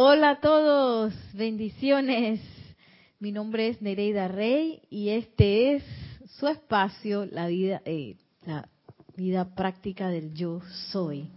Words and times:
Hola 0.00 0.30
a 0.30 0.40
todos, 0.40 1.12
bendiciones. 1.32 2.40
Mi 3.18 3.32
nombre 3.32 3.66
es 3.66 3.82
Nereida 3.82 4.28
Rey 4.28 4.80
y 4.90 5.08
este 5.08 5.74
es 5.74 5.82
su 6.36 6.46
espacio, 6.46 7.26
la 7.26 7.48
vida, 7.48 7.82
eh, 7.84 8.14
la 8.46 8.68
vida 9.16 9.56
práctica 9.56 10.06
del 10.06 10.34
yo 10.34 10.60
soy. 10.92 11.28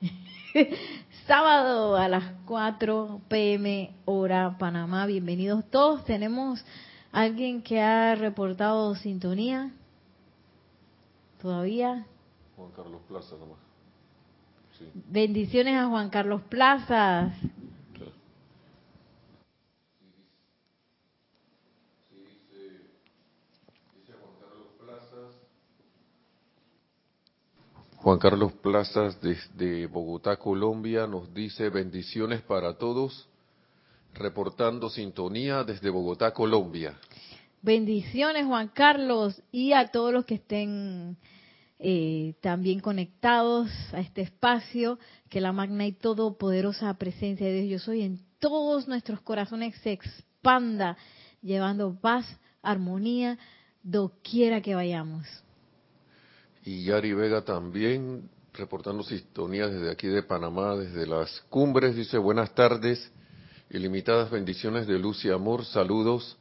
Sábado 1.26 1.94
a 1.98 2.08
las 2.08 2.24
4 2.46 3.20
pm 3.28 3.94
hora 4.06 4.56
Panamá. 4.58 5.04
Bienvenidos 5.04 5.66
todos. 5.68 6.02
Tenemos 6.06 6.64
alguien 7.12 7.60
que 7.60 7.82
ha 7.82 8.14
reportado 8.14 8.94
sintonía. 8.94 9.72
Todavía. 11.42 12.06
Juan 12.56 12.70
Carlos 12.74 13.02
Plaza 13.06 13.36
nomás. 13.36 13.58
Sí. 14.78 14.90
Bendiciones 14.94 15.76
a 15.76 15.88
Juan 15.88 16.08
Carlos 16.08 16.40
Plazas. 16.48 17.34
Juan 28.02 28.18
Carlos 28.18 28.54
Plazas 28.54 29.20
desde 29.20 29.86
Bogotá, 29.86 30.38
Colombia, 30.38 31.06
nos 31.06 31.34
dice 31.34 31.68
bendiciones 31.68 32.40
para 32.40 32.78
todos, 32.78 33.28
reportando 34.14 34.88
sintonía 34.88 35.64
desde 35.64 35.90
Bogotá, 35.90 36.32
Colombia. 36.32 36.98
Bendiciones 37.60 38.46
Juan 38.46 38.68
Carlos 38.68 39.42
y 39.52 39.74
a 39.74 39.88
todos 39.88 40.14
los 40.14 40.24
que 40.24 40.36
estén 40.36 41.18
eh, 41.78 42.36
también 42.40 42.80
conectados 42.80 43.68
a 43.92 44.00
este 44.00 44.22
espacio, 44.22 44.98
que 45.28 45.42
la 45.42 45.52
magna 45.52 45.86
y 45.86 45.92
todopoderosa 45.92 46.94
presencia 46.94 47.48
de 47.48 47.60
Dios 47.60 47.82
yo 47.82 47.84
soy 47.84 48.00
en 48.00 48.20
todos 48.38 48.88
nuestros 48.88 49.20
corazones 49.20 49.76
se 49.82 49.92
expanda, 49.92 50.96
llevando 51.42 51.94
paz, 52.00 52.24
armonía, 52.62 53.38
doquiera 53.82 54.62
que 54.62 54.74
vayamos. 54.74 55.26
Y 56.64 56.84
Yari 56.84 57.14
Vega 57.14 57.42
también, 57.42 58.28
reportando 58.52 59.02
sintonía 59.02 59.68
desde 59.68 59.90
aquí 59.90 60.06
de 60.08 60.22
Panamá, 60.22 60.76
desde 60.76 61.06
las 61.06 61.40
cumbres, 61.48 61.96
dice 61.96 62.18
buenas 62.18 62.54
tardes, 62.54 63.10
ilimitadas 63.70 64.30
bendiciones 64.30 64.86
de 64.86 64.98
luz 64.98 65.24
y 65.24 65.30
amor, 65.30 65.64
saludos 65.64 66.36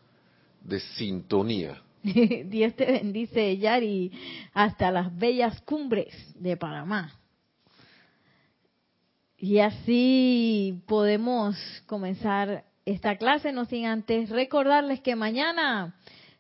de 0.64 0.80
sintonía. 0.80 1.82
Dios 2.04 2.76
te 2.76 2.86
bendice, 2.86 3.58
Yari, 3.58 4.12
hasta 4.54 4.92
las 4.92 5.16
bellas 5.18 5.62
cumbres 5.62 6.14
de 6.36 6.58
Panamá. 6.58 7.14
Y 9.38 9.60
así 9.60 10.82
podemos 10.86 11.56
comenzar 11.86 12.66
esta 12.86 13.18
clase, 13.18 13.54
no 13.54 13.66
sin 13.66 13.86
antes 13.86 14.30
recordarles 14.30 15.00
que 15.00 15.16
mañana 15.16 15.96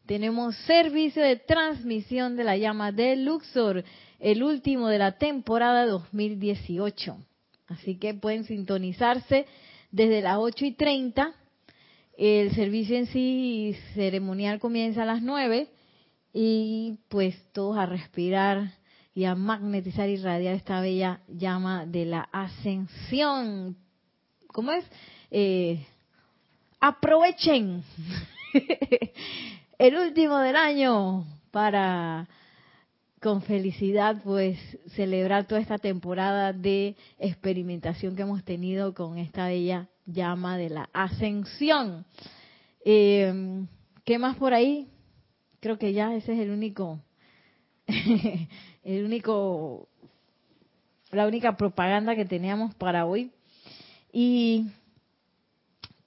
tenemos 0.09 0.55
servicio 0.65 1.21
de 1.21 1.35
transmisión 1.35 2.35
de 2.35 2.43
la 2.43 2.57
llama 2.57 2.91
de 2.91 3.15
Luxor, 3.15 3.83
el 4.19 4.41
último 4.41 4.88
de 4.88 4.97
la 4.97 5.19
temporada 5.19 5.85
2018. 5.85 7.15
Así 7.67 7.99
que 7.99 8.15
pueden 8.15 8.43
sintonizarse 8.43 9.45
desde 9.91 10.23
las 10.23 10.37
8 10.39 10.65
y 10.65 10.71
30. 10.71 11.31
El 12.17 12.55
servicio 12.55 12.97
en 12.97 13.05
sí 13.05 13.75
ceremonial 13.93 14.59
comienza 14.59 15.03
a 15.03 15.05
las 15.05 15.21
9 15.21 15.69
y 16.33 16.97
pues 17.07 17.35
todos 17.53 17.77
a 17.77 17.85
respirar 17.85 18.73
y 19.13 19.25
a 19.25 19.35
magnetizar 19.35 20.09
y 20.09 20.17
radiar 20.17 20.55
esta 20.55 20.81
bella 20.81 21.21
llama 21.27 21.85
de 21.85 22.05
la 22.05 22.21
ascensión. 22.31 23.77
¿Cómo 24.47 24.71
es? 24.71 24.85
Eh, 25.30 25.85
aprovechen 26.80 27.83
el 29.80 29.95
último 29.95 30.38
del 30.39 30.58
año 30.58 31.25
para 31.52 32.27
con 33.21 33.42
felicidad 33.42 34.21
pues 34.23 34.58
celebrar 34.93 35.48
toda 35.48 35.61
esta 35.61 35.77
temporada 35.77 36.54
de 36.54 36.95
experimentación 37.17 38.15
que 38.15 38.21
hemos 38.23 38.43
tenido 38.43 38.93
con 38.93 39.17
esta 39.17 39.48
bella 39.48 39.87
llama 40.05 40.58
de 40.58 40.70
la 40.70 40.89
ascensión. 40.92 42.05
Eh, 42.83 43.65
¿Qué 44.04 44.20
más 44.20 44.36
por 44.36 44.54
ahí? 44.54 44.89
Creo 45.61 45.77
que 45.77 45.93
ya 45.93 46.14
ese 46.14 46.33
es 46.33 46.39
el 46.39 46.52
único, 46.52 46.99
el 48.83 49.05
único, 49.05 49.87
la 51.11 51.25
única 51.25 51.55
propaganda 51.55 52.15
que 52.15 52.25
teníamos 52.25 52.75
para 52.75 53.05
hoy. 53.05 53.31
Y 54.11 54.67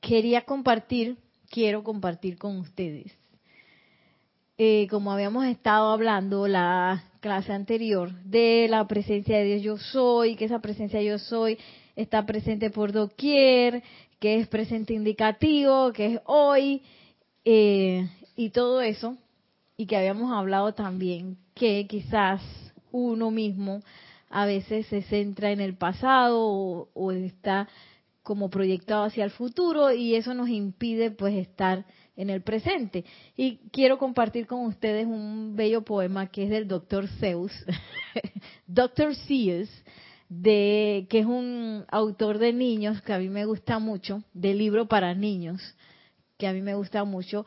quería 0.00 0.42
compartir, 0.42 1.16
quiero 1.50 1.82
compartir 1.82 2.36
con 2.38 2.58
ustedes 2.58 3.21
eh, 4.64 4.86
como 4.88 5.10
habíamos 5.10 5.44
estado 5.46 5.90
hablando 5.90 6.46
la 6.46 7.02
clase 7.18 7.52
anterior, 7.52 8.12
de 8.22 8.68
la 8.70 8.86
presencia 8.86 9.36
de 9.38 9.44
Dios 9.44 9.62
yo 9.62 9.76
soy, 9.76 10.36
que 10.36 10.44
esa 10.44 10.60
presencia 10.60 11.02
yo 11.02 11.18
soy 11.18 11.58
está 11.96 12.24
presente 12.26 12.70
por 12.70 12.92
doquier, 12.92 13.82
que 14.20 14.36
es 14.36 14.46
presente 14.46 14.94
indicativo, 14.94 15.92
que 15.92 16.06
es 16.06 16.20
hoy, 16.26 16.80
eh, 17.44 18.08
y 18.36 18.50
todo 18.50 18.80
eso, 18.80 19.16
y 19.76 19.86
que 19.86 19.96
habíamos 19.96 20.32
hablado 20.32 20.74
también 20.74 21.38
que 21.56 21.88
quizás 21.88 22.40
uno 22.92 23.32
mismo 23.32 23.82
a 24.30 24.46
veces 24.46 24.86
se 24.86 25.02
centra 25.02 25.50
en 25.50 25.60
el 25.60 25.74
pasado 25.74 26.38
o, 26.40 26.88
o 26.94 27.10
está 27.10 27.68
como 28.22 28.48
proyectado 28.48 29.02
hacia 29.02 29.24
el 29.24 29.32
futuro 29.32 29.90
y 29.90 30.14
eso 30.14 30.34
nos 30.34 30.48
impide 30.48 31.10
pues 31.10 31.34
estar 31.34 31.84
en 32.16 32.30
el 32.30 32.42
presente. 32.42 33.04
Y 33.36 33.58
quiero 33.70 33.98
compartir 33.98 34.46
con 34.46 34.66
ustedes 34.66 35.06
un 35.06 35.56
bello 35.56 35.82
poema 35.82 36.26
que 36.26 36.44
es 36.44 36.50
del 36.50 36.68
doctor 36.68 37.08
Zeus, 37.20 37.52
doctor 38.66 39.14
Zeus, 39.14 39.68
de, 40.28 41.06
que 41.10 41.20
es 41.20 41.26
un 41.26 41.84
autor 41.88 42.38
de 42.38 42.52
niños 42.52 43.02
que 43.02 43.12
a 43.12 43.18
mí 43.18 43.28
me 43.28 43.44
gusta 43.44 43.78
mucho, 43.78 44.22
de 44.32 44.54
libro 44.54 44.86
para 44.86 45.14
niños, 45.14 45.60
que 46.38 46.46
a 46.46 46.52
mí 46.52 46.62
me 46.62 46.74
gusta 46.74 47.04
mucho, 47.04 47.44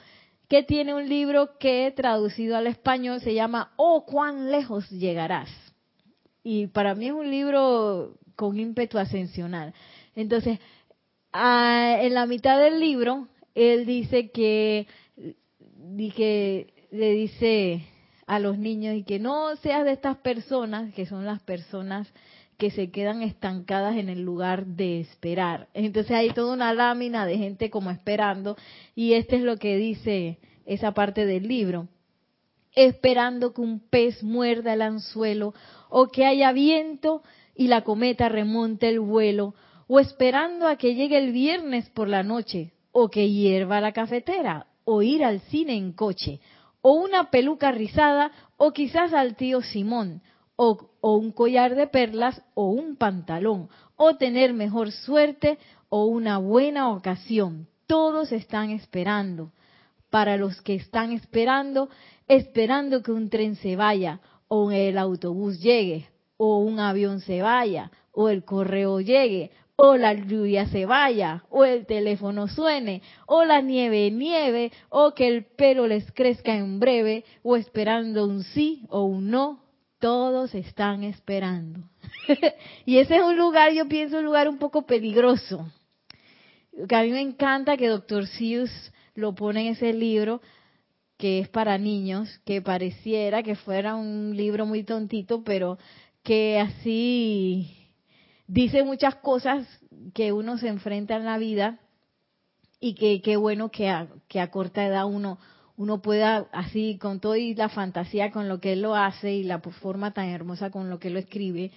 que 0.47 0.63
tiene 0.63 0.93
un 0.93 1.09
libro 1.09 1.57
que 1.57 1.91
traducido 1.95 2.55
al 2.55 2.67
español 2.67 3.21
se 3.21 3.33
llama 3.33 3.73
Oh, 3.77 4.05
cuán 4.05 4.51
lejos 4.51 4.89
llegarás. 4.91 5.49
Y 6.43 6.67
para 6.67 6.93
mí 6.93 7.07
es 7.07 7.13
un 7.13 7.29
libro 7.31 8.19
con 8.35 8.59
ímpetu 8.59 8.99
ascensional. 8.99 9.73
Entonces, 10.15 10.59
ah, 11.33 11.97
en 11.99 12.13
la 12.13 12.27
mitad 12.27 12.59
del 12.59 12.79
libro 12.79 13.27
él 13.55 13.85
dice 13.85 14.29
que, 14.31 14.85
le 16.91 17.11
dice 17.11 17.85
a 18.27 18.39
los 18.39 18.57
niños 18.57 18.95
y 18.95 19.03
que 19.03 19.17
no 19.17 19.55
seas 19.55 19.85
de 19.85 19.93
estas 19.93 20.17
personas, 20.17 20.93
que 20.93 21.05
son 21.05 21.25
las 21.25 21.41
personas 21.41 22.11
que 22.57 22.69
se 22.69 22.91
quedan 22.91 23.21
estancadas 23.21 23.97
en 23.97 24.09
el 24.09 24.21
lugar 24.21 24.65
de 24.65 24.99
esperar. 24.99 25.67
Entonces 25.73 26.11
hay 26.11 26.29
toda 26.29 26.53
una 26.53 26.73
lámina 26.73 27.25
de 27.25 27.37
gente 27.37 27.69
como 27.69 27.91
esperando 27.91 28.57
y 28.93 29.13
este 29.13 29.37
es 29.37 29.41
lo 29.41 29.57
que 29.57 29.77
dice 29.77 30.39
esa 30.65 30.93
parte 30.93 31.25
del 31.25 31.47
libro. 31.47 31.87
Esperando 32.73 33.53
que 33.53 33.61
un 33.61 33.79
pez 33.79 34.21
muerda 34.23 34.73
el 34.73 34.81
anzuelo 34.81 35.53
o 35.89 36.07
que 36.07 36.25
haya 36.25 36.51
viento 36.51 37.23
y 37.55 37.67
la 37.67 37.83
cometa 37.83 38.27
remonte 38.29 38.89
el 38.89 38.99
vuelo 38.99 39.53
o 39.87 39.99
esperando 39.99 40.67
a 40.67 40.77
que 40.77 40.95
llegue 40.95 41.17
el 41.17 41.31
viernes 41.31 41.89
por 41.89 42.07
la 42.07 42.23
noche 42.23 42.74
o 42.97 43.09
que 43.09 43.29
hierva 43.29 43.81
la 43.81 43.91
cafetera, 43.91 44.67
o 44.85 45.01
ir 45.01 45.25
al 45.25 45.41
cine 45.51 45.75
en 45.75 45.91
coche, 45.91 46.39
o 46.81 46.93
una 46.93 47.29
peluca 47.29 47.69
rizada, 47.73 48.31
o 48.55 48.71
quizás 48.71 49.11
al 49.11 49.35
tío 49.35 49.61
Simón, 49.61 50.21
o, 50.55 50.91
un 51.01 51.33
collar 51.33 51.75
de 51.75 51.87
perlas, 51.87 52.41
o 52.53 52.69
un 52.69 52.95
pantalón, 52.95 53.67
o 53.97 54.15
tener 54.15 54.53
mejor 54.53 54.93
suerte, 54.93 55.57
o 55.89 56.05
una 56.05 56.37
buena 56.37 56.89
ocasión. 56.89 57.67
Todos 57.85 58.31
están 58.31 58.69
esperando. 58.69 59.51
Para 60.09 60.37
los 60.37 60.61
que 60.61 60.75
están 60.75 61.11
esperando, 61.11 61.89
esperando 62.29 63.03
que 63.03 63.11
un 63.11 63.29
tren 63.29 63.57
se 63.57 63.75
vaya, 63.75 64.21
o 64.47 64.71
el 64.71 64.97
autobús 64.97 65.59
llegue, 65.59 66.07
o 66.37 66.59
un 66.59 66.79
avión 66.79 67.19
se 67.19 67.41
vaya, 67.41 67.91
o 68.13 68.29
el 68.29 68.45
correo 68.45 69.01
llegue, 69.01 69.51
o 69.77 69.97
la 69.97 70.13
lluvia 70.13 70.67
se 70.67 70.85
vaya, 70.85 71.43
o 71.49 71.65
el 71.65 71.85
teléfono 71.85 72.47
suene, 72.47 73.01
o 73.27 73.43
la 73.43 73.61
nieve 73.61 74.09
nieve, 74.11 74.71
o 74.89 75.13
que 75.13 75.27
el 75.27 75.45
pelo 75.45 75.87
les 75.87 76.09
crezca 76.13 76.55
en 76.55 76.79
breve, 76.79 77.25
o 77.43 77.55
esperando 77.55 78.25
un 78.25 78.43
sí 78.43 78.85
o 78.89 79.03
un 79.03 79.29
no, 79.29 79.63
todos 79.99 80.55
están 80.55 81.03
esperando. 81.03 81.89
y 82.85 82.99
ese 82.99 83.17
es 83.17 83.21
un 83.21 83.37
lugar, 83.37 83.73
yo 83.73 83.87
pienso, 83.87 84.19
un 84.19 84.25
lugar 84.25 84.47
un 84.47 84.59
poco 84.59 84.85
peligroso. 84.85 85.69
Que 86.87 86.95
a 86.95 87.03
mí 87.03 87.11
me 87.11 87.21
encanta 87.21 87.77
que 87.77 87.87
Dr. 87.87 88.27
Seuss 88.27 88.93
lo 89.13 89.33
pone 89.33 89.61
en 89.61 89.67
ese 89.73 89.93
libro, 89.93 90.41
que 91.17 91.39
es 91.39 91.49
para 91.49 91.77
niños, 91.77 92.39
que 92.45 92.61
pareciera 92.61 93.43
que 93.43 93.55
fuera 93.55 93.95
un 93.95 94.35
libro 94.35 94.65
muy 94.65 94.83
tontito, 94.83 95.43
pero 95.43 95.77
que 96.23 96.59
así 96.59 97.84
dice 98.47 98.83
muchas 98.83 99.15
cosas 99.15 99.67
que 100.13 100.31
uno 100.31 100.57
se 100.57 100.67
enfrenta 100.67 101.15
en 101.15 101.25
la 101.25 101.37
vida 101.37 101.79
y 102.79 102.95
que 102.95 103.21
qué 103.21 103.37
bueno 103.37 103.69
que 103.71 103.89
a, 103.89 104.07
que 104.27 104.39
a 104.39 104.51
corta 104.51 104.85
edad 104.85 105.05
uno 105.05 105.39
uno 105.77 106.01
pueda 106.01 106.47
así 106.51 106.97
con 106.97 107.19
toda 107.19 107.37
la 107.55 107.69
fantasía 107.69 108.31
con 108.31 108.47
lo 108.47 108.59
que 108.59 108.73
él 108.73 108.81
lo 108.81 108.95
hace 108.95 109.33
y 109.33 109.43
la 109.43 109.59
forma 109.59 110.13
tan 110.13 110.29
hermosa 110.29 110.69
con 110.69 110.89
lo 110.89 110.99
que 110.99 111.09
lo 111.09 111.19
escribe, 111.19 111.71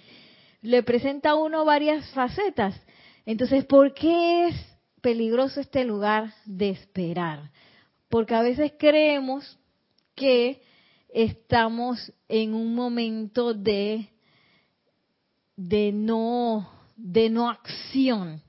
le 0.61 0.83
presenta 0.83 1.31
a 1.31 1.35
uno 1.35 1.65
varias 1.65 2.09
facetas. 2.11 2.79
Entonces, 3.25 3.65
¿por 3.65 3.93
qué 3.93 4.47
es 4.47 4.55
peligroso 5.01 5.59
este 5.59 5.83
lugar 5.83 6.33
de 6.45 6.69
esperar? 6.69 7.51
Porque 8.07 8.35
a 8.35 8.41
veces 8.41 8.73
creemos 8.79 9.59
que 10.15 10.61
estamos 11.13 12.13
en 12.27 12.53
un 12.53 12.75
momento 12.75 13.53
de 13.53 14.09
de 15.59 15.91
no 15.91 16.69
de 16.95 17.29
no 17.29 17.49
acción. 17.49 18.41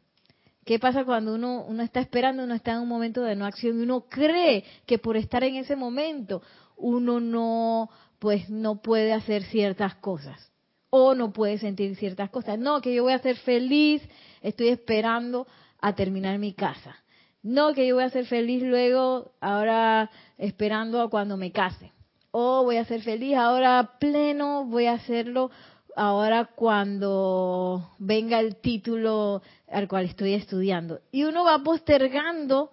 ¿Qué 0.65 0.79
pasa 0.79 1.05
cuando 1.05 1.35
uno, 1.35 1.65
uno 1.67 1.83
está 1.83 1.99
esperando, 1.99 2.45
uno 2.45 2.55
está 2.55 2.73
en 2.73 2.81
un 2.81 2.89
momento 2.89 3.23
de 3.23 3.35
no 3.35 3.47
acción 3.47 3.81
y 3.81 3.83
uno 3.83 4.03
cree 4.09 4.65
que 4.87 4.99
por 4.99 5.17
estar 5.17 5.43
en 5.43 5.57
ese 5.57 5.75
momento 5.75 6.41
uno 6.77 7.19
no 7.19 7.91
pues 8.21 8.49
no 8.49 8.81
puede 8.81 9.13
hacer 9.13 9.43
ciertas 9.45 9.97
cosas 9.97 10.53
o 10.91 11.15
no 11.17 11.33
puede 11.33 11.59
sentir 11.59 11.97
ciertas 11.97 12.31
cosas. 12.31 12.61
No, 12.61 12.81
que 12.81 12.95
yo 12.95 13.03
voy 13.03 13.13
a 13.13 13.19
ser 13.19 13.37
feliz, 13.39 14.03
estoy 14.41 14.69
esperando 14.69 15.49
a 15.81 15.95
terminar 15.97 16.39
mi 16.39 16.53
casa. 16.53 16.97
No, 17.43 17.73
que 17.75 17.89
yo 17.89 17.97
voy 17.97 18.05
a 18.05 18.11
ser 18.11 18.27
feliz 18.27 18.63
luego, 18.63 19.33
ahora 19.41 20.11
esperando 20.39 21.01
a 21.01 21.11
cuando 21.11 21.37
me 21.37 21.51
case. 21.51 21.91
O 22.31 22.63
voy 22.63 22.77
a 22.77 22.85
ser 22.85 23.03
feliz 23.03 23.35
ahora 23.35 23.97
pleno, 23.99 24.65
voy 24.67 24.87
a 24.87 24.93
hacerlo 24.93 25.51
ahora 25.97 26.51
cuando 26.55 27.91
venga 27.99 28.41
el 28.41 28.57
título 28.57 29.43
al 29.69 29.89
cual 29.89 30.07
estoy 30.07 30.35
estudiando. 30.35 31.01
Y 31.13 31.25
uno 31.25 31.45
va 31.45 31.63
postergando 31.63 32.71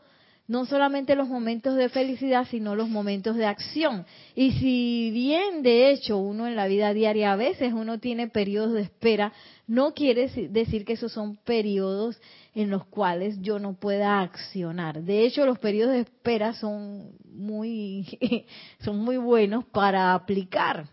no 0.47 0.65
solamente 0.65 1.15
los 1.15 1.27
momentos 1.27 1.75
de 1.75 1.89
felicidad, 1.89 2.47
sino 2.49 2.75
los 2.75 2.87
momentos 2.87 3.35
de 3.35 3.45
acción. 3.45 4.05
Y 4.33 4.51
si 4.53 5.11
bien, 5.11 5.61
de 5.61 5.91
hecho, 5.91 6.17
uno 6.17 6.47
en 6.47 6.55
la 6.55 6.67
vida 6.67 6.93
diaria 6.93 7.33
a 7.33 7.35
veces 7.35 7.73
uno 7.73 7.99
tiene 7.99 8.29
periodos 8.29 8.73
de 8.73 8.81
espera, 8.81 9.33
no 9.67 9.93
quiere 9.93 10.29
decir 10.49 10.85
que 10.85 10.93
esos 10.93 11.11
son 11.11 11.35
periodos 11.35 12.19
en 12.55 12.69
los 12.69 12.85
cuales 12.85 13.41
yo 13.41 13.59
no 13.59 13.73
pueda 13.73 14.21
accionar. 14.21 15.03
De 15.03 15.25
hecho, 15.25 15.45
los 15.45 15.59
periodos 15.59 15.93
de 15.93 16.01
espera 16.01 16.53
son 16.53 17.11
muy, 17.25 18.07
son 18.79 18.99
muy 18.99 19.17
buenos 19.17 19.65
para 19.65 20.13
aplicar 20.13 20.87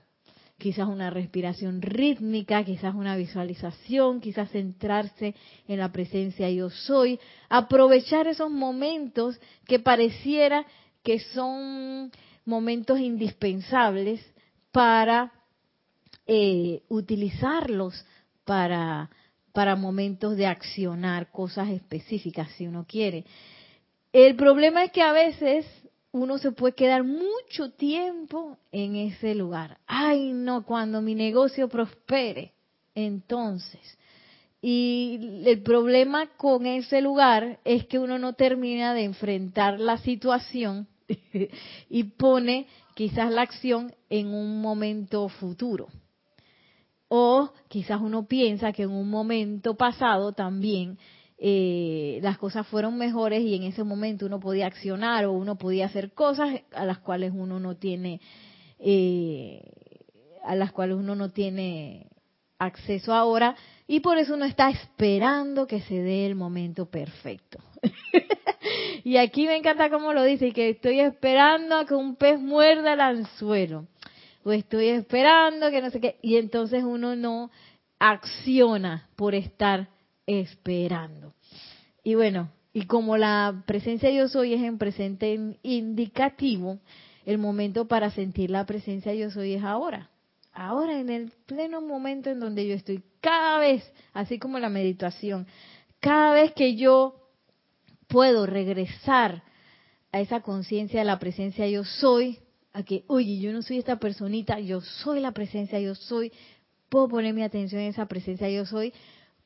quizás 0.59 0.89
una 0.89 1.11
respiración 1.11 1.83
rítmica, 1.83 2.65
quizás 2.65 2.95
una 2.95 3.17
visualización, 3.17 4.21
quizás 4.21 4.51
centrarse 4.51 5.35
en 5.69 5.79
la 5.79 5.93
presencia 5.93 6.49
yo 6.51 6.71
soy, 6.71 7.19
aprovechar 7.49 8.27
esos 8.27 8.51
momentos 8.51 9.39
que 9.67 9.79
pareciera 9.79 10.65
que 11.03 11.19
son 11.19 12.11
momentos 12.45 12.99
indispensables 12.99 14.25
para 14.73 15.33
eh, 16.27 16.83
utilizarlos 16.89 18.05
para, 18.45 19.11
para 19.53 19.77
momentos 19.77 20.37
de 20.37 20.47
accionar 20.47 21.31
cosas 21.31 21.69
específicas 21.71 22.51
si 22.53 22.67
uno 22.67 22.87
quiere. 22.89 23.25
El 24.13 24.37
problema 24.37 24.85
es 24.85 24.93
que 24.93 25.03
a 25.03 25.13
veces 25.13 25.67
uno 26.15 26.39
se 26.39 26.53
puede 26.53 26.75
quedar 26.75 27.03
mucho 27.03 27.73
tiempo 27.73 28.57
en 28.71 28.95
ese 28.95 29.35
lugar. 29.35 29.79
Ay, 29.85 30.33
no, 30.33 30.65
cuando 30.65 31.03
mi 31.03 31.17
negocio 31.17 31.69
prospere, 31.69 32.53
entonces. 32.95 33.99
Y 34.63 35.43
el 35.45 35.61
problema 35.63 36.29
con 36.37 36.67
ese 36.67 37.01
lugar 37.01 37.59
es 37.65 37.87
que 37.87 37.99
uno 37.99 38.21
no 38.21 38.35
termina 38.35 38.95
de 38.95 39.03
enfrentar 39.03 39.81
la 39.81 39.99
situación 39.99 40.87
y 41.91 42.05
pone 42.05 42.69
quizás 42.95 43.33
la 43.33 43.43
acción 43.43 43.93
en 44.09 44.29
un 44.29 44.61
momento 44.63 45.29
futuro. 45.29 45.89
O 47.09 47.51
quizás 47.67 48.01
uno 48.01 48.29
piensa 48.29 48.73
que 48.73 48.85
en 48.85 48.93
un 48.93 49.11
momento 49.11 49.75
pasado 49.75 50.31
también 50.31 50.97
eh, 51.39 52.21
las 52.23 52.39
cosas 52.39 52.67
fueron 52.67 52.97
mejores 52.97 53.43
y 53.43 53.55
en 53.55 53.65
ese 53.65 53.85
momento 53.85 54.27
uno 54.27 54.41
podía 54.41 54.67
accionar 54.67 55.25
o 55.25 55.33
uno 55.33 55.57
podía 55.57 55.87
hacer 55.87 56.13
cosas 56.13 56.61
a 56.73 56.85
las 56.85 56.99
cuales 56.99 57.33
uno 57.35 57.59
no 57.59 57.77
tiene 57.77 58.21
eh, 58.79 59.61
a 60.45 60.55
las 60.55 60.73
cuales 60.73 60.97
uno 60.97 61.15
no 61.17 61.31
tiene 61.31 62.09
acceso 62.59 63.13
ahora 63.13 63.57
y 63.87 64.01
por 64.01 64.19
eso 64.19 64.35
uno 64.35 64.45
está 64.45 64.71
esperando 64.71 65.67
que 65.67 65.81
se 65.81 66.01
dé 66.01 66.27
el 66.27 66.35
momento 66.35 66.87
perfecto. 66.87 67.59
y 69.05 69.17
aquí 69.17 69.47
me 69.47 69.57
encanta 69.57 69.91
cómo 69.91 70.13
lo 70.13 70.23
dice, 70.23 70.53
que 70.53 70.71
estoy 70.71 71.01
esperando 71.01 71.77
a 71.77 71.85
que 71.85 71.95
un 71.95 72.17
pez 72.17 72.41
muerda 72.41 72.95
el 72.95 73.01
anzuelo. 73.01 73.87
O 74.43 74.53
estoy 74.53 74.89
esperando 74.89 75.71
que 75.71 75.81
no 75.81 75.91
sé 75.91 76.01
qué. 76.01 76.19
Y 76.23 76.37
entonces 76.37 76.85
uno 76.85 77.17
no 77.17 77.51
acciona 77.99 79.09
por 79.17 79.35
estar 79.35 79.89
esperando. 80.27 81.35
Y 82.03 82.15
bueno, 82.15 82.51
y 82.73 82.87
como 82.87 83.17
la 83.17 83.63
presencia 83.67 84.11
yo 84.11 84.29
soy 84.29 84.55
es 84.55 84.63
en 84.63 84.79
presente 84.79 85.59
indicativo, 85.63 86.79
el 87.25 87.39
momento 87.39 87.87
para 87.87 88.11
sentir 88.11 88.51
la 88.51 88.67
presencia 88.67 89.15
yo 89.15 89.31
soy 89.31 89.55
es 89.55 89.63
ahora. 89.63 90.11
Ahora, 90.53 91.01
en 91.01 91.11
el 91.11 91.33
pleno 91.47 91.81
momento 91.81 92.31
en 92.31 92.41
donde 92.41 92.67
yo 92.67 92.75
estoy, 92.75 93.03
cada 93.21 93.59
vez, 93.59 93.83
así 94.13 94.39
como 94.39 94.59
la 94.59 94.69
meditación, 94.69 95.47
cada 96.01 96.35
vez 96.35 96.53
que 96.53 96.77
yo 96.77 97.17
puedo 98.07 98.47
regresar 98.47 99.43
a 100.13 100.21
esa 100.21 100.41
conciencia 100.41 101.01
de 101.01 101.07
la 101.07 101.19
presencia 101.19 101.67
yo 101.67 101.85
soy, 101.85 102.39
a 102.73 102.83
que, 102.83 103.05
oye, 103.07 103.39
yo 103.39 103.53
no 103.53 103.63
soy 103.63 103.79
esta 103.79 103.99
personita, 103.99 104.59
yo 104.61 104.81
soy 104.81 105.21
la 105.21 105.33
presencia 105.33 105.81
yo 105.81 105.95
soy, 105.95 106.33
puedo 106.89 107.09
poner 107.09 107.35
mi 107.35 107.43
atención 107.43 107.81
en 107.81 107.89
esa 107.89 108.07
presencia 108.07 108.49
yo 108.51 108.67
soy, 108.67 108.93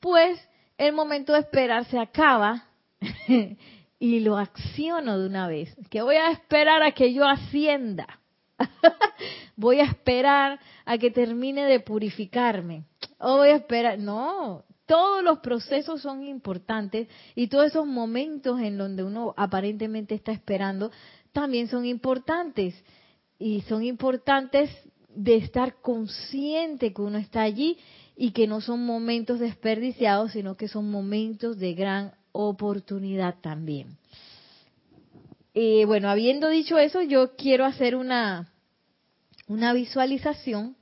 pues 0.01 0.39
el 0.79 0.93
momento 0.93 1.33
de 1.33 1.41
esperar 1.41 1.85
se 1.87 1.99
acaba 1.99 2.65
y 3.99 4.21
lo 4.21 4.39
acciono 4.39 5.19
de 5.19 5.27
una 5.27 5.49
vez. 5.49 5.77
Que 5.91 6.03
voy 6.03 6.17
a 6.17 6.31
esperar 6.31 6.83
a 6.83 6.93
que 6.93 7.13
yo 7.13 7.27
ascienda. 7.27 8.21
voy 9.57 9.81
a 9.81 9.85
esperar 9.85 10.59
a 10.85 10.97
que 10.97 11.11
termine 11.11 11.65
de 11.65 11.81
purificarme. 11.81 12.85
O 13.19 13.39
voy 13.39 13.49
a 13.49 13.57
esperar. 13.57 13.99
No, 13.99 14.65
todos 14.87 15.23
los 15.23 15.41
procesos 15.41 16.01
son 16.01 16.23
importantes 16.23 17.09
y 17.35 17.49
todos 17.49 17.67
esos 17.67 17.87
momentos 17.87 18.61
en 18.61 18.79
donde 18.79 19.03
uno 19.03 19.35
aparentemente 19.37 20.15
está 20.15 20.33
esperando 20.33 20.93
también 21.33 21.69
son 21.69 21.85
importantes. 21.85 22.75
Y 23.41 23.63
son 23.63 23.85
importantes 23.85 24.71
de 25.09 25.37
estar 25.37 25.81
consciente 25.81 26.93
que 26.93 27.03
uno 27.03 27.19
está 27.19 27.43
allí 27.43 27.79
y 28.21 28.33
que 28.33 28.49
no 28.49 28.61
son 28.61 28.85
momentos 28.85 29.39
desperdiciados, 29.39 30.33
sino 30.33 30.57
que 30.57 30.67
son 30.67 30.91
momentos 30.91 31.57
de 31.57 31.75
gran 31.75 32.13
oportunidad 32.33 33.37
también. 33.41 33.97
Eh, 35.55 35.85
bueno, 35.87 36.11
habiendo 36.11 36.49
dicho 36.49 36.79
eso, 36.79 37.01
yo 37.01 37.37
quiero 37.37 37.65
hacer 37.65 37.95
una, 37.95 38.53
una 39.47 39.73
visualización 39.73 40.75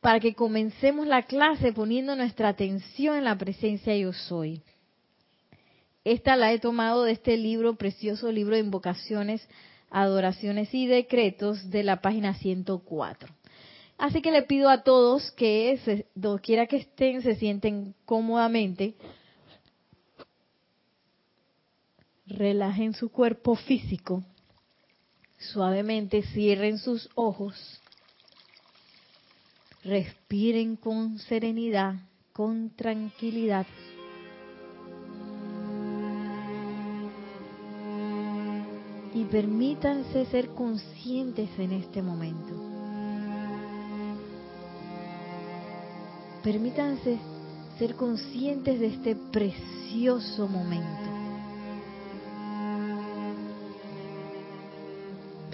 para 0.00 0.20
que 0.20 0.34
comencemos 0.34 1.06
la 1.06 1.24
clase 1.24 1.74
poniendo 1.74 2.16
nuestra 2.16 2.48
atención 2.48 3.16
en 3.16 3.24
la 3.24 3.36
presencia 3.36 3.94
yo 3.94 4.14
soy. 4.14 4.62
Esta 6.02 6.34
la 6.36 6.50
he 6.50 6.58
tomado 6.58 7.04
de 7.04 7.12
este 7.12 7.36
libro, 7.36 7.74
precioso 7.74 8.32
libro 8.32 8.54
de 8.54 8.62
invocaciones, 8.62 9.46
adoraciones 9.90 10.72
y 10.72 10.86
decretos 10.86 11.68
de 11.70 11.82
la 11.82 12.00
página 12.00 12.32
104. 12.32 13.41
Así 13.98 14.20
que 14.20 14.32
le 14.32 14.42
pido 14.42 14.68
a 14.68 14.82
todos 14.82 15.30
que, 15.32 15.78
se, 15.84 16.06
quiera 16.42 16.66
que 16.66 16.78
estén, 16.78 17.22
se 17.22 17.36
sienten 17.36 17.94
cómodamente, 18.04 18.94
relajen 22.26 22.94
su 22.94 23.10
cuerpo 23.10 23.54
físico, 23.54 24.24
suavemente 25.38 26.22
cierren 26.22 26.78
sus 26.78 27.08
ojos, 27.14 27.80
respiren 29.84 30.76
con 30.76 31.18
serenidad, 31.18 31.94
con 32.32 32.70
tranquilidad. 32.70 33.66
Y 39.14 39.24
permítanse 39.24 40.24
ser 40.26 40.48
conscientes 40.54 41.50
en 41.58 41.72
este 41.72 42.00
momento. 42.00 42.71
Permítanse 46.42 47.18
ser 47.78 47.94
conscientes 47.94 48.80
de 48.80 48.86
este 48.86 49.16
precioso 49.16 50.48
momento. 50.48 50.86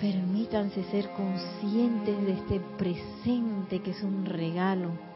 Permítanse 0.01 0.85
ser 0.85 1.11
conscientes 1.11 2.27
de 2.27 2.33
este 2.33 2.61
presente 2.79 3.81
que 3.81 3.91
es 3.91 4.03
un 4.03 4.25
regalo. 4.25 5.09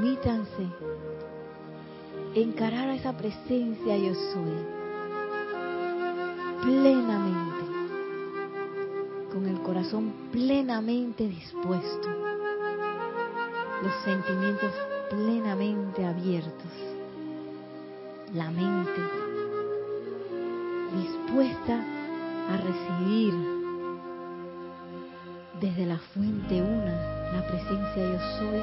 permítanse 0.00 0.66
encarar 2.34 2.88
a 2.90 2.94
esa 2.94 3.16
presencia 3.16 3.96
yo 3.96 4.14
soy 4.14 4.52
plenamente, 6.62 7.49
corazón 9.72 10.12
plenamente 10.32 11.28
dispuesto, 11.28 12.08
los 13.84 13.94
sentimientos 14.04 14.72
plenamente 15.08 16.04
abiertos, 16.04 16.72
la 18.34 18.50
mente 18.50 19.00
dispuesta 20.96 21.84
a 22.48 22.56
recibir 22.56 23.32
desde 25.60 25.86
la 25.86 25.98
fuente 25.98 26.60
una, 26.60 27.30
la 27.32 27.46
presencia 27.46 28.02
yo 28.10 28.18
soy, 28.40 28.62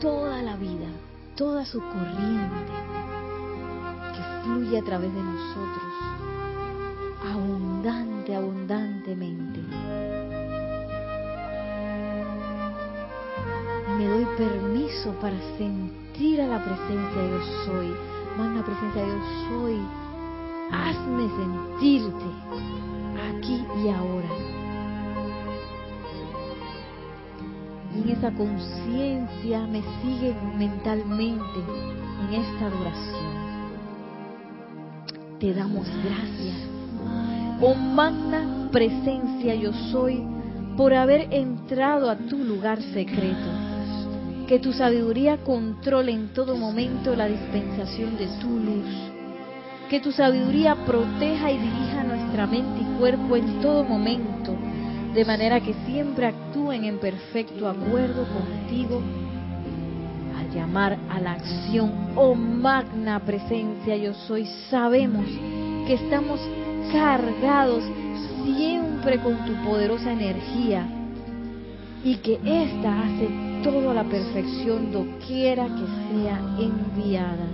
toda 0.00 0.40
la 0.40 0.54
vida, 0.54 0.86
toda 1.34 1.64
su 1.64 1.80
corriente 1.80 2.72
que 4.14 4.44
fluye 4.44 4.78
a 4.78 4.84
través 4.84 5.12
de 5.12 5.20
nosotros, 5.20 6.09
para 15.08 15.36
sentir 15.56 16.42
a 16.42 16.46
la 16.46 16.62
presencia 16.62 17.22
yo 17.30 17.40
soy, 17.64 17.88
magna 18.36 18.62
presencia 18.62 19.06
yo 19.06 19.48
soy, 19.48 19.80
hazme 20.70 21.26
sentirte 21.38 22.24
aquí 23.30 23.64
y 23.82 23.88
ahora. 23.88 24.28
y 27.94 28.02
en 28.02 28.08
esa 28.10 28.30
conciencia 28.32 29.66
me 29.66 29.82
sigue 30.02 30.34
mentalmente 30.56 31.60
en 32.28 32.34
esta 32.34 32.66
adoración. 32.66 33.30
Te 35.40 35.54
damos 35.54 35.86
gracias, 36.04 36.56
oh 37.60 37.74
magna 37.74 38.68
presencia 38.70 39.54
yo 39.54 39.72
soy, 39.90 40.22
por 40.76 40.92
haber 40.92 41.32
entrado 41.32 42.10
a 42.10 42.16
tu 42.16 42.36
lugar 42.38 42.80
secreto. 42.82 43.59
Que 44.50 44.58
tu 44.58 44.72
sabiduría 44.72 45.36
controle 45.36 46.10
en 46.10 46.34
todo 46.34 46.56
momento 46.56 47.14
la 47.14 47.26
dispensación 47.26 48.18
de 48.18 48.26
tu 48.40 48.48
luz. 48.48 48.84
Que 49.88 50.00
tu 50.00 50.10
sabiduría 50.10 50.74
proteja 50.74 51.52
y 51.52 51.58
dirija 51.58 52.02
nuestra 52.02 52.48
mente 52.48 52.80
y 52.80 52.98
cuerpo 52.98 53.36
en 53.36 53.60
todo 53.60 53.84
momento 53.84 54.56
de 55.14 55.24
manera 55.24 55.60
que 55.60 55.72
siempre 55.86 56.26
actúen 56.26 56.82
en 56.82 56.98
perfecto 56.98 57.68
acuerdo 57.68 58.26
contigo 58.26 59.00
al 60.36 60.52
llamar 60.52 60.98
a 61.08 61.20
la 61.20 61.34
acción, 61.34 62.10
oh 62.16 62.34
magna 62.34 63.20
presencia 63.20 63.96
yo 63.96 64.14
soy, 64.14 64.46
sabemos 64.68 65.26
que 65.86 65.94
estamos 65.94 66.40
cargados 66.92 67.84
siempre 68.44 69.20
con 69.20 69.44
tu 69.46 69.54
poderosa 69.64 70.10
energía 70.10 70.88
y 72.02 72.16
que 72.16 72.34
ésta 72.44 73.00
hace 73.00 73.49
todo 73.62 73.90
a 73.90 73.94
la 73.94 74.04
perfección 74.04 74.92
doquiera 74.92 75.64
que 75.66 75.86
sea 76.12 76.40
enviada. 76.58 77.46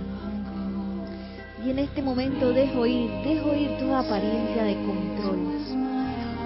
Y 1.65 1.71
en 1.71 1.79
este 1.79 2.01
momento 2.01 2.51
dejo 2.51 2.85
ir, 2.85 3.09
dejo 3.23 3.53
ir 3.53 3.77
toda 3.79 3.99
apariencia 3.99 4.63
de 4.63 4.75
control 4.75 5.39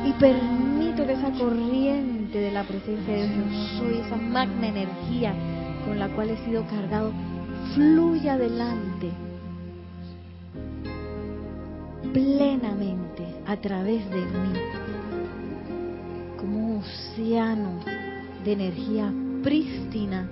y 0.06 0.14
permito 0.14 1.06
que 1.06 1.14
esa 1.14 1.32
corriente 1.32 2.40
de 2.40 2.52
la 2.52 2.64
presencia 2.64 3.14
de 3.14 3.28
Dios, 3.28 3.72
soy, 3.78 4.00
esa 4.00 4.16
magna 4.16 4.68
energía 4.68 5.34
con 5.86 6.00
la 6.00 6.08
cual 6.10 6.32
he 6.32 6.46
sido 6.46 6.66
cargado, 6.68 7.12
fluya 7.76 8.34
adelante 8.34 9.12
plenamente 12.14 13.24
a 13.46 13.56
través 13.58 14.10
de 14.10 14.22
mí, 14.22 14.54
como 16.38 16.58
un 16.58 16.78
océano 16.80 17.80
de 18.44 18.52
energía 18.54 19.14
prístina 19.42 20.30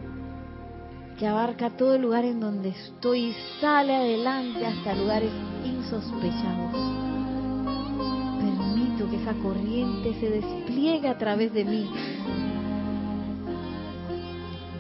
que 1.18 1.28
abarca 1.28 1.70
todo 1.72 1.96
el 1.96 2.02
lugar 2.02 2.26
en 2.26 2.40
donde 2.40 2.70
estoy 2.70 3.26
y 3.26 3.36
sale 3.60 3.96
adelante 3.96 4.66
hasta 4.66 4.96
lugares 4.96 5.32
insospechados 5.66 7.00
que 9.10 9.16
esa 9.16 9.34
corriente 9.34 10.14
se 10.20 10.30
despliegue 10.30 11.08
a 11.08 11.18
través 11.18 11.54
de 11.54 11.66
mí. 11.66 11.90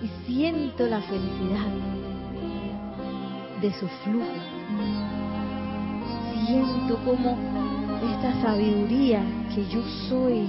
Y 0.03 0.31
siento 0.31 0.87
la 0.87 1.01
felicidad 1.01 1.67
de 3.61 3.73
su 3.73 3.87
flujo. 4.03 4.25
Siento 6.45 6.97
como 7.05 7.37
esta 8.11 8.41
sabiduría 8.41 9.21
que 9.53 9.67
yo 9.67 9.83
soy 10.09 10.47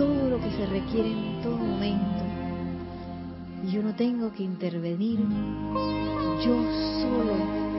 todo 0.00 0.30
lo 0.30 0.40
que 0.40 0.50
se 0.52 0.64
requiere 0.64 1.10
en 1.10 1.42
todo 1.42 1.58
momento. 1.58 2.24
Y 3.62 3.70
yo 3.70 3.82
no 3.82 3.94
tengo 3.94 4.32
que 4.32 4.42
intervenir. 4.42 5.20
Yo 6.42 6.54
solo 7.02 7.69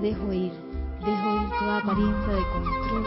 dejo 0.00 0.32
ir, 0.32 0.52
dejo 1.04 1.36
ir 1.36 1.48
toda 1.58 1.78
apariencia 1.78 2.32
de 2.32 2.42
control 2.52 3.06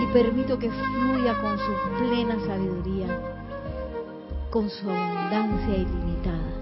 y 0.00 0.06
permito 0.12 0.58
que 0.58 0.70
fluya 0.70 1.34
con 1.40 1.58
su 1.58 1.72
plena 1.98 2.38
sabiduría, 2.46 3.08
con 4.50 4.68
su 4.70 4.90
abundancia 4.90 5.76
ilimitada. 5.76 6.57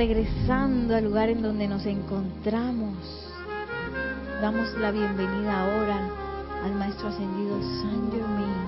Regresando 0.00 0.96
al 0.96 1.04
lugar 1.04 1.28
en 1.28 1.42
donde 1.42 1.68
nos 1.68 1.84
encontramos, 1.84 2.96
damos 4.40 4.72
la 4.78 4.92
bienvenida 4.92 5.60
ahora 5.60 6.08
al 6.64 6.72
Maestro 6.72 7.08
Ascendido 7.08 7.60
San 7.60 8.10
Germain. 8.10 8.66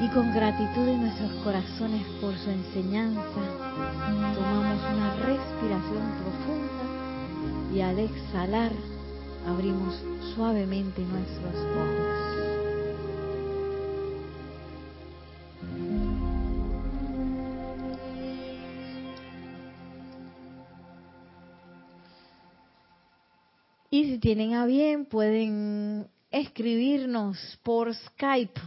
Y 0.00 0.08
con 0.08 0.34
gratitud 0.34 0.88
en 0.88 1.02
nuestros 1.02 1.30
corazones 1.44 2.04
por 2.20 2.36
su 2.36 2.50
enseñanza, 2.50 3.22
tomamos 4.34 4.80
una 4.92 5.14
respiración 5.24 6.02
profunda 6.24 7.72
y 7.72 7.80
al 7.82 7.96
exhalar 7.96 8.72
abrimos 9.46 10.02
suavemente 10.34 11.00
nuestros 11.02 11.54
ojos. 11.54 12.29
Tienen 24.20 24.54
a 24.54 24.66
bien, 24.66 25.06
pueden 25.06 26.08
escribirnos 26.30 27.58
por 27.62 27.94
Skype. 27.94 28.60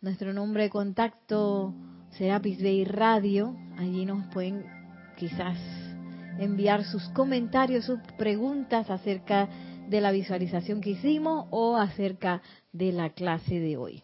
Nuestro 0.00 0.32
nombre 0.32 0.64
de 0.64 0.70
contacto 0.70 1.74
será 2.16 2.38
Bay 2.38 2.84
Radio. 2.84 3.54
Allí 3.78 4.06
nos 4.06 4.26
pueden 4.28 4.64
quizás 5.18 5.58
enviar 6.38 6.84
sus 6.84 7.06
comentarios, 7.10 7.84
sus 7.84 8.00
preguntas 8.16 8.88
acerca 8.88 9.48
de 9.88 10.00
la 10.00 10.10
visualización 10.10 10.80
que 10.80 10.90
hicimos 10.90 11.46
o 11.50 11.76
acerca 11.76 12.40
de 12.72 12.92
la 12.92 13.10
clase 13.10 13.60
de 13.60 13.76
hoy. 13.76 14.02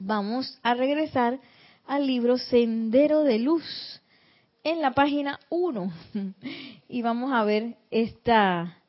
Vamos 0.00 0.58
a 0.62 0.74
regresar 0.74 1.38
al 1.86 2.06
libro 2.06 2.36
Sendero 2.36 3.22
de 3.22 3.38
Luz 3.38 4.02
en 4.64 4.82
la 4.82 4.90
página 4.90 5.38
1 5.50 5.92
y 6.88 7.02
vamos 7.02 7.32
a 7.32 7.44
ver 7.44 7.76
esta 7.90 8.79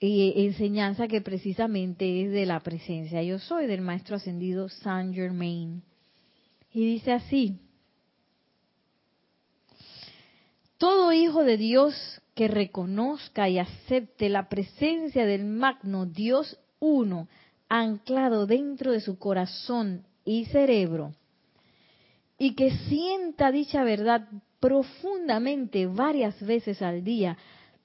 enseñanza 0.00 1.08
que 1.08 1.20
precisamente 1.20 2.24
es 2.24 2.32
de 2.32 2.46
la 2.46 2.60
presencia 2.60 3.22
yo 3.22 3.38
soy 3.38 3.66
del 3.66 3.82
maestro 3.82 4.16
ascendido 4.16 4.68
Saint 4.68 5.14
Germain. 5.14 5.82
Y 6.72 6.84
dice 6.84 7.12
así, 7.12 7.58
todo 10.78 11.12
hijo 11.12 11.44
de 11.44 11.56
Dios 11.56 11.94
que 12.34 12.48
reconozca 12.48 13.48
y 13.48 13.58
acepte 13.58 14.30
la 14.30 14.48
presencia 14.48 15.26
del 15.26 15.44
magno 15.44 16.06
Dios 16.06 16.58
uno 16.78 17.28
anclado 17.68 18.46
dentro 18.46 18.92
de 18.92 19.00
su 19.00 19.18
corazón 19.18 20.06
y 20.24 20.46
cerebro, 20.46 21.12
y 22.38 22.54
que 22.54 22.70
sienta 22.88 23.52
dicha 23.52 23.84
verdad 23.84 24.26
profundamente 24.58 25.86
varias 25.86 26.40
veces 26.44 26.80
al 26.82 27.04
día, 27.04 27.36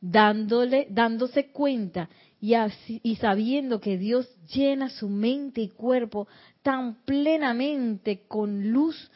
dándole, 0.01 0.87
dándose 0.89 1.47
cuenta 1.51 2.09
y, 2.41 3.15
sabiendo 3.15 3.79
que 3.79 3.97
Dios 3.97 4.29
llena 4.53 4.89
su 4.89 5.09
mente 5.09 5.61
y 5.61 5.69
cuerpo 5.69 6.27
tan 6.61 6.95
plenamente 7.05 8.23
con 8.27 8.71
luz 8.71 9.09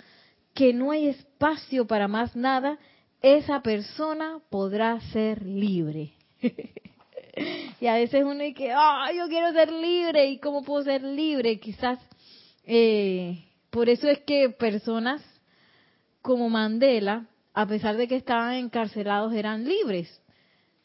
que 0.54 0.74
no 0.74 0.92
hay 0.92 1.08
espacio 1.08 1.86
para 1.86 2.08
más 2.08 2.36
nada, 2.36 2.80
esa 3.22 3.62
persona 3.62 4.40
podrá 4.50 5.00
ser 5.12 5.46
libre. 5.46 6.14
y 7.80 7.86
a 7.86 7.94
veces 7.94 8.24
uno 8.24 8.44
dice 8.44 8.56
que, 8.56 8.72
ah, 8.72 9.12
yo 9.16 9.28
quiero 9.28 9.52
ser 9.54 9.72
libre, 9.72 10.28
¿y 10.28 10.40
cómo 10.40 10.64
puedo 10.64 10.84
ser 10.84 11.04
libre? 11.04 11.60
Quizás, 11.60 12.00
eh, 12.66 13.46
por 13.70 13.90
eso 13.90 14.08
es 14.08 14.20
que 14.22 14.50
personas 14.50 15.22
como 16.22 16.50
Mandela, 16.50 17.28
a 17.54 17.68
pesar 17.68 17.96
de 17.96 18.08
que 18.08 18.16
estaban 18.16 18.56
encarcelados, 18.56 19.34
eran 19.34 19.66
libres. 19.66 20.22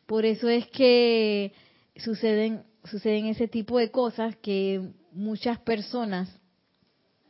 Por 0.06 0.24
eso 0.24 0.48
es 0.48 0.66
que 0.68 1.52
suceden, 1.96 2.64
suceden 2.84 3.26
ese 3.26 3.48
tipo 3.48 3.78
de 3.78 3.90
cosas 3.90 4.36
que 4.36 4.90
muchas 5.12 5.58
personas 5.60 6.28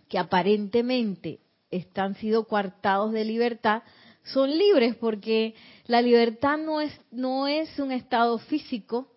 que 0.08 0.18
aparentemente 0.18 1.40
están 1.70 2.14
sido 2.16 2.46
coartados 2.46 3.12
de 3.12 3.24
libertad 3.24 3.82
son 4.22 4.56
libres 4.56 4.96
porque 4.96 5.54
la 5.86 6.00
libertad 6.00 6.56
no 6.56 6.80
es 6.80 6.98
no 7.10 7.46
es 7.46 7.78
un 7.78 7.92
estado 7.92 8.38
físico, 8.38 9.08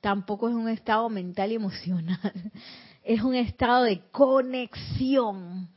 tampoco 0.00 0.48
es 0.48 0.54
un 0.54 0.68
estado 0.68 1.08
mental 1.08 1.52
y 1.52 1.56
emocional. 1.56 2.32
Es 3.04 3.20
un 3.20 3.34
estado 3.34 3.82
de 3.82 4.00
conexión 4.12 5.68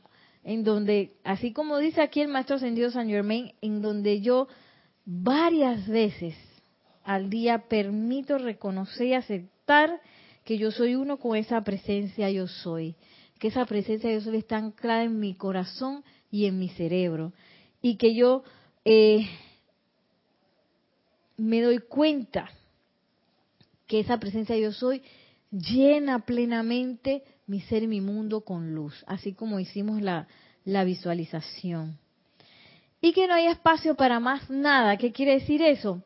en 0.44 0.62
donde, 0.62 1.16
así 1.24 1.52
como 1.52 1.78
dice 1.78 2.00
aquí 2.00 2.20
el 2.20 2.28
maestro 2.28 2.54
ascendido 2.54 2.88
San 2.92 3.08
Germain, 3.08 3.52
en 3.60 3.82
donde 3.82 4.20
yo 4.20 4.46
varias 5.04 5.88
veces 5.88 6.36
al 7.06 7.30
día 7.30 7.68
permito 7.68 8.36
reconocer 8.36 9.06
y 9.06 9.14
aceptar 9.14 10.00
que 10.44 10.58
yo 10.58 10.72
soy 10.72 10.96
uno 10.96 11.18
con 11.18 11.36
esa 11.36 11.62
presencia 11.62 12.28
yo 12.30 12.48
soy, 12.48 12.96
que 13.38 13.48
esa 13.48 13.64
presencia 13.64 14.12
yo 14.12 14.20
soy 14.20 14.38
está 14.38 14.56
anclada 14.56 15.04
en 15.04 15.20
mi 15.20 15.34
corazón 15.34 16.02
y 16.32 16.46
en 16.46 16.58
mi 16.58 16.68
cerebro, 16.68 17.32
y 17.80 17.96
que 17.96 18.14
yo 18.16 18.42
eh, 18.84 19.28
me 21.36 21.62
doy 21.62 21.78
cuenta 21.78 22.50
que 23.86 24.00
esa 24.00 24.18
presencia 24.18 24.56
yo 24.56 24.72
soy 24.72 25.00
llena 25.52 26.24
plenamente 26.24 27.22
mi 27.46 27.60
ser 27.60 27.84
y 27.84 27.86
mi 27.86 28.00
mundo 28.00 28.40
con 28.40 28.74
luz, 28.74 29.04
así 29.06 29.32
como 29.32 29.60
hicimos 29.60 30.02
la, 30.02 30.26
la 30.64 30.82
visualización. 30.82 31.98
Y 33.00 33.12
que 33.12 33.28
no 33.28 33.34
hay 33.34 33.46
espacio 33.46 33.94
para 33.94 34.18
más 34.18 34.50
nada. 34.50 34.96
¿Qué 34.96 35.12
quiere 35.12 35.34
decir 35.34 35.62
eso? 35.62 36.02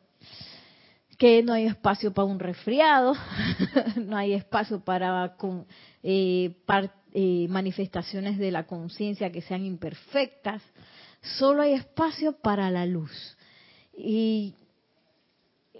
Que 1.21 1.43
no 1.43 1.53
hay 1.53 1.67
espacio 1.67 2.11
para 2.11 2.25
un 2.25 2.39
resfriado, 2.39 3.13
no 3.95 4.17
hay 4.17 4.33
espacio 4.33 4.79
para 4.79 5.37
eh, 6.01 6.55
eh, 7.13 7.47
manifestaciones 7.47 8.39
de 8.39 8.49
la 8.49 8.65
conciencia 8.65 9.31
que 9.31 9.43
sean 9.43 9.63
imperfectas, 9.63 10.63
solo 11.37 11.61
hay 11.61 11.73
espacio 11.73 12.31
para 12.39 12.71
la 12.71 12.87
luz. 12.87 13.37
Y, 13.95 14.55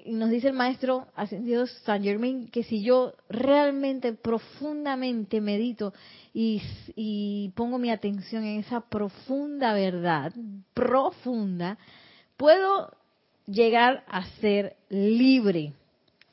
nos 0.06 0.30
dice 0.30 0.50
el 0.50 0.54
maestro 0.54 1.08
ascendido 1.16 1.66
San 1.66 2.04
Germain 2.04 2.48
que 2.48 2.64
si 2.64 2.84
yo 2.84 3.14
realmente 3.28 4.14
profundamente 4.14 5.42
medito 5.42 5.92
y 6.34 7.52
pongo 7.56 7.80
mi 7.80 7.90
atención 7.90 8.44
en 8.44 8.60
esa 8.60 8.82
profunda 8.82 9.74
verdad, 9.74 10.34
profunda, 10.76 11.80
puedo 12.38 13.01
llegar 13.52 14.04
a 14.08 14.26
ser 14.40 14.76
libre. 14.90 15.74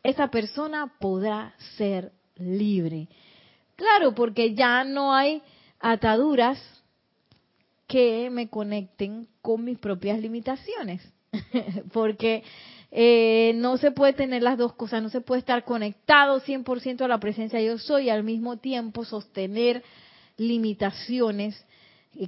Esa 0.03 0.29
persona 0.29 0.93
podrá 0.99 1.55
ser 1.77 2.13
libre. 2.37 3.09
Claro, 3.77 4.15
porque 4.15 4.55
ya 4.55 4.85
no 4.85 5.15
hay 5.15 5.43
ataduras 5.81 6.59
que 7.87 8.29
me 8.31 8.49
conecten 8.49 9.29
con 9.43 9.65
mis 9.65 9.79
propias 9.79 10.21
limitaciones. 10.21 11.03
porque 11.93 12.43
eh, 12.91 13.53
no 13.57 13.77
se 13.77 13.91
puede 13.91 14.15
tener 14.15 14.43
las 14.43 14.57
dos 14.57 14.75
cosas, 14.75 15.03
no 15.03 15.11
se 15.11 15.21
puede 15.21 15.41
estar 15.41 15.65
conectado 15.65 16.41
100% 16.41 17.03
a 17.03 17.09
la 17.09 17.21
presencia 17.21 17.61
yo 17.61 17.79
soy 17.79 18.05
y 18.05 18.11
al 18.11 18.25
mismo 18.25 18.57
tiempo 18.57 19.05
sostener 19.05 19.83
limitaciones 20.37 21.65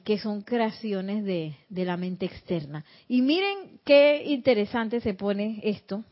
que 0.05 0.19
son 0.19 0.43
creaciones 0.43 1.25
de, 1.25 1.57
de 1.69 1.85
la 1.85 1.97
mente 1.97 2.27
externa. 2.27 2.85
Y 3.09 3.23
miren 3.23 3.81
qué 3.85 4.23
interesante 4.27 5.01
se 5.01 5.15
pone 5.15 5.61
esto. 5.63 6.05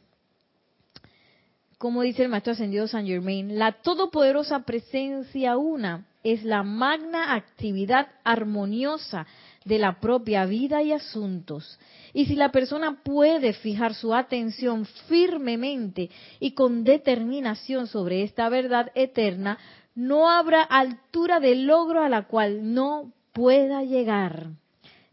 Como 1.79 2.03
dice 2.03 2.25
el 2.25 2.29
maestro 2.29 2.55
ascendido 2.55 2.89
San 2.89 3.07
Germain, 3.07 3.57
la 3.57 3.71
todopoderosa 3.71 4.61
presencia 4.61 5.57
una 5.57 6.07
es 6.25 6.43
la 6.43 6.65
magna 6.65 7.35
actividad 7.35 8.09
armoniosa 8.25 9.27
de 9.65 9.79
la 9.79 10.01
propia 10.01 10.45
vida 10.47 10.83
y 10.83 10.93
asuntos. 10.93 11.79
Y 12.13 12.27
si 12.27 12.35
la 12.35 12.51
persona 12.51 13.03
puede 13.05 13.53
fijar 13.53 13.95
su 13.95 14.15
atención 14.15 14.87
firmemente 15.07 16.11
y 16.41 16.53
con 16.53 16.83
determinación 16.83 17.87
sobre 17.87 18.23
esta 18.23 18.49
verdad 18.49 18.91
eterna, 18.95 19.59
no 19.95 20.31
habrá 20.31 20.63
altura 20.63 21.39
de 21.39 21.55
logro 21.55 22.03
a 22.03 22.09
la 22.09 22.27
cual 22.27 22.75
no 22.75 23.13
pueda 23.33 23.83
llegar 23.83 24.51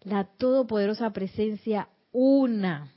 la 0.02 0.26
todopoderosa 0.26 1.12
presencia 1.12 1.90
una. 2.12 2.92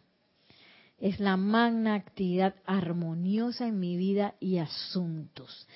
Es 0.99 1.21
la 1.21 1.37
magna 1.37 1.95
actividad 1.95 2.55
armoniosa 2.67 3.67
en 3.67 3.79
mi 3.79 3.97
vida 3.97 4.35
y 4.41 4.59
asuntos. 4.59 5.67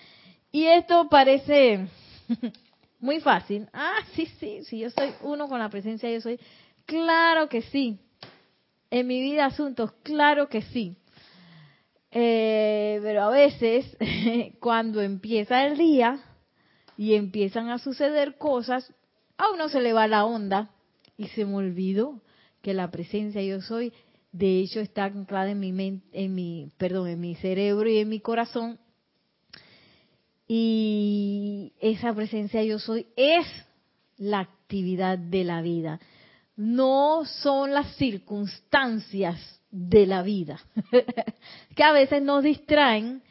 Y 0.50 0.64
esto 0.64 1.08
parece 1.08 1.86
muy 3.00 3.20
fácil. 3.20 3.68
Ah, 3.72 3.98
sí, 4.14 4.26
sí, 4.38 4.64
si 4.64 4.80
yo 4.80 4.90
soy 4.90 5.10
uno 5.22 5.48
con 5.48 5.58
la 5.58 5.70
presencia, 5.70 6.10
yo 6.10 6.20
soy. 6.20 6.38
Claro 6.84 7.48
que 7.48 7.62
sí. 7.62 7.98
En 8.90 9.06
mi 9.06 9.20
vida 9.20 9.46
asuntos, 9.46 9.92
claro 10.02 10.48
que 10.48 10.62
sí. 10.62 10.96
Eh, 12.10 13.00
pero 13.02 13.22
a 13.22 13.30
veces, 13.30 13.96
cuando 14.60 15.00
empieza 15.00 15.66
el 15.66 15.78
día 15.78 16.20
y 16.98 17.14
empiezan 17.14 17.70
a 17.70 17.78
suceder 17.78 18.36
cosas, 18.36 18.92
a 19.42 19.50
uno 19.50 19.68
se 19.68 19.80
le 19.80 19.92
va 19.92 20.06
la 20.06 20.24
onda 20.24 20.70
y 21.16 21.26
se 21.28 21.44
me 21.44 21.56
olvidó 21.56 22.20
que 22.62 22.74
la 22.74 22.92
presencia 22.92 23.42
yo 23.42 23.60
soy, 23.60 23.92
de 24.30 24.60
hecho 24.60 24.78
está 24.78 25.04
anclada 25.04 25.50
en 25.50 25.58
mi 25.58 25.72
mente, 25.72 26.06
en 26.12 26.34
mi, 26.34 26.70
perdón, 26.78 27.08
en 27.08 27.20
mi 27.20 27.34
cerebro 27.34 27.88
y 27.88 27.98
en 27.98 28.08
mi 28.08 28.20
corazón. 28.20 28.78
Y 30.46 31.72
esa 31.80 32.14
presencia 32.14 32.62
yo 32.62 32.78
soy 32.78 33.08
es 33.16 33.46
la 34.16 34.40
actividad 34.40 35.18
de 35.18 35.42
la 35.42 35.60
vida, 35.60 35.98
no 36.54 37.24
son 37.24 37.72
las 37.72 37.96
circunstancias 37.96 39.60
de 39.72 40.06
la 40.06 40.22
vida, 40.22 40.60
que 41.74 41.82
a 41.82 41.92
veces 41.92 42.22
nos 42.22 42.44
distraen 42.44 43.22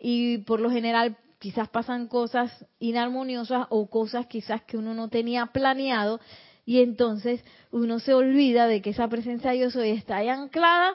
y 0.00 0.38
por 0.38 0.58
lo 0.58 0.70
general 0.70 1.16
quizás 1.40 1.68
pasan 1.70 2.06
cosas 2.06 2.52
inarmoniosas 2.78 3.66
o 3.70 3.88
cosas 3.88 4.26
quizás 4.26 4.62
que 4.62 4.76
uno 4.76 4.94
no 4.94 5.08
tenía 5.08 5.46
planeado 5.46 6.20
y 6.66 6.82
entonces 6.82 7.42
uno 7.72 7.98
se 7.98 8.14
olvida 8.14 8.66
de 8.68 8.82
que 8.82 8.90
esa 8.90 9.08
presencia 9.08 9.54
yo 9.54 9.70
soy 9.70 9.90
está 9.90 10.18
ahí 10.18 10.28
anclada 10.28 10.94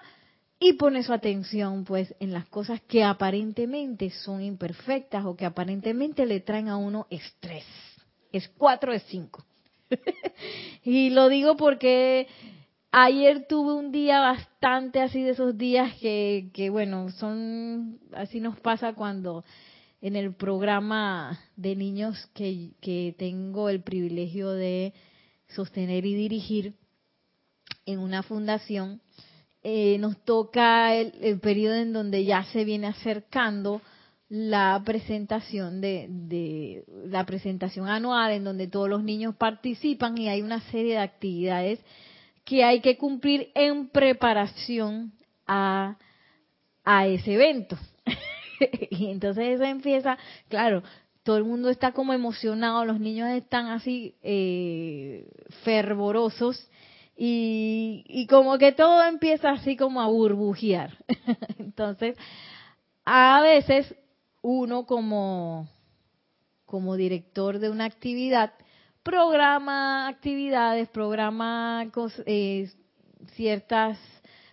y 0.59 0.73
pone 0.73 1.03
su 1.03 1.13
atención 1.13 1.83
pues 1.83 2.13
en 2.19 2.31
las 2.31 2.45
cosas 2.47 2.79
que 2.81 3.03
aparentemente 3.03 4.11
son 4.11 4.41
imperfectas 4.41 5.25
o 5.25 5.35
que 5.35 5.45
aparentemente 5.45 6.25
le 6.27 6.39
traen 6.39 6.69
a 6.69 6.77
uno 6.77 7.07
estrés. 7.09 7.65
Es 8.31 8.47
cuatro 8.49 8.93
de 8.93 8.99
cinco. 8.99 9.43
y 10.83 11.09
lo 11.09 11.27
digo 11.27 11.57
porque 11.57 12.27
ayer 12.91 13.47
tuve 13.47 13.73
un 13.73 13.91
día 13.91 14.19
bastante 14.19 15.01
así 15.01 15.23
de 15.23 15.31
esos 15.31 15.57
días 15.57 15.93
que, 15.95 16.49
que 16.53 16.69
bueno, 16.69 17.09
son, 17.09 17.99
así 18.13 18.39
nos 18.39 18.59
pasa 18.59 18.93
cuando 18.93 19.43
en 20.05 20.15
el 20.15 20.35
programa 20.35 21.39
de 21.55 21.75
niños 21.75 22.29
que, 22.35 22.73
que 22.79 23.15
tengo 23.17 23.69
el 23.69 23.81
privilegio 23.81 24.51
de 24.51 24.93
sostener 25.47 26.05
y 26.05 26.13
dirigir 26.13 26.75
en 27.87 27.97
una 27.97 28.21
fundación, 28.21 29.01
eh, 29.63 29.97
nos 29.97 30.23
toca 30.23 30.93
el, 30.93 31.39
periodo 31.39 31.77
en 31.77 31.91
donde 31.91 32.23
ya 32.23 32.43
se 32.43 32.65
viene 32.65 32.85
acercando 32.85 33.81
la 34.29 34.79
presentación 34.85 35.81
de, 35.81 36.05
de, 36.07 36.83
la 37.07 37.25
presentación 37.25 37.87
anual 37.87 38.31
en 38.33 38.43
donde 38.43 38.67
todos 38.67 38.87
los 38.87 39.03
niños 39.03 39.35
participan 39.35 40.19
y 40.19 40.29
hay 40.29 40.43
una 40.43 40.61
serie 40.69 40.93
de 40.93 40.99
actividades 40.99 41.79
que 42.43 42.63
hay 42.63 42.79
que 42.79 42.95
cumplir 42.95 43.49
en 43.55 43.89
preparación 43.89 45.13
a, 45.47 45.97
a 46.83 47.07
ese 47.07 47.33
evento. 47.33 47.75
y 48.89 49.07
entonces 49.11 49.55
eso 49.55 49.63
empieza, 49.63 50.17
claro, 50.49 50.83
todo 51.23 51.37
el 51.37 51.43
mundo 51.43 51.69
está 51.69 51.91
como 51.91 52.13
emocionado, 52.13 52.85
los 52.85 52.99
niños 52.99 53.29
están 53.29 53.67
así 53.67 54.15
eh, 54.21 55.27
fervorosos 55.63 56.69
y, 57.17 58.27
como 58.29 58.57
que 58.57 58.73
todo 58.73 59.03
empieza 59.03 59.51
así 59.51 59.77
como 59.77 60.01
a 60.01 60.07
burbujear. 60.07 60.97
Entonces, 61.57 62.17
a 63.05 63.41
veces 63.41 63.95
uno 64.41 64.85
como, 64.85 65.69
como 66.65 66.95
director 66.95 67.59
de 67.59 67.69
una 67.69 67.85
actividad 67.85 68.53
programa 69.05 70.07
actividades, 70.07 70.89
programa 70.89 71.85
eh, 72.25 72.71
ciertas 73.35 73.99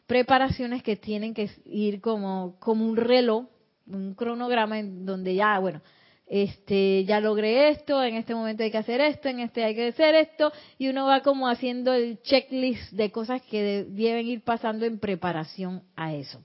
preparaciones 0.06 0.82
que 0.82 0.94
tienen 0.94 1.32
que 1.32 1.50
ir 1.64 2.02
como, 2.02 2.56
como 2.60 2.86
un 2.86 2.98
reloj, 2.98 3.46
un 3.86 4.14
cronograma 4.14 4.78
en 4.78 5.04
donde 5.04 5.34
ya, 5.34 5.58
bueno, 5.58 5.82
este, 6.26 7.04
ya 7.04 7.20
logré 7.20 7.68
esto, 7.68 8.02
en 8.02 8.14
este 8.14 8.34
momento 8.34 8.62
hay 8.62 8.70
que 8.70 8.78
hacer 8.78 9.02
esto, 9.02 9.28
en 9.28 9.40
este 9.40 9.64
hay 9.64 9.74
que 9.74 9.88
hacer 9.88 10.14
esto, 10.14 10.50
y 10.78 10.88
uno 10.88 11.06
va 11.06 11.20
como 11.20 11.46
haciendo 11.46 11.92
el 11.92 12.22
checklist 12.22 12.92
de 12.92 13.10
cosas 13.10 13.42
que 13.42 13.84
deben 13.88 14.26
ir 14.26 14.40
pasando 14.42 14.86
en 14.86 14.98
preparación 14.98 15.82
a 15.94 16.14
eso. 16.14 16.42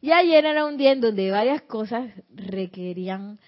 Y 0.00 0.12
ayer 0.12 0.44
era 0.44 0.66
un 0.66 0.76
día 0.76 0.92
en 0.92 1.00
donde 1.00 1.30
varias 1.30 1.62
cosas 1.62 2.10
requerían, 2.32 3.40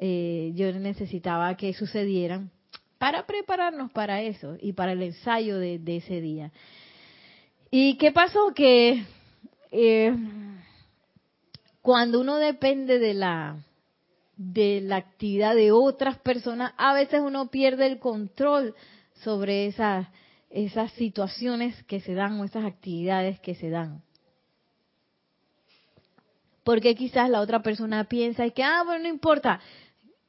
eh, 0.00 0.52
yo 0.54 0.72
necesitaba 0.72 1.56
que 1.56 1.74
sucedieran 1.74 2.50
para 2.98 3.26
prepararnos 3.26 3.92
para 3.92 4.22
eso 4.22 4.56
y 4.60 4.72
para 4.72 4.92
el 4.92 5.02
ensayo 5.02 5.58
de, 5.58 5.80
ese 5.86 6.22
día. 6.22 6.52
¿Y 7.70 7.98
qué 7.98 8.12
pasó? 8.12 8.54
Que 8.54 9.04
eh, 9.72 10.14
cuando 11.84 12.18
uno 12.18 12.38
depende 12.38 12.98
de 12.98 13.12
la 13.12 13.58
de 14.38 14.80
la 14.80 14.96
actividad 14.96 15.54
de 15.54 15.70
otras 15.70 16.16
personas, 16.16 16.72
a 16.78 16.94
veces 16.94 17.20
uno 17.20 17.50
pierde 17.50 17.86
el 17.86 17.98
control 17.98 18.74
sobre 19.22 19.66
esas, 19.66 20.08
esas 20.48 20.90
situaciones 20.92 21.84
que 21.84 22.00
se 22.00 22.14
dan 22.14 22.40
o 22.40 22.44
esas 22.44 22.64
actividades 22.64 23.38
que 23.40 23.54
se 23.54 23.68
dan. 23.68 24.00
Porque 26.64 26.94
quizás 26.94 27.28
la 27.28 27.42
otra 27.42 27.62
persona 27.62 28.04
piensa 28.04 28.46
y 28.46 28.52
que, 28.52 28.62
ah, 28.62 28.82
bueno, 28.86 29.02
no 29.02 29.08
importa, 29.10 29.60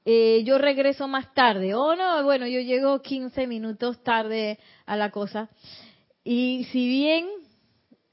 eh, 0.03 0.43
yo 0.43 0.57
regreso 0.57 1.07
más 1.07 1.33
tarde. 1.33 1.73
O 1.73 1.95
no, 1.95 2.21
bueno, 2.25 2.47
yo 2.47 2.59
llego 2.59 3.01
15 3.01 3.47
minutos 3.47 4.03
tarde 4.03 4.59
a 4.85 4.97
la 4.97 5.09
cosa. 5.09 5.47
Y 6.21 6.65
si 6.73 6.85
bien 6.85 7.44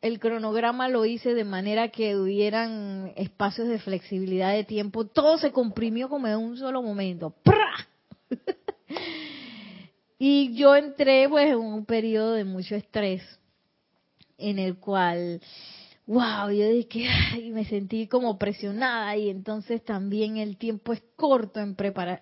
el 0.03 0.19
cronograma 0.19 0.89
lo 0.89 1.05
hice 1.05 1.33
de 1.33 1.45
manera 1.45 1.89
que 1.89 2.17
hubieran 2.17 3.13
espacios 3.15 3.69
de 3.69 3.79
flexibilidad 3.79 4.53
de 4.53 4.65
tiempo. 4.65 5.07
Todo 5.07 5.39
se 5.39 5.53
comprimió 5.53 6.09
como 6.09 6.27
en 6.27 6.37
un 6.39 6.57
solo 6.57 6.83
momento. 6.83 7.35
y 10.19 10.55
yo 10.55 10.75
entré 10.75 11.29
pues 11.29 11.51
en 11.51 11.59
un 11.59 11.87
periodo 11.87 12.33
de 12.33 12.45
mucho 12.45 12.75
estrés 12.75 13.23
en 14.39 14.59
el 14.59 14.77
cual, 14.79 15.41
wow, 16.07 16.51
yo 16.51 16.69
dije, 16.69 17.07
ay, 17.33 17.53
me 17.53 17.65
sentí 17.65 18.09
como 18.09 18.39
presionada 18.39 19.17
y 19.17 19.31
entonces 19.31 19.85
también 19.85 20.37
el 20.37 20.57
tiempo 20.57 20.93
es 20.93 21.03
corto 21.15 21.61
en, 21.61 21.77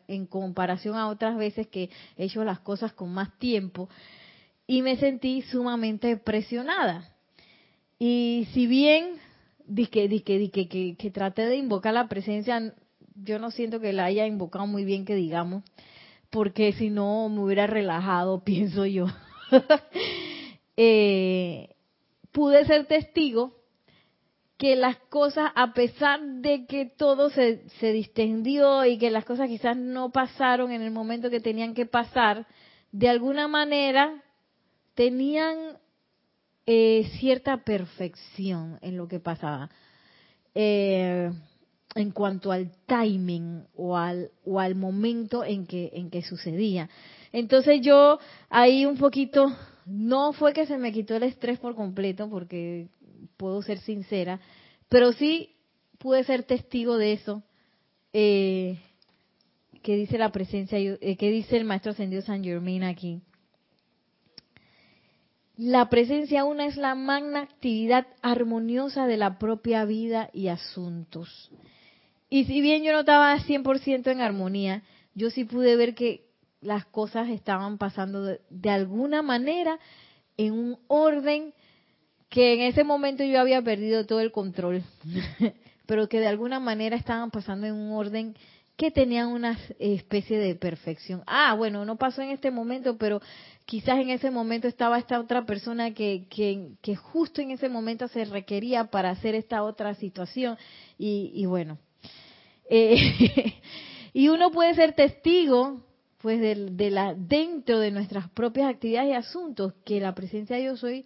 en 0.06 0.26
comparación 0.26 0.96
a 0.96 1.08
otras 1.08 1.34
veces 1.38 1.66
que 1.68 1.88
he 2.18 2.24
hecho 2.24 2.44
las 2.44 2.60
cosas 2.60 2.92
con 2.92 3.10
más 3.10 3.38
tiempo 3.38 3.88
y 4.66 4.82
me 4.82 4.98
sentí 4.98 5.40
sumamente 5.40 6.18
presionada 6.18 7.16
y 8.02 8.48
si 8.54 8.66
bien 8.66 9.20
dije, 9.66 10.08
dije, 10.08 10.48
que, 10.50 10.96
que 10.96 11.10
traté 11.10 11.44
de 11.46 11.56
invocar 11.56 11.92
la 11.92 12.08
presencia, 12.08 12.74
yo 13.14 13.38
no 13.38 13.50
siento 13.50 13.78
que 13.78 13.92
la 13.92 14.06
haya 14.06 14.26
invocado 14.26 14.66
muy 14.66 14.86
bien, 14.86 15.04
que 15.04 15.14
digamos, 15.14 15.62
porque 16.30 16.72
si 16.72 16.88
no 16.88 17.28
me 17.28 17.40
hubiera 17.40 17.66
relajado, 17.66 18.42
pienso 18.44 18.86
yo. 18.86 19.06
Eh, 20.82 21.74
pude 22.32 22.64
ser 22.64 22.86
testigo 22.86 23.52
que 24.56 24.76
las 24.76 24.96
cosas, 25.10 25.52
a 25.54 25.74
pesar 25.74 26.22
de 26.22 26.64
que 26.64 26.86
todo 26.86 27.28
se, 27.28 27.68
se 27.80 27.92
distendió 27.92 28.86
y 28.86 28.96
que 28.96 29.10
las 29.10 29.26
cosas 29.26 29.48
quizás 29.48 29.76
no 29.76 30.10
pasaron 30.10 30.72
en 30.72 30.80
el 30.80 30.90
momento 30.90 31.28
que 31.28 31.40
tenían 31.40 31.74
que 31.74 31.84
pasar, 31.84 32.46
de 32.92 33.10
alguna 33.10 33.46
manera 33.46 34.22
tenían 34.94 35.76
eh, 36.72 37.10
cierta 37.18 37.64
perfección 37.64 38.78
en 38.80 38.96
lo 38.96 39.08
que 39.08 39.18
pasaba. 39.18 39.70
Eh, 40.54 41.28
en 41.96 42.12
cuanto 42.12 42.52
al 42.52 42.70
timing 42.86 43.64
o 43.74 43.96
al, 43.96 44.30
o 44.44 44.60
al 44.60 44.76
momento 44.76 45.44
en 45.44 45.66
que, 45.66 45.90
en 45.94 46.10
que 46.10 46.22
sucedía. 46.22 46.88
Entonces 47.32 47.80
yo 47.80 48.20
ahí 48.48 48.86
un 48.86 48.96
poquito, 48.98 49.52
no 49.84 50.32
fue 50.32 50.52
que 50.52 50.64
se 50.66 50.78
me 50.78 50.92
quitó 50.92 51.16
el 51.16 51.24
estrés 51.24 51.58
por 51.58 51.74
completo, 51.74 52.30
porque 52.30 52.86
puedo 53.36 53.62
ser 53.62 53.80
sincera, 53.80 54.38
pero 54.88 55.12
sí 55.12 55.56
pude 55.98 56.22
ser 56.22 56.44
testigo 56.44 56.98
de 56.98 57.14
eso, 57.14 57.42
eh, 58.12 58.78
que 59.82 59.96
dice 59.96 60.18
la 60.18 60.30
presencia, 60.30 60.78
que 60.78 61.30
dice 61.32 61.56
el 61.56 61.64
maestro 61.64 61.90
ascendido 61.90 62.22
San 62.22 62.44
Germain 62.44 62.84
aquí, 62.84 63.22
la 65.60 65.90
presencia 65.90 66.44
una 66.44 66.64
es 66.64 66.78
la 66.78 66.94
magna 66.94 67.42
actividad 67.42 68.06
armoniosa 68.22 69.06
de 69.06 69.18
la 69.18 69.38
propia 69.38 69.84
vida 69.84 70.30
y 70.32 70.48
asuntos. 70.48 71.50
Y 72.30 72.44
si 72.46 72.62
bien 72.62 72.82
yo 72.82 72.92
no 72.92 73.00
estaba 73.00 73.36
100% 73.38 74.10
en 74.10 74.22
armonía, 74.22 74.82
yo 75.14 75.28
sí 75.28 75.44
pude 75.44 75.76
ver 75.76 75.94
que 75.94 76.24
las 76.62 76.86
cosas 76.86 77.28
estaban 77.28 77.76
pasando 77.76 78.24
de, 78.24 78.70
alguna 78.70 79.20
manera 79.20 79.78
en 80.38 80.54
un 80.54 80.78
orden 80.86 81.52
que 82.30 82.54
en 82.54 82.60
ese 82.62 82.82
momento 82.82 83.22
yo 83.22 83.38
había 83.38 83.60
perdido 83.60 84.06
todo 84.06 84.20
el 84.20 84.32
control, 84.32 84.82
pero 85.84 86.08
que 86.08 86.20
de 86.20 86.28
alguna 86.28 86.58
manera 86.58 86.96
estaban 86.96 87.30
pasando 87.30 87.66
en 87.66 87.74
un 87.74 87.92
orden 87.92 88.34
que 88.80 88.90
tenían 88.90 89.28
una 89.28 89.58
especie 89.78 90.38
de 90.38 90.54
perfección. 90.54 91.22
Ah, 91.26 91.52
bueno, 91.52 91.84
no 91.84 91.96
pasó 91.96 92.22
en 92.22 92.30
este 92.30 92.50
momento, 92.50 92.96
pero 92.96 93.20
quizás 93.66 93.98
en 93.98 94.08
ese 94.08 94.30
momento 94.30 94.68
estaba 94.68 94.98
esta 94.98 95.20
otra 95.20 95.44
persona 95.44 95.92
que, 95.92 96.24
que, 96.30 96.96
justo 96.96 97.42
en 97.42 97.50
ese 97.50 97.68
momento 97.68 98.08
se 98.08 98.24
requería 98.24 98.84
para 98.84 99.10
hacer 99.10 99.34
esta 99.34 99.64
otra 99.64 99.94
situación. 99.96 100.56
Y, 100.96 101.44
bueno, 101.44 101.76
eh, 102.70 103.52
y 104.14 104.28
uno 104.28 104.50
puede 104.50 104.74
ser 104.74 104.94
testigo 104.94 105.84
pues 106.22 106.40
de, 106.40 106.90
la 106.90 107.12
dentro 107.14 107.80
de 107.80 107.90
nuestras 107.90 108.30
propias 108.30 108.70
actividades 108.70 109.10
y 109.10 109.12
asuntos 109.12 109.74
que 109.84 110.00
la 110.00 110.14
presencia 110.14 110.56
de 110.56 110.64
yo 110.64 110.78
soy 110.78 111.04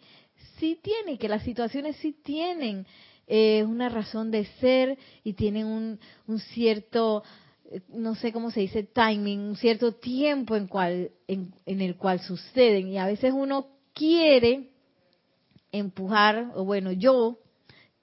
sí 0.61 0.79
tiene, 0.81 1.19
que 1.19 1.29
las 1.29 1.43
situaciones 1.43 1.97
sí 1.97 2.13
tienen 2.13 2.87
eh, 3.27 3.65
una 3.65 3.89
razón 3.89 4.31
de 4.31 4.45
ser 4.61 4.97
y 5.25 5.33
tienen 5.33 5.67
un, 5.67 5.99
un 6.29 6.39
cierto 6.39 7.25
no 7.89 8.15
sé 8.15 8.33
cómo 8.33 8.51
se 8.51 8.61
dice, 8.61 8.83
timing, 8.83 9.41
un 9.41 9.57
cierto 9.57 9.93
tiempo 9.93 10.57
en, 10.57 10.67
cual, 10.67 11.11
en, 11.27 11.55
en 11.67 11.81
el 11.81 11.97
cual 11.97 12.21
suceden. 12.21 12.89
Y 12.89 12.99
a 12.99 13.07
veces 13.07 13.33
uno 13.35 13.69
quiere 13.93 14.71
empujar, 15.73 16.53
o 16.55 16.65
bueno, 16.65 16.93
yo 16.93 17.39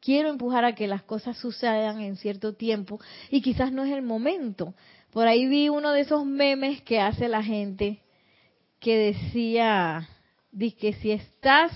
quiero 0.01 0.29
empujar 0.29 0.65
a 0.65 0.75
que 0.75 0.87
las 0.87 1.03
cosas 1.03 1.37
sucedan 1.37 2.01
en 2.01 2.17
cierto 2.17 2.53
tiempo 2.53 2.99
y 3.29 3.41
quizás 3.41 3.71
no 3.71 3.83
es 3.83 3.93
el 3.93 4.01
momento. 4.01 4.73
Por 5.11 5.27
ahí 5.27 5.45
vi 5.47 5.69
uno 5.69 5.91
de 5.91 6.01
esos 6.01 6.25
memes 6.25 6.81
que 6.81 6.99
hace 6.99 7.27
la 7.27 7.43
gente 7.43 8.01
que 8.79 8.97
decía, 8.97 10.09
que 10.79 10.93
si 11.01 11.11
estás, 11.11 11.71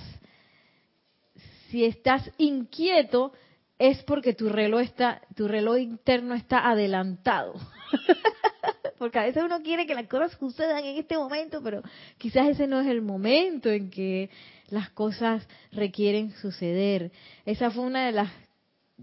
si 1.70 1.86
estás 1.86 2.30
inquieto 2.38 3.32
es 3.78 4.02
porque 4.04 4.34
tu 4.34 4.50
reloj 4.50 4.82
está, 4.82 5.22
tu 5.36 5.48
reloj 5.48 5.80
interno 5.80 6.34
está 6.34 6.70
adelantado. 6.70 7.54
porque 8.98 9.20
a 9.20 9.24
veces 9.24 9.44
uno 9.44 9.62
quiere 9.62 9.86
que 9.86 9.96
las 9.96 10.08
cosas 10.08 10.32
sucedan 10.40 10.84
en 10.86 10.98
este 10.98 11.18
momento, 11.18 11.62
pero 11.62 11.82
quizás 12.18 12.48
ese 12.48 12.68
no 12.68 12.80
es 12.80 12.88
el 12.88 13.02
momento 13.02 13.70
en 13.70 13.90
que 13.90 14.30
las 14.70 14.90
cosas 14.92 15.48
requieren 15.72 16.32
suceder. 16.42 17.12
Esa 17.46 17.70
fue 17.72 17.84
una 17.84 18.06
de 18.06 18.14
las, 18.14 18.32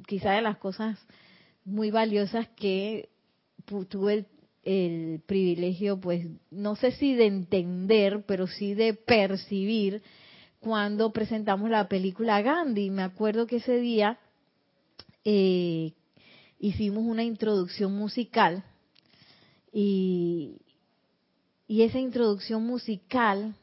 quizás 0.07 0.37
de 0.37 0.43
las 0.43 0.57
cosas 0.57 0.99
muy 1.65 1.91
valiosas 1.91 2.49
que 2.57 3.11
tuve 3.89 4.15
el, 4.15 4.27
el 4.65 5.21
privilegio, 5.27 6.01
pues, 6.01 6.27
no 6.51 6.77
sé 6.77 6.93
si 6.93 7.15
de 7.15 7.27
entender, 7.27 8.25
pero 8.27 8.47
sí 8.47 8.75
de 8.75 8.95
percibir 8.95 10.03
cuando 10.61 11.13
presentamos 11.13 11.69
la 11.69 11.89
película 11.89 12.41
Gandhi. 12.41 12.91
Me 12.91 13.03
acuerdo 13.03 13.47
que 13.47 13.57
ese 13.57 13.79
día 13.79 14.19
eh, 15.25 15.93
hicimos 16.59 17.05
una 17.05 17.23
introducción 17.25 17.95
musical 17.95 18.65
y, 19.73 20.59
y 21.67 21.83
esa 21.83 21.99
introducción 21.99 22.65
musical 22.65 23.55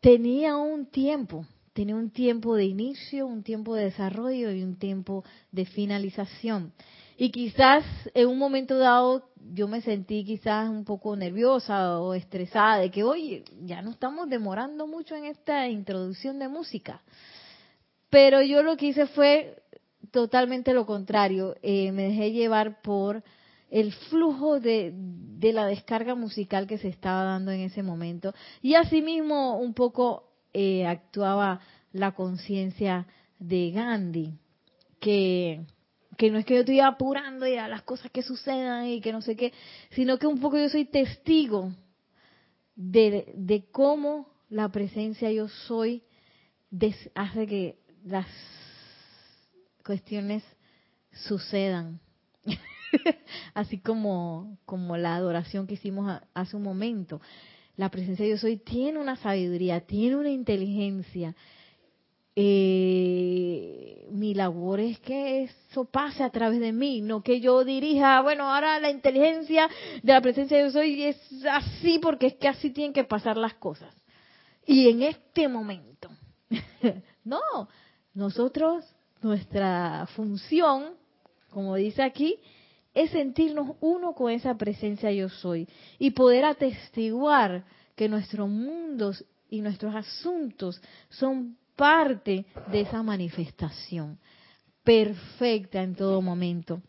tenía 0.00 0.56
un 0.56 0.86
tiempo, 0.86 1.46
tenía 1.72 1.96
un 1.96 2.10
tiempo 2.10 2.56
de 2.56 2.64
inicio, 2.64 3.26
un 3.26 3.42
tiempo 3.42 3.74
de 3.74 3.84
desarrollo 3.84 4.50
y 4.52 4.62
un 4.62 4.76
tiempo 4.76 5.24
de 5.52 5.66
finalización. 5.66 6.72
Y 7.16 7.30
quizás 7.30 7.84
en 8.14 8.28
un 8.28 8.38
momento 8.38 8.78
dado 8.78 9.30
yo 9.52 9.68
me 9.68 9.80
sentí 9.80 10.24
quizás 10.24 10.68
un 10.68 10.84
poco 10.84 11.16
nerviosa 11.16 11.98
o 12.00 12.14
estresada 12.14 12.78
de 12.78 12.90
que, 12.90 13.02
oye, 13.02 13.44
ya 13.62 13.82
no 13.82 13.90
estamos 13.90 14.28
demorando 14.28 14.86
mucho 14.86 15.14
en 15.14 15.24
esta 15.24 15.68
introducción 15.68 16.38
de 16.38 16.48
música. 16.48 17.02
Pero 18.10 18.42
yo 18.42 18.62
lo 18.62 18.76
que 18.76 18.86
hice 18.86 19.06
fue 19.06 19.59
totalmente 20.10 20.72
lo 20.74 20.86
contrario. 20.86 21.56
Eh, 21.62 21.92
me 21.92 22.04
dejé 22.04 22.32
llevar 22.32 22.80
por 22.82 23.22
el 23.70 23.92
flujo 23.92 24.60
de, 24.60 24.92
de, 24.94 25.52
la 25.52 25.66
descarga 25.66 26.14
musical 26.14 26.66
que 26.66 26.78
se 26.78 26.88
estaba 26.88 27.24
dando 27.24 27.52
en 27.52 27.60
ese 27.60 27.82
momento. 27.82 28.34
Y 28.62 28.74
asimismo 28.74 29.58
un 29.58 29.74
poco 29.74 30.24
eh, 30.52 30.86
actuaba 30.86 31.60
la 31.92 32.12
conciencia 32.12 33.06
de 33.38 33.70
Gandhi, 33.70 34.34
que 35.00 35.60
que 36.20 36.30
no 36.30 36.38
es 36.38 36.44
que 36.44 36.52
yo 36.52 36.60
estoy 36.60 36.80
apurando 36.80 37.46
ya 37.46 37.66
las 37.66 37.80
cosas 37.80 38.10
que 38.10 38.20
sucedan 38.20 38.86
y 38.88 39.00
que 39.00 39.10
no 39.10 39.22
sé 39.22 39.36
qué, 39.36 39.54
sino 39.92 40.18
que 40.18 40.26
un 40.26 40.38
poco 40.38 40.58
yo 40.58 40.68
soy 40.68 40.84
testigo 40.84 41.72
de, 42.76 43.32
de 43.34 43.64
cómo 43.72 44.28
la 44.50 44.68
presencia 44.68 45.32
yo 45.32 45.48
soy 45.48 46.02
hace 47.14 47.46
que 47.46 47.78
las 48.04 48.26
cuestiones 49.90 50.44
sucedan. 51.26 51.98
Así 53.54 53.78
como, 53.78 54.56
como 54.64 54.96
la 54.96 55.16
adoración 55.16 55.66
que 55.66 55.74
hicimos 55.74 56.20
hace 56.32 56.56
un 56.56 56.62
momento. 56.62 57.20
La 57.74 57.88
presencia 57.88 58.24
yo 58.24 58.38
soy 58.38 58.56
tiene 58.56 59.00
una 59.00 59.16
sabiduría, 59.16 59.80
tiene 59.80 60.14
una 60.14 60.30
inteligencia, 60.30 61.34
eh, 62.36 64.06
mi 64.12 64.32
labor 64.34 64.78
es 64.78 65.00
que 65.00 65.42
eso 65.42 65.86
pase 65.86 66.22
a 66.22 66.30
través 66.30 66.60
de 66.60 66.70
mí, 66.70 67.00
no 67.00 67.24
que 67.24 67.40
yo 67.40 67.64
dirija, 67.64 68.20
bueno, 68.22 68.48
ahora 68.48 68.78
la 68.78 68.90
inteligencia 68.90 69.68
de 70.04 70.12
la 70.12 70.20
presencia 70.20 70.58
de 70.58 70.66
yo 70.66 70.70
soy 70.70 71.02
es 71.02 71.18
así 71.50 71.98
porque 71.98 72.28
es 72.28 72.34
que 72.34 72.46
así 72.46 72.70
tienen 72.70 72.92
que 72.92 73.02
pasar 73.02 73.36
las 73.36 73.54
cosas. 73.54 73.92
Y 74.64 74.88
en 74.88 75.02
este 75.02 75.48
momento, 75.48 76.10
no, 77.24 77.40
nosotros, 78.14 78.84
nuestra 79.22 80.06
función, 80.14 80.94
como 81.50 81.76
dice 81.76 82.02
aquí, 82.02 82.38
es 82.94 83.10
sentirnos 83.10 83.76
uno 83.80 84.14
con 84.14 84.30
esa 84.30 84.56
presencia 84.56 85.12
yo 85.12 85.28
soy 85.28 85.68
y 85.98 86.10
poder 86.10 86.44
atestiguar 86.44 87.64
que 87.94 88.08
nuestros 88.08 88.48
mundos 88.48 89.24
y 89.48 89.60
nuestros 89.60 89.94
asuntos 89.94 90.80
son 91.08 91.56
parte 91.76 92.46
de 92.70 92.80
esa 92.80 93.02
manifestación 93.02 94.18
perfecta 94.82 95.82
en 95.82 95.94
todo 95.94 96.20
momento. 96.20 96.82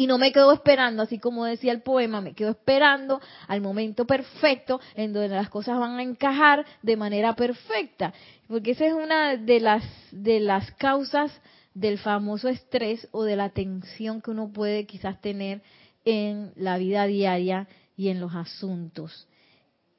Y 0.00 0.06
no 0.06 0.16
me 0.16 0.32
quedo 0.32 0.50
esperando, 0.54 1.02
así 1.02 1.18
como 1.18 1.44
decía 1.44 1.72
el 1.72 1.82
poema, 1.82 2.22
me 2.22 2.32
quedo 2.32 2.52
esperando 2.52 3.20
al 3.46 3.60
momento 3.60 4.06
perfecto 4.06 4.80
en 4.94 5.12
donde 5.12 5.28
las 5.28 5.50
cosas 5.50 5.78
van 5.78 5.98
a 5.98 6.02
encajar 6.02 6.64
de 6.80 6.96
manera 6.96 7.36
perfecta. 7.36 8.14
Porque 8.48 8.70
esa 8.70 8.86
es 8.86 8.94
una 8.94 9.36
de 9.36 9.60
las, 9.60 9.84
de 10.10 10.40
las 10.40 10.70
causas 10.72 11.30
del 11.74 11.98
famoso 11.98 12.48
estrés 12.48 13.08
o 13.12 13.24
de 13.24 13.36
la 13.36 13.50
tensión 13.50 14.22
que 14.22 14.30
uno 14.30 14.50
puede 14.50 14.86
quizás 14.86 15.20
tener 15.20 15.60
en 16.06 16.52
la 16.56 16.78
vida 16.78 17.04
diaria 17.04 17.68
y 17.94 18.08
en 18.08 18.20
los 18.20 18.34
asuntos. 18.34 19.28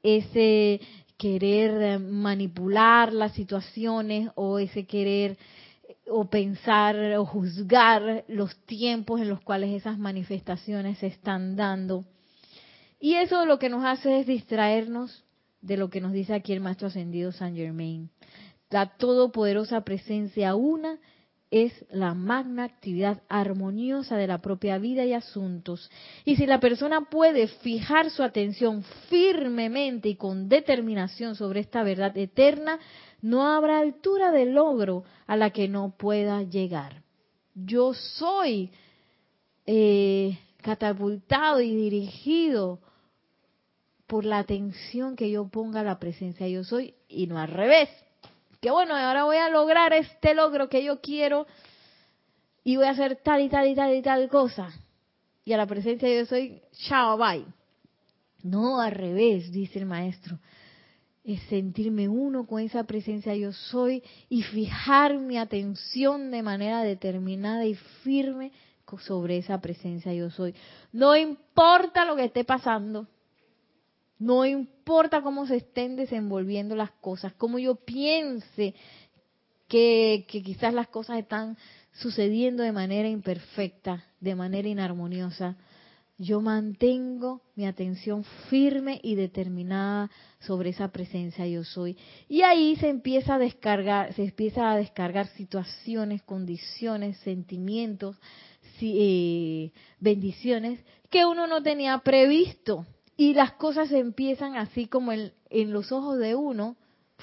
Ese 0.02 0.80
querer 1.16 2.00
manipular 2.00 3.12
las 3.12 3.34
situaciones 3.34 4.30
o 4.34 4.58
ese 4.58 4.84
querer 4.84 5.38
o 6.08 6.28
pensar 6.28 6.96
o 7.16 7.24
juzgar 7.24 8.24
los 8.28 8.56
tiempos 8.66 9.20
en 9.20 9.28
los 9.28 9.40
cuales 9.40 9.70
esas 9.70 9.98
manifestaciones 9.98 10.98
se 10.98 11.06
están 11.06 11.56
dando. 11.56 12.04
Y 13.00 13.14
eso 13.14 13.46
lo 13.46 13.58
que 13.58 13.68
nos 13.68 13.84
hace 13.84 14.20
es 14.20 14.26
distraernos 14.26 15.24
de 15.60 15.76
lo 15.76 15.90
que 15.90 16.00
nos 16.00 16.12
dice 16.12 16.34
aquí 16.34 16.52
el 16.52 16.60
Maestro 16.60 16.88
Ascendido 16.88 17.32
San 17.32 17.54
Germain. 17.54 18.10
La 18.70 18.96
todopoderosa 18.96 19.82
presencia 19.82 20.54
una 20.54 20.98
es 21.52 21.84
la 21.90 22.14
magna 22.14 22.64
actividad 22.64 23.22
armoniosa 23.28 24.16
de 24.16 24.26
la 24.26 24.40
propia 24.40 24.78
vida 24.78 25.04
y 25.04 25.12
asuntos. 25.12 25.90
Y 26.24 26.36
si 26.36 26.46
la 26.46 26.60
persona 26.60 27.10
puede 27.10 27.46
fijar 27.46 28.10
su 28.10 28.22
atención 28.22 28.82
firmemente 29.10 30.08
y 30.08 30.16
con 30.16 30.48
determinación 30.48 31.34
sobre 31.36 31.60
esta 31.60 31.82
verdad 31.82 32.16
eterna, 32.16 32.80
no 33.20 33.46
habrá 33.46 33.80
altura 33.80 34.32
de 34.32 34.46
logro 34.46 35.04
a 35.26 35.36
la 35.36 35.50
que 35.50 35.68
no 35.68 35.94
pueda 35.98 36.42
llegar. 36.42 37.02
Yo 37.54 37.92
soy 37.92 38.70
eh, 39.66 40.38
catapultado 40.62 41.60
y 41.60 41.76
dirigido 41.76 42.80
por 44.06 44.24
la 44.24 44.38
atención 44.38 45.16
que 45.16 45.30
yo 45.30 45.48
ponga 45.48 45.80
a 45.80 45.84
la 45.84 45.98
presencia 45.98 46.48
yo 46.48 46.64
soy 46.64 46.94
y 47.08 47.26
no 47.26 47.38
al 47.38 47.48
revés 47.48 47.90
que 48.62 48.70
bueno, 48.70 48.96
ahora 48.96 49.24
voy 49.24 49.38
a 49.38 49.50
lograr 49.50 49.92
este 49.92 50.34
logro 50.34 50.68
que 50.68 50.84
yo 50.84 51.00
quiero 51.00 51.48
y 52.62 52.76
voy 52.76 52.86
a 52.86 52.90
hacer 52.90 53.16
tal 53.16 53.40
y 53.40 53.48
tal 53.48 53.66
y 53.66 53.74
tal 53.74 53.92
y 53.92 54.02
tal 54.02 54.28
cosa. 54.28 54.72
Y 55.44 55.52
a 55.52 55.56
la 55.56 55.66
presencia 55.66 56.08
yo 56.08 56.24
soy, 56.26 56.62
chao, 56.88 57.18
bye. 57.18 57.44
No, 58.44 58.80
al 58.80 58.92
revés, 58.92 59.50
dice 59.50 59.80
el 59.80 59.86
maestro. 59.86 60.38
Es 61.24 61.42
sentirme 61.48 62.08
uno 62.08 62.46
con 62.46 62.60
esa 62.60 62.84
presencia 62.84 63.34
yo 63.34 63.52
soy 63.52 64.00
y 64.28 64.42
fijar 64.42 65.18
mi 65.18 65.38
atención 65.38 66.30
de 66.30 66.42
manera 66.42 66.82
determinada 66.82 67.64
y 67.66 67.74
firme 67.74 68.52
sobre 69.00 69.38
esa 69.38 69.60
presencia 69.60 70.12
yo 70.12 70.30
soy. 70.30 70.54
No 70.92 71.16
importa 71.16 72.04
lo 72.04 72.16
que 72.16 72.24
esté 72.24 72.44
pasando, 72.44 73.06
no 74.22 74.46
importa 74.46 75.20
cómo 75.20 75.46
se 75.46 75.56
estén 75.56 75.96
desenvolviendo 75.96 76.76
las 76.76 76.92
cosas, 76.92 77.32
cómo 77.34 77.58
yo 77.58 77.74
piense 77.74 78.74
que, 79.66 80.26
quizás 80.28 80.72
las 80.72 80.88
cosas 80.88 81.18
están 81.18 81.56
sucediendo 81.92 82.62
de 82.62 82.70
manera 82.70 83.08
imperfecta, 83.08 84.04
de 84.20 84.36
manera 84.36 84.68
inarmoniosa, 84.68 85.56
yo 86.18 86.40
mantengo 86.40 87.42
mi 87.56 87.66
atención 87.66 88.22
firme 88.48 89.00
y 89.02 89.16
determinada 89.16 90.08
sobre 90.38 90.70
esa 90.70 90.92
presencia 90.92 91.44
yo 91.48 91.64
soy. 91.64 91.96
Y 92.28 92.42
ahí 92.42 92.76
se 92.76 92.90
empieza 92.90 93.34
a 93.34 93.38
descargar, 93.38 94.12
se 94.12 94.22
empieza 94.22 94.70
a 94.70 94.76
descargar 94.76 95.26
situaciones, 95.28 96.22
condiciones, 96.22 97.16
sentimientos, 97.18 98.16
eh, 98.80 99.72
bendiciones 99.98 100.78
que 101.10 101.26
uno 101.26 101.48
no 101.48 101.62
tenía 101.62 101.98
previsto 101.98 102.86
y 103.16 103.34
las 103.34 103.52
cosas 103.52 103.92
empiezan 103.92 104.56
así 104.56 104.86
como 104.86 105.12
en, 105.12 105.32
los 105.72 105.92
ojos 105.92 106.18
de 106.18 106.34
uno, 106.34 106.76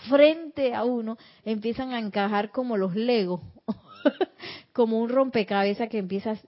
frente 0.08 0.74
a 0.74 0.84
uno, 0.84 1.18
empiezan 1.44 1.92
a 1.92 2.00
encajar 2.00 2.52
como 2.52 2.78
los 2.78 2.96
legos, 2.96 3.42
como 4.74 5.00
un 5.00 5.10
rompecabezas 5.10 5.90
que 5.90 5.98
empiezas 5.98 6.40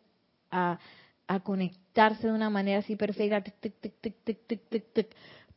a, 0.51 0.80
a 1.27 1.39
conectarse 1.41 2.27
de 2.27 2.34
una 2.34 2.49
manera 2.49 2.80
así 2.80 2.95
perfecta, 2.95 3.43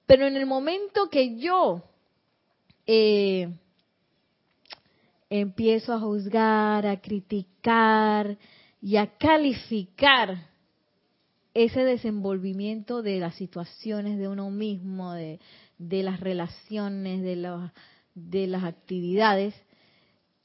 pero 0.06 0.26
en 0.26 0.36
el 0.36 0.46
momento 0.46 1.08
que 1.10 1.36
yo 1.36 1.82
eh, 2.86 3.48
empiezo 5.30 5.92
a 5.92 6.00
juzgar, 6.00 6.86
a 6.86 7.00
criticar 7.00 8.36
y 8.80 8.96
a 8.96 9.16
calificar 9.16 10.53
ese 11.54 11.84
desenvolvimiento 11.84 13.02
de 13.02 13.20
las 13.20 13.36
situaciones 13.36 14.18
de 14.18 14.28
uno 14.28 14.50
mismo, 14.50 15.14
de, 15.14 15.38
las 15.78 16.20
relaciones, 16.20 17.22
de, 17.22 17.70
de 18.14 18.46
las 18.46 18.64
actividades, 18.64 19.54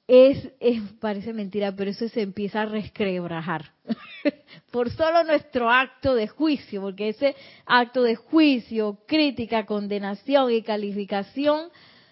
es, 0.07 0.51
es, 0.59 0.81
parece 0.99 1.33
mentira, 1.33 1.75
pero 1.75 1.91
eso 1.91 2.07
se 2.09 2.21
empieza 2.21 2.63
a 2.63 2.65
resquebrajar 2.65 3.73
por 4.71 4.89
solo 4.89 5.23
nuestro 5.23 5.69
acto 5.69 6.15
de 6.15 6.27
juicio, 6.27 6.81
porque 6.81 7.09
ese 7.09 7.35
acto 7.67 8.01
de 8.01 8.15
juicio, 8.15 8.97
crítica, 9.07 9.67
condenación 9.67 10.51
y 10.51 10.63
calificación 10.63 11.69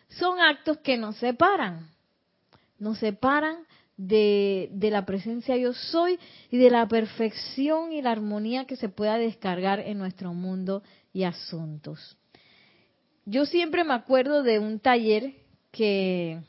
son 0.09 0.39
actos 0.39 0.77
que 0.77 0.95
nos 0.95 1.17
separan, 1.17 1.89
nos 2.77 2.99
separan 2.99 3.65
de, 3.97 4.69
de 4.71 4.91
la 4.91 5.05
presencia 5.05 5.57
yo 5.57 5.73
soy 5.73 6.19
y 6.49 6.57
de 6.57 6.69
la 6.69 6.87
perfección 6.87 7.91
y 7.91 8.01
la 8.01 8.11
armonía 8.11 8.65
que 8.65 8.75
se 8.75 8.89
pueda 8.89 9.17
descargar 9.17 9.79
en 9.79 9.97
nuestro 9.97 10.33
mundo 10.33 10.83
y 11.13 11.23
asuntos. 11.23 12.17
Yo 13.25 13.45
siempre 13.45 13.83
me 13.83 13.93
acuerdo 13.93 14.43
de 14.43 14.59
un 14.59 14.79
taller 14.79 15.33
que 15.71 16.39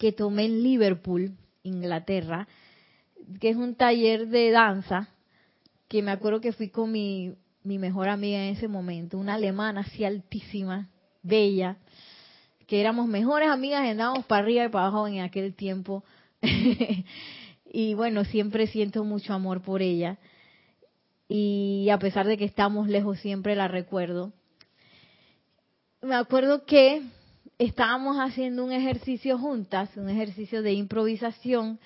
que 0.00 0.12
tomé 0.12 0.46
en 0.46 0.62
Liverpool, 0.62 1.36
Inglaterra, 1.62 2.48
que 3.38 3.50
es 3.50 3.56
un 3.56 3.74
taller 3.74 4.28
de 4.28 4.50
danza, 4.50 5.10
que 5.88 6.02
me 6.02 6.10
acuerdo 6.10 6.40
que 6.40 6.54
fui 6.54 6.70
con 6.70 6.90
mi, 6.90 7.34
mi 7.64 7.76
mejor 7.76 8.08
amiga 8.08 8.38
en 8.38 8.56
ese 8.56 8.66
momento, 8.66 9.18
una 9.18 9.34
alemana 9.34 9.82
así 9.82 10.06
altísima, 10.06 10.88
bella, 11.22 11.76
que 12.66 12.80
éramos 12.80 13.08
mejores 13.08 13.50
amigas, 13.50 13.82
andábamos 13.82 14.24
para 14.24 14.42
arriba 14.42 14.64
y 14.64 14.68
para 14.70 14.86
abajo 14.86 15.06
en 15.06 15.20
aquel 15.20 15.54
tiempo. 15.54 16.02
y 17.72 17.94
bueno, 17.94 18.24
siempre 18.24 18.66
siento 18.66 19.04
mucho 19.04 19.32
amor 19.32 19.62
por 19.62 19.82
ella. 19.82 20.18
Y 21.28 21.88
a 21.90 21.98
pesar 21.98 22.26
de 22.26 22.36
que 22.36 22.44
estamos 22.44 22.88
lejos, 22.88 23.20
siempre 23.20 23.54
la 23.54 23.68
recuerdo. 23.68 24.32
Me 26.02 26.14
acuerdo 26.14 26.64
que 26.64 27.02
estábamos 27.58 28.16
haciendo 28.16 28.64
un 28.64 28.72
ejercicio 28.72 29.38
juntas, 29.38 29.96
un 29.96 30.08
ejercicio 30.08 30.62
de 30.62 30.72
improvisación 30.72 31.78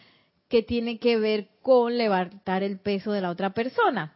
que 0.48 0.62
tiene 0.62 0.98
que 0.98 1.18
ver 1.18 1.48
con 1.62 1.98
levantar 1.98 2.62
el 2.62 2.78
peso 2.78 3.12
de 3.12 3.20
la 3.20 3.30
otra 3.30 3.50
persona. 3.50 4.14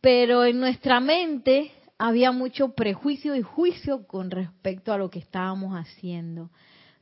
Pero 0.00 0.44
en 0.44 0.58
nuestra 0.58 1.00
mente 1.00 1.70
había 1.98 2.32
mucho 2.32 2.74
prejuicio 2.74 3.36
y 3.36 3.42
juicio 3.42 4.06
con 4.06 4.30
respecto 4.30 4.92
a 4.92 4.98
lo 4.98 5.08
que 5.08 5.20
estábamos 5.20 5.74
haciendo. 5.74 6.50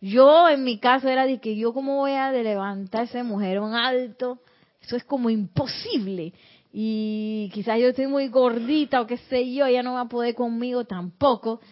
Yo 0.04 0.50
en 0.50 0.64
mi 0.64 0.76
caso 0.80 1.08
era 1.08 1.24
de 1.24 1.38
que 1.38 1.56
yo 1.56 1.72
cómo 1.72 1.96
voy 1.96 2.12
a 2.12 2.30
levantar 2.30 3.04
ese 3.04 3.22
mujerón 3.22 3.74
alto, 3.74 4.38
eso 4.82 4.96
es 4.96 5.04
como 5.04 5.30
imposible. 5.30 6.34
Y 6.70 7.50
quizás 7.54 7.80
yo 7.80 7.88
estoy 7.88 8.06
muy 8.06 8.28
gordita 8.28 9.00
o 9.00 9.06
qué 9.06 9.16
sé 9.16 9.50
yo, 9.54 9.64
ella 9.64 9.82
no 9.82 9.94
va 9.94 10.02
a 10.02 10.08
poder 10.10 10.34
conmigo 10.34 10.84
tampoco. 10.84 11.62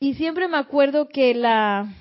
Y 0.00 0.14
siempre 0.14 0.48
me 0.48 0.56
acuerdo 0.56 1.06
que 1.10 1.34
la, 1.34 1.92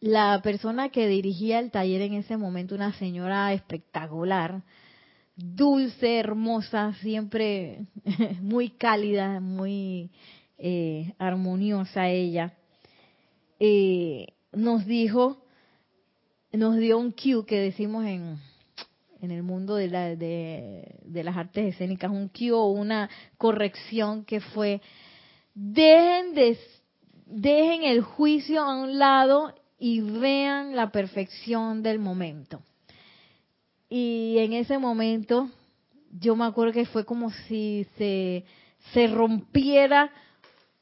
la 0.00 0.42
persona 0.42 0.90
que 0.90 1.08
dirigía 1.08 1.58
el 1.58 1.70
taller 1.70 2.02
en 2.02 2.12
ese 2.12 2.36
momento, 2.36 2.74
una 2.74 2.92
señora 2.92 3.54
espectacular, 3.54 4.64
dulce, 5.34 6.18
hermosa, 6.18 6.92
siempre 7.00 7.86
muy 8.42 8.68
cálida, 8.68 9.40
muy 9.40 10.10
eh, 10.58 11.14
armoniosa 11.18 12.10
ella, 12.10 12.57
eh, 13.58 14.26
nos 14.52 14.86
dijo, 14.86 15.44
nos 16.52 16.76
dio 16.76 16.98
un 16.98 17.12
cue 17.12 17.44
que 17.46 17.60
decimos 17.60 18.04
en, 18.04 18.38
en 19.20 19.30
el 19.30 19.42
mundo 19.42 19.74
de, 19.74 19.88
la, 19.88 20.16
de, 20.16 21.00
de 21.04 21.24
las 21.24 21.36
artes 21.36 21.74
escénicas, 21.74 22.10
un 22.10 22.28
cue 22.28 22.52
o 22.52 22.66
una 22.66 23.10
corrección 23.36 24.24
que 24.24 24.40
fue 24.40 24.80
dejen, 25.54 26.56
dejen 27.26 27.82
el 27.82 28.02
juicio 28.02 28.62
a 28.62 28.74
un 28.74 28.98
lado 28.98 29.54
y 29.78 30.00
vean 30.00 30.76
la 30.76 30.90
perfección 30.90 31.82
del 31.82 31.98
momento. 31.98 32.62
Y 33.88 34.36
en 34.38 34.52
ese 34.52 34.78
momento 34.78 35.50
yo 36.10 36.36
me 36.36 36.44
acuerdo 36.44 36.72
que 36.72 36.86
fue 36.86 37.04
como 37.04 37.30
si 37.30 37.86
se, 37.96 38.44
se 38.92 39.06
rompiera 39.08 40.10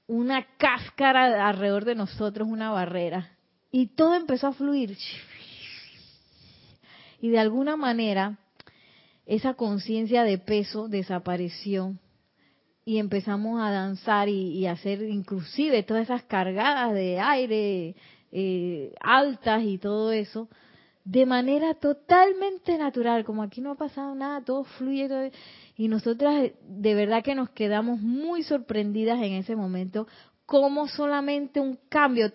una 0.07 0.47
cáscara 0.57 1.49
alrededor 1.49 1.85
de 1.85 1.95
nosotros, 1.95 2.49
una 2.49 2.71
barrera. 2.71 3.37
Y 3.71 3.89
todo 3.89 4.15
empezó 4.15 4.49
a 4.49 4.53
fluir. 4.53 4.97
Y 7.21 7.29
de 7.29 7.39
alguna 7.39 7.77
manera 7.77 8.39
esa 9.27 9.55
conciencia 9.55 10.23
de 10.23 10.39
peso 10.39 10.89
desapareció 10.89 11.95
y 12.85 12.99
empezamos 12.99 13.61
a 13.61 13.73
danzar 13.73 14.29
y, 14.29 14.65
hacer 14.67 15.03
inclusive 15.03 15.83
todas 15.83 16.05
esas 16.05 16.23
cargadas 16.23 16.95
de 16.95 17.19
aire 17.19 17.97
eh, 18.31 18.95
altas 19.01 19.65
y 19.65 19.79
todo 19.79 20.13
eso 20.13 20.49
de 21.07 21.25
manera 21.25 21.75
totalmente 21.75 22.77
natural, 22.77 23.25
como 23.25 23.45
aquí 23.45 23.61
no 23.61 23.71
ha 23.71 23.75
pasado 23.77 24.13
nada, 24.17 24.43
todo 24.43 24.65
fluye 24.65 25.31
y 25.77 25.87
nosotras 25.87 26.51
de 26.61 26.95
verdad 26.95 27.23
que 27.23 27.37
nos 27.37 27.49
quedamos 27.51 28.01
muy 28.01 28.43
sorprendidas 28.43 29.23
en 29.23 29.35
ese 29.35 29.55
momento 29.55 30.09
como 30.47 30.89
solamente 30.89 31.61
un 31.61 31.79
cambio 31.89 32.33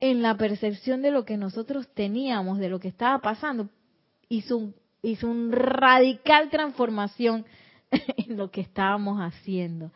en 0.00 0.22
la 0.22 0.36
percepción 0.36 1.02
de 1.02 1.12
lo 1.12 1.24
que 1.24 1.36
nosotros 1.36 1.86
teníamos, 1.94 2.58
de 2.58 2.68
lo 2.68 2.80
que 2.80 2.88
estaba 2.88 3.20
pasando, 3.20 3.68
hizo 4.28 4.74
hizo 5.00 5.28
un 5.28 5.52
radical 5.52 6.50
transformación 6.50 7.44
en 8.16 8.36
lo 8.36 8.50
que 8.50 8.60
estábamos 8.60 9.20
haciendo. 9.20 9.92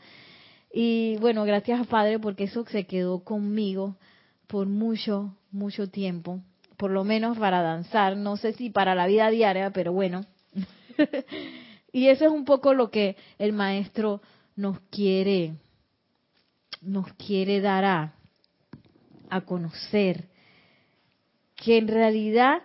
Y 0.72 1.16
bueno, 1.20 1.44
gracias 1.44 1.84
Padre 1.88 2.20
porque 2.20 2.44
eso 2.44 2.64
se 2.66 2.86
quedó 2.86 3.24
conmigo 3.24 3.96
por 4.46 4.68
mucho, 4.68 5.34
mucho 5.50 5.88
tiempo, 5.90 6.40
por 6.76 6.90
lo 6.90 7.04
menos 7.04 7.38
para 7.38 7.62
danzar, 7.62 8.16
no 8.16 8.36
sé 8.36 8.52
si 8.52 8.70
para 8.70 8.94
la 8.94 9.06
vida 9.06 9.30
diaria, 9.30 9.70
pero 9.70 9.92
bueno. 9.92 10.24
y 11.92 12.08
eso 12.08 12.26
es 12.26 12.30
un 12.30 12.44
poco 12.44 12.74
lo 12.74 12.90
que 12.90 13.16
el 13.38 13.52
maestro 13.52 14.20
nos 14.56 14.80
quiere 14.90 15.54
nos 16.82 17.12
quiere 17.14 17.60
dar 17.60 17.84
a, 17.84 18.14
a 19.28 19.40
conocer 19.42 20.28
que 21.56 21.78
en 21.78 21.88
realidad 21.88 22.62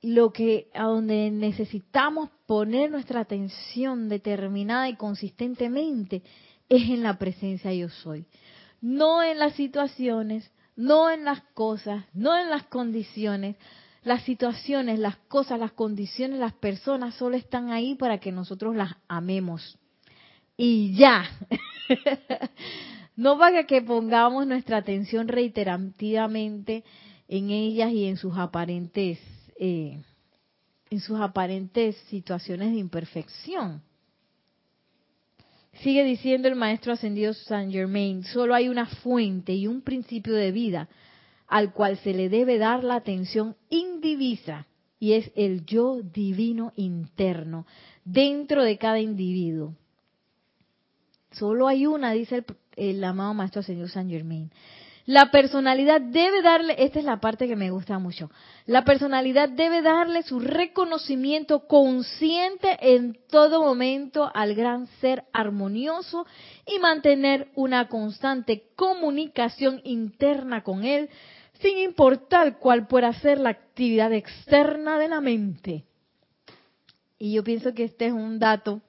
lo 0.00 0.32
que 0.32 0.68
a 0.74 0.84
donde 0.84 1.30
necesitamos 1.30 2.30
poner 2.46 2.90
nuestra 2.90 3.20
atención 3.20 4.08
determinada 4.08 4.88
y 4.88 4.96
consistentemente 4.96 6.22
es 6.68 6.88
en 6.88 7.02
la 7.02 7.18
presencia 7.18 7.72
yo 7.72 7.88
soy. 7.88 8.26
No 8.80 9.22
en 9.22 9.38
las 9.38 9.54
situaciones, 9.54 10.48
no 10.78 11.10
en 11.10 11.24
las 11.24 11.42
cosas, 11.54 12.04
no 12.14 12.38
en 12.38 12.48
las 12.48 12.62
condiciones. 12.64 13.56
Las 14.04 14.22
situaciones, 14.22 15.00
las 15.00 15.16
cosas, 15.16 15.58
las 15.58 15.72
condiciones, 15.72 16.38
las 16.38 16.52
personas 16.52 17.16
solo 17.16 17.36
están 17.36 17.70
ahí 17.70 17.96
para 17.96 18.18
que 18.18 18.30
nosotros 18.30 18.76
las 18.76 18.94
amemos. 19.08 19.76
Y 20.56 20.94
ya. 20.94 21.24
no 23.16 23.36
para 23.36 23.64
que 23.64 23.82
pongamos 23.82 24.46
nuestra 24.46 24.76
atención 24.76 25.26
reiterativamente 25.26 26.84
en 27.26 27.50
ellas 27.50 27.90
y 27.90 28.06
en 28.06 28.16
sus 28.16 28.38
aparentes 28.38 29.18
eh, 29.58 30.00
en 30.90 31.00
sus 31.00 31.20
aparentes 31.20 31.96
situaciones 32.08 32.70
de 32.70 32.78
imperfección. 32.78 33.82
Sigue 35.82 36.02
diciendo 36.02 36.48
el 36.48 36.56
maestro 36.56 36.92
ascendido 36.92 37.32
Saint 37.34 37.72
Germain, 37.72 38.24
solo 38.24 38.54
hay 38.54 38.68
una 38.68 38.86
fuente 38.86 39.52
y 39.52 39.66
un 39.66 39.82
principio 39.82 40.34
de 40.34 40.50
vida 40.50 40.88
al 41.46 41.72
cual 41.72 41.96
se 41.98 42.12
le 42.12 42.28
debe 42.28 42.58
dar 42.58 42.84
la 42.84 42.96
atención 42.96 43.56
indivisa 43.70 44.66
y 44.98 45.12
es 45.12 45.30
el 45.36 45.64
yo 45.64 46.02
divino 46.02 46.72
interno 46.76 47.66
dentro 48.04 48.64
de 48.64 48.76
cada 48.76 48.98
individuo. 48.98 49.74
Solo 51.30 51.68
hay 51.68 51.86
una, 51.86 52.12
dice 52.12 52.44
el, 52.76 53.04
amado 53.04 53.32
maestro 53.34 53.60
ascendido 53.60 53.88
Saint 53.88 54.10
Germain. 54.10 54.50
La 55.06 55.30
personalidad 55.30 56.00
debe 56.00 56.42
darle, 56.42 56.74
esta 56.78 56.98
es 56.98 57.04
la 57.04 57.20
parte 57.20 57.46
que 57.46 57.56
me 57.56 57.70
gusta 57.70 57.98
mucho, 57.98 58.30
la 58.68 58.84
personalidad 58.84 59.48
debe 59.48 59.80
darle 59.80 60.22
su 60.22 60.40
reconocimiento 60.40 61.66
consciente 61.66 62.76
en 62.78 63.18
todo 63.30 63.62
momento 63.62 64.30
al 64.34 64.54
gran 64.54 64.88
ser 65.00 65.24
armonioso 65.32 66.26
y 66.66 66.78
mantener 66.78 67.48
una 67.54 67.88
constante 67.88 68.68
comunicación 68.76 69.80
interna 69.84 70.62
con 70.64 70.84
él, 70.84 71.08
sin 71.62 71.78
importar 71.78 72.58
cuál 72.58 72.86
pueda 72.88 73.10
ser 73.14 73.40
la 73.40 73.48
actividad 73.48 74.12
externa 74.12 74.98
de 74.98 75.08
la 75.08 75.22
mente. 75.22 75.86
Y 77.18 77.32
yo 77.32 77.42
pienso 77.42 77.72
que 77.72 77.84
este 77.84 78.08
es 78.08 78.12
un 78.12 78.38
dato 78.38 78.82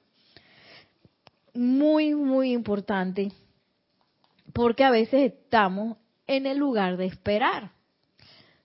muy, 1.54 2.14
muy 2.14 2.52
importante, 2.52 3.32
porque 4.52 4.84
a 4.84 4.90
veces 4.90 5.32
estamos 5.32 5.96
en 6.26 6.44
el 6.44 6.58
lugar 6.58 6.98
de 6.98 7.06
esperar. 7.06 7.79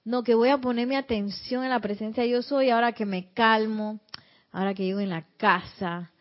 No, 0.06 0.24
que 0.24 0.36
voy 0.36 0.50
a 0.50 0.60
poner 0.60 0.86
mi 0.86 0.96
atención 0.96 1.64
en 1.64 1.72
la 1.72 1.80
presencia 1.80 2.22
de 2.22 2.30
yo 2.30 2.44
soy 2.44 2.70
ahora 2.70 2.92
que 2.92 3.08
me 3.08 3.34
calmo, 3.34 4.00
ahora 4.52 4.76
que 4.76 4.84
llego 4.84 5.00
en 5.00 5.10
la 5.10 5.26
casa, 5.38 6.12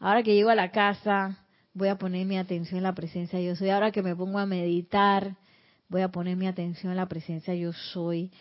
ahora 0.00 0.24
que 0.24 0.34
llego 0.34 0.50
a 0.50 0.56
la 0.56 0.72
casa, 0.72 1.38
voy 1.72 1.86
a 1.86 1.96
poner 1.96 2.26
mi 2.26 2.36
atención 2.36 2.78
en 2.78 2.82
la 2.82 2.96
presencia 2.96 3.38
de 3.38 3.44
yo 3.44 3.54
soy, 3.54 3.70
ahora 3.70 3.92
que 3.92 4.02
me 4.02 4.16
pongo 4.16 4.40
a 4.40 4.46
meditar, 4.46 5.36
voy 5.88 6.02
a 6.02 6.08
poner 6.08 6.36
mi 6.36 6.48
atención 6.48 6.90
en 6.90 6.96
la 6.96 7.06
presencia 7.06 7.54
de 7.54 7.60
yo 7.60 7.72
soy. 7.72 8.32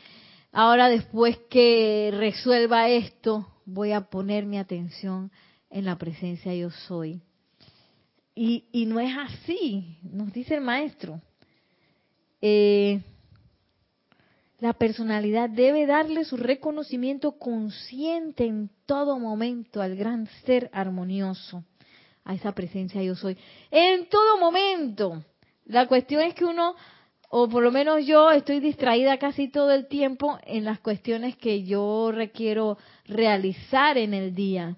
Ahora 0.52 0.90
después 0.90 1.38
que 1.48 2.10
resuelva 2.12 2.90
esto, 2.90 3.48
voy 3.66 3.92
a 3.92 4.02
poner 4.02 4.48
mi 4.48 4.58
atención 4.58 5.32
en 5.70 5.86
la 5.86 6.00
presencia 6.00 6.52
de 6.52 6.60
yo 6.60 6.72
soy. 6.72 7.22
Y, 8.34 8.66
y 8.72 8.88
no 8.88 9.00
es 9.00 9.16
así, 9.16 10.00
nos 10.02 10.34
dice 10.34 10.56
el 10.56 10.62
maestro. 10.62 11.22
Eh, 12.42 13.00
la 14.60 14.74
personalidad 14.74 15.50
debe 15.50 15.86
darle 15.86 16.26
su 16.26 16.36
reconocimiento 16.36 17.34
consciente 17.38 18.46
en 18.46 18.70
todo 18.86 19.20
momento 19.20 19.82
al 19.82 19.96
gran 19.96 20.28
ser 20.46 20.70
armonioso, 20.74 21.64
a 22.24 22.34
esa 22.34 22.54
presencia 22.54 23.02
yo 23.04 23.16
soy. 23.16 23.38
En 23.70 24.10
todo 24.10 24.38
momento. 24.40 25.24
La 25.66 25.88
cuestión 25.88 26.22
es 26.22 26.34
que 26.34 26.46
uno, 26.46 26.76
o 27.30 27.48
por 27.50 27.62
lo 27.62 27.72
menos 27.72 28.06
yo, 28.06 28.32
estoy 28.32 28.60
distraída 28.60 29.18
casi 29.18 29.50
todo 29.50 29.72
el 29.72 29.88
tiempo 29.88 30.40
en 30.44 30.64
las 30.64 30.80
cuestiones 30.80 31.36
que 31.38 31.64
yo 31.64 32.12
requiero 32.12 32.78
realizar 33.06 33.98
en 33.98 34.14
el 34.14 34.34
día. 34.34 34.78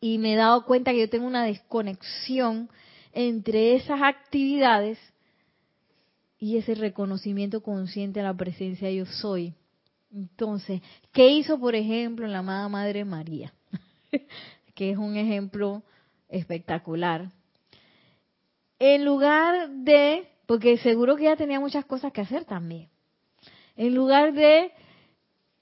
Y 0.00 0.18
me 0.18 0.34
he 0.34 0.36
dado 0.36 0.64
cuenta 0.64 0.92
que 0.92 1.00
yo 1.00 1.10
tengo 1.10 1.26
una 1.26 1.44
desconexión 1.44 2.70
entre 3.12 3.74
esas 3.74 4.00
actividades 4.02 4.98
y 6.40 6.56
ese 6.56 6.74
reconocimiento 6.74 7.62
consciente 7.62 8.18
a 8.18 8.24
la 8.24 8.34
presencia 8.34 8.88
de 8.88 8.96
yo 8.96 9.06
soy. 9.06 9.52
Entonces, 10.12 10.80
¿qué 11.12 11.28
hizo, 11.28 11.60
por 11.60 11.74
ejemplo, 11.74 12.26
la 12.26 12.38
amada 12.38 12.68
Madre 12.68 13.04
María? 13.04 13.52
que 14.74 14.90
es 14.90 14.96
un 14.96 15.16
ejemplo 15.16 15.82
espectacular. 16.30 17.30
En 18.78 19.04
lugar 19.04 19.68
de, 19.68 20.26
porque 20.46 20.78
seguro 20.78 21.14
que 21.14 21.24
ella 21.24 21.36
tenía 21.36 21.60
muchas 21.60 21.84
cosas 21.84 22.10
que 22.12 22.22
hacer 22.22 22.46
también, 22.46 22.88
en 23.76 23.94
lugar 23.94 24.32
de 24.32 24.72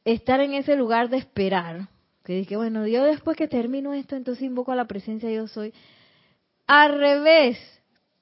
estar 0.05 0.41
en 0.41 0.55
ese 0.55 0.77
lugar 0.77 1.09
de 1.09 1.17
esperar, 1.17 1.89
que 2.25 2.35
dije, 2.35 2.57
bueno, 2.57 2.87
yo 2.87 3.03
después 3.03 3.37
que 3.37 3.49
termino 3.49 3.93
esto, 3.93 4.15
entonces 4.15 4.45
invoco 4.45 4.71
a 4.71 4.77
la 4.77 4.87
presencia 4.87 5.29
de 5.29 5.35
yo 5.35 5.49
soy, 5.49 5.75
al 6.69 6.97
revés, 6.99 7.59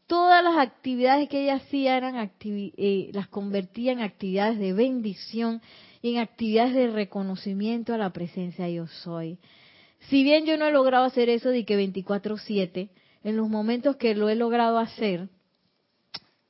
todas 0.07 0.43
las 0.43 0.57
actividades 0.57 1.29
que 1.29 1.43
ella 1.43 1.57
hacía 1.57 1.97
eran 1.97 2.31
eh, 2.45 3.11
las 3.13 3.29
convertía 3.29 3.93
en 3.93 4.01
actividades 4.01 4.59
de 4.59 4.73
bendición 4.73 5.61
y 6.03 6.15
en 6.15 6.19
actividades 6.19 6.75
de 6.75 6.89
reconocimiento 6.89 7.95
a 7.95 7.99
la 7.99 8.11
presencia 8.11 8.69
yo 8.69 8.87
soy. 8.87 9.39
Si 10.09 10.23
bien 10.23 10.45
yo 10.47 10.57
no 10.57 10.67
he 10.67 10.73
logrado 10.73 11.05
hacer 11.05 11.29
eso 11.29 11.51
de 11.51 11.65
que 11.65 11.77
24/7, 11.77 12.91
en 13.25 13.37
los 13.37 13.49
momentos 13.49 13.97
que 13.97 14.15
lo 14.15 14.29
he 14.29 14.37
logrado 14.37 14.79
hacer, 14.79 15.29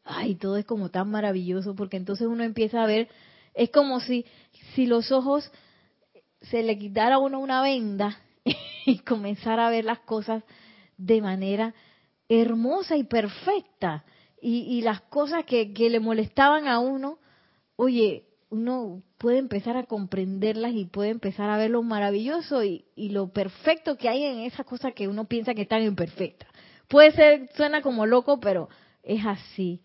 ay, 0.04 0.34
todo 0.34 0.58
es 0.58 0.66
como 0.66 0.90
tan 0.90 1.10
maravilloso 1.10 1.74
porque 1.74 1.96
entonces 1.96 2.26
uno 2.26 2.44
empieza 2.44 2.82
a 2.82 2.86
ver, 2.86 3.08
es 3.54 3.70
como 3.70 4.00
si 4.00 4.26
si 4.74 4.86
los 4.86 5.10
ojos 5.12 5.50
se 6.42 6.62
le 6.62 6.78
quitara 6.78 7.14
a 7.14 7.18
uno 7.18 7.40
una 7.40 7.62
venda 7.62 8.20
y 8.86 8.98
comenzara 8.98 9.66
a 9.66 9.70
ver 9.70 9.84
las 9.84 10.00
cosas 10.00 10.42
de 10.98 11.22
manera 11.22 11.74
hermosa 12.28 12.96
y 12.96 13.04
perfecta. 13.04 14.04
Y, 14.40 14.82
las 14.82 15.00
cosas 15.00 15.44
que, 15.44 15.72
le 15.76 15.98
molestaban 15.98 16.68
a 16.68 16.78
uno, 16.78 17.18
oye, 17.74 18.24
uno 18.48 19.02
puede 19.18 19.38
empezar 19.38 19.76
a 19.76 19.86
comprenderlas 19.86 20.72
y 20.72 20.84
puede 20.84 21.10
empezar 21.10 21.50
a 21.50 21.56
ver 21.56 21.70
lo 21.70 21.82
maravilloso 21.82 22.62
y, 22.62 22.84
lo 22.96 23.32
perfecto 23.32 23.96
que 23.96 24.08
hay 24.08 24.22
en 24.24 24.40
esas 24.40 24.64
cosas 24.64 24.94
que 24.94 25.08
uno 25.08 25.24
piensa 25.24 25.54
que 25.54 25.62
están 25.62 25.82
imperfectas. 25.82 26.48
Puede 26.86 27.10
ser, 27.12 27.50
suena 27.56 27.82
como 27.82 28.06
loco, 28.06 28.38
pero 28.38 28.68
es 29.02 29.24
así. 29.26 29.80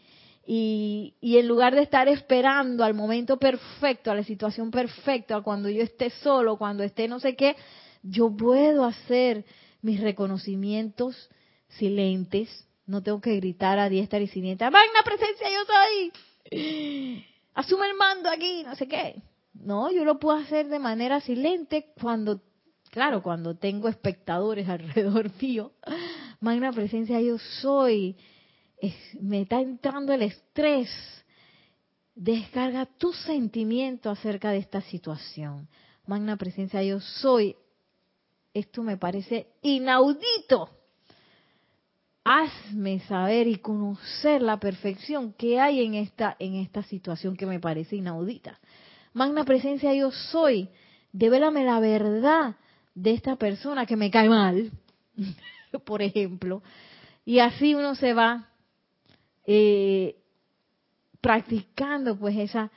Y, 0.46 1.16
y, 1.22 1.38
en 1.38 1.48
lugar 1.48 1.74
de 1.74 1.82
estar 1.82 2.08
esperando 2.08 2.84
al 2.84 2.94
momento 2.94 3.38
perfecto, 3.38 4.12
a 4.12 4.16
la 4.16 4.24
situación 4.24 4.70
perfecta, 4.70 5.42
cuando 5.42 5.70
yo 5.70 5.82
esté 5.82 6.10
solo, 6.10 6.58
cuando 6.58 6.84
esté 6.84 7.08
no 7.08 7.20
sé 7.20 7.36
qué, 7.36 7.56
yo 8.04 8.30
puedo 8.36 8.86
hacer 8.86 9.46
mis 9.82 10.02
reconocimientos 10.02 11.30
silentes, 11.78 12.67
no 12.86 13.01
tengo 13.01 13.22
que 13.22 13.36
gritar 13.36 13.80
a 13.80 13.89
diestra 13.89 14.19
y 14.19 14.28
siniestra, 14.28 14.69
magna 14.72 15.01
presencia 15.03 15.47
yo 15.49 15.59
soy, 15.65 17.24
asume 17.53 17.88
el 17.88 17.95
mando 17.95 18.30
aquí, 18.30 18.63
no 18.63 18.76
sé 18.76 18.88
qué. 18.88 19.22
No, 19.53 19.91
yo 19.91 20.05
lo 20.05 20.19
puedo 20.19 20.38
hacer 20.38 20.67
de 20.67 20.80
manera 20.80 21.19
silente 21.22 21.93
cuando, 21.99 22.41
claro, 22.89 23.22
cuando 23.22 23.55
tengo 23.55 23.88
espectadores 23.88 24.67
alrededor 24.69 25.32
mío. 25.41 25.74
Magna 26.39 26.72
presencia 26.72 27.22
yo 27.22 27.38
soy, 27.38 28.15
me 29.19 29.41
está 29.41 29.61
entrando 29.61 30.13
el 30.13 30.24
estrés. 30.24 30.89
Descarga 32.15 32.86
tu 32.86 33.13
sentimiento 33.13 34.09
acerca 34.09 34.51
de 34.51 34.57
esta 34.57 34.82
situación. 34.82 35.67
Magna 36.05 36.38
presencia 36.38 36.84
yo 36.84 36.99
soy. 36.99 37.55
Esto 38.53 38.84
me 38.84 38.97
parece 38.97 39.47
inaudito 39.61 40.80
hazme 42.32 43.01
saber 43.01 43.47
y 43.47 43.57
conocer 43.57 44.41
la 44.41 44.57
perfección 44.57 45.34
que 45.34 45.59
hay 45.59 45.84
en 45.84 45.95
esta, 45.95 46.38
en 46.39 46.55
esta 46.55 46.82
situación 46.84 47.36
que 47.36 47.45
me 47.45 47.59
parece 47.59 47.97
inaudita. 47.97 48.57
Magna 49.13 49.43
presencia 49.43 49.93
yo 49.93 50.11
soy, 50.11 50.69
devélame 51.11 51.65
la 51.65 51.82
verdad 51.82 52.55
de 52.95 53.11
esta 53.11 53.36
persona 53.36 53.86
que 53.86 53.97
me 53.97 54.09
cae 54.09 54.29
mal, 54.29 54.71
por 55.86 56.01
ejemplo. 56.01 56.63
Y 57.25 57.39
así 57.39 57.75
uno 57.75 57.95
se 57.95 58.13
va 58.13 58.49
eh, 59.45 60.15
practicando 61.19 62.17
pues 62.17 62.38
esa, 62.38 62.71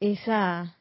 esa, 0.00 0.76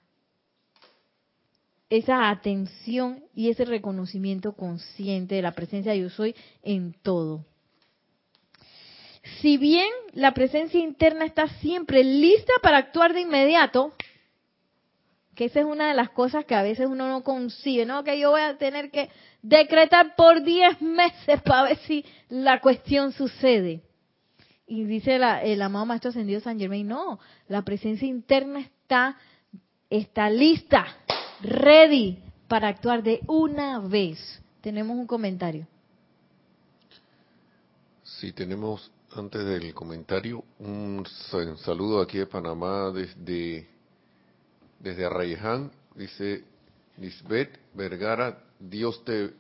esa 1.90 2.30
atención 2.30 3.24
y 3.34 3.50
ese 3.50 3.64
reconocimiento 3.64 4.52
consciente 4.52 5.36
de 5.36 5.42
la 5.42 5.54
presencia 5.54 5.94
de 5.94 6.02
yo 6.02 6.10
soy 6.10 6.36
en 6.62 6.94
todo 7.02 7.46
si 9.42 9.58
bien 9.58 9.90
la 10.14 10.34
presencia 10.34 10.80
interna 10.80 11.26
está 11.26 11.48
siempre 11.60 12.04
lista 12.04 12.54
para 12.62 12.78
actuar 12.78 13.14
de 13.14 13.22
inmediato, 13.22 13.94
que 15.36 15.46
esa 15.46 15.60
es 15.60 15.66
una 15.66 15.90
de 15.90 15.94
las 15.94 16.10
cosas 16.10 16.46
que 16.46 16.56
a 16.56 16.64
veces 16.64 16.88
uno 16.88 17.08
no 17.08 17.24
consigue, 17.24 17.86
¿no? 17.86 18.04
Que 18.04 18.20
yo 18.20 18.32
voy 18.32 18.42
a 18.42 18.58
tener 18.58 18.90
que 18.90 19.10
decretar 19.44 20.16
por 20.16 20.44
10 20.44 20.82
meses 20.82 21.42
para 21.44 21.64
ver 21.64 21.78
si 21.80 22.04
la 22.30 22.60
cuestión 22.60 23.12
sucede. 23.12 23.84
Y 24.66 24.84
dice 24.86 25.20
la, 25.20 25.44
el 25.44 25.62
amado 25.62 25.86
Maestro 25.86 26.10
Ascendido 26.10 26.40
San 26.40 26.60
Germain, 26.60 26.88
no, 26.88 27.20
la 27.48 27.62
presencia 27.62 28.08
interna 28.08 28.62
está, 28.62 29.16
está 29.90 30.30
lista, 30.30 30.88
ready 31.42 32.18
para 32.48 32.70
actuar 32.70 33.04
de 33.04 33.22
una 33.28 33.80
vez. 33.80 34.42
Tenemos 34.62 34.98
un 34.98 35.06
comentario. 35.06 35.68
Sí, 38.04 38.32
tenemos 38.32 38.92
antes 39.16 39.46
del 39.46 39.74
comentario, 39.74 40.44
un 40.60 41.06
saludo 41.64 42.02
aquí 42.02 42.18
de 42.18 42.26
Panamá 42.26 42.92
desde, 42.92 43.68
desde 44.80 45.06
Arraiján. 45.06 45.72
Dice 45.96 46.44
Lisbeth 46.98 47.60
Vergara, 47.74 48.38
Dios 48.60 49.04
te 49.04 49.34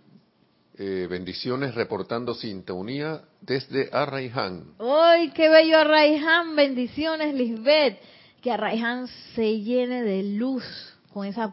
eh, 0.77 1.07
bendiciones 1.09 1.75
reportando 1.75 2.33
sintonía 2.33 3.23
desde 3.41 3.89
Arraiján. 3.91 4.75
¡Ay, 4.79 5.31
qué 5.31 5.49
bello 5.49 5.79
Arraiján! 5.79 6.55
Bendiciones, 6.55 7.33
Lisbeth. 7.33 7.99
Que 8.41 8.51
Arraiján 8.51 9.07
se 9.35 9.59
llene 9.59 10.03
de 10.03 10.23
luz 10.23 10.63
con 11.11 11.25
esa 11.25 11.51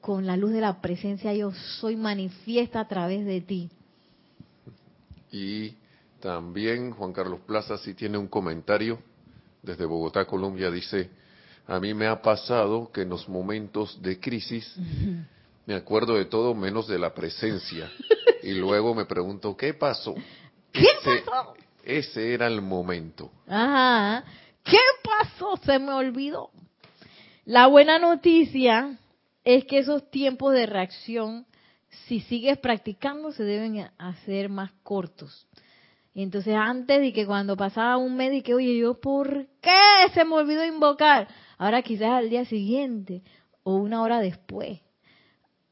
con 0.00 0.26
la 0.26 0.36
luz 0.36 0.52
de 0.52 0.60
la 0.60 0.80
presencia. 0.80 1.34
Yo 1.34 1.52
soy 1.80 1.96
manifiesta 1.96 2.80
a 2.80 2.88
través 2.88 3.26
de 3.26 3.40
ti. 3.40 3.70
Y 5.32 5.74
también 6.24 6.90
Juan 6.92 7.12
Carlos 7.12 7.40
Plaza 7.46 7.76
sí 7.76 7.92
tiene 7.92 8.16
un 8.16 8.28
comentario 8.28 8.98
desde 9.62 9.84
Bogotá, 9.84 10.24
Colombia. 10.24 10.70
Dice, 10.70 11.10
a 11.66 11.78
mí 11.78 11.92
me 11.92 12.06
ha 12.06 12.22
pasado 12.22 12.90
que 12.90 13.02
en 13.02 13.10
los 13.10 13.28
momentos 13.28 14.00
de 14.00 14.18
crisis 14.18 14.74
me 15.66 15.74
acuerdo 15.74 16.14
de 16.14 16.24
todo 16.24 16.54
menos 16.54 16.88
de 16.88 16.98
la 16.98 17.12
presencia. 17.12 17.92
y 18.42 18.52
luego 18.54 18.94
me 18.94 19.04
pregunto, 19.04 19.54
¿qué 19.54 19.74
pasó? 19.74 20.14
¿Qué 20.72 20.86
pasó? 21.04 21.52
Ese 21.84 22.32
era 22.32 22.46
el 22.46 22.62
momento. 22.62 23.30
Ajá. 23.46 24.24
¿Qué 24.64 24.80
pasó? 25.02 25.58
Se 25.58 25.78
me 25.78 25.92
olvidó. 25.92 26.48
La 27.44 27.66
buena 27.66 27.98
noticia 27.98 28.96
es 29.44 29.66
que 29.66 29.80
esos 29.80 30.10
tiempos 30.10 30.54
de 30.54 30.64
reacción 30.64 31.44
si 32.06 32.20
sigues 32.20 32.58
practicando, 32.58 33.32
se 33.32 33.44
deben 33.44 33.88
hacer 33.98 34.48
más 34.48 34.72
cortos. 34.82 35.46
Y 36.14 36.22
entonces 36.22 36.54
antes 36.54 37.00
de 37.00 37.12
que 37.12 37.26
cuando 37.26 37.56
pasaba 37.56 37.96
un 37.96 38.16
mes 38.16 38.32
y 38.32 38.42
que, 38.42 38.54
oye, 38.54 38.78
yo, 38.78 39.00
¿por 39.00 39.48
qué 39.60 40.08
se 40.14 40.24
me 40.24 40.34
olvidó 40.36 40.64
invocar? 40.64 41.26
Ahora 41.58 41.82
quizás 41.82 42.10
al 42.10 42.30
día 42.30 42.44
siguiente 42.44 43.22
o 43.64 43.74
una 43.74 44.00
hora 44.00 44.20
después. 44.20 44.80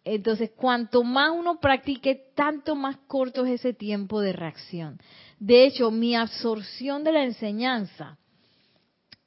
Entonces, 0.05 0.51
cuanto 0.57 1.05
más 1.05 1.30
uno 1.30 1.61
practique, 1.61 2.32
tanto 2.34 2.74
más 2.74 2.97
corto 3.07 3.45
es 3.45 3.61
ese 3.61 3.72
tiempo 3.72 4.20
de 4.20 4.32
reacción. 4.32 4.99
De 5.38 5.64
hecho, 5.64 5.93
mi 5.93 6.16
absorción 6.16 7.05
de 7.05 7.12
la 7.12 7.22
enseñanza 7.22 8.18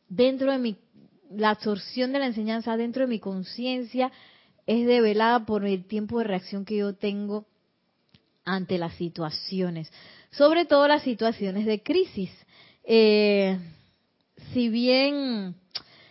dentro 0.09 0.51
de 0.51 0.57
mi, 0.57 0.77
la 1.29 1.51
absorción 1.51 2.11
de 2.11 2.19
la 2.19 2.27
enseñanza 2.27 2.75
dentro 2.75 3.03
de 3.03 3.07
mi 3.07 3.19
conciencia 3.19 4.11
es 4.65 4.85
develada 4.85 5.45
por 5.45 5.65
el 5.65 5.85
tiempo 5.85 6.19
de 6.19 6.25
reacción 6.25 6.65
que 6.65 6.77
yo 6.77 6.93
tengo 6.93 7.45
ante 8.43 8.77
las 8.77 8.95
situaciones, 8.95 9.91
sobre 10.37 10.65
todo 10.65 10.87
las 10.87 11.03
situaciones 11.03 11.65
de 11.65 11.81
crisis. 11.81 12.31
Eh, 12.83 13.57
si 14.53 14.69
bien, 14.69 15.55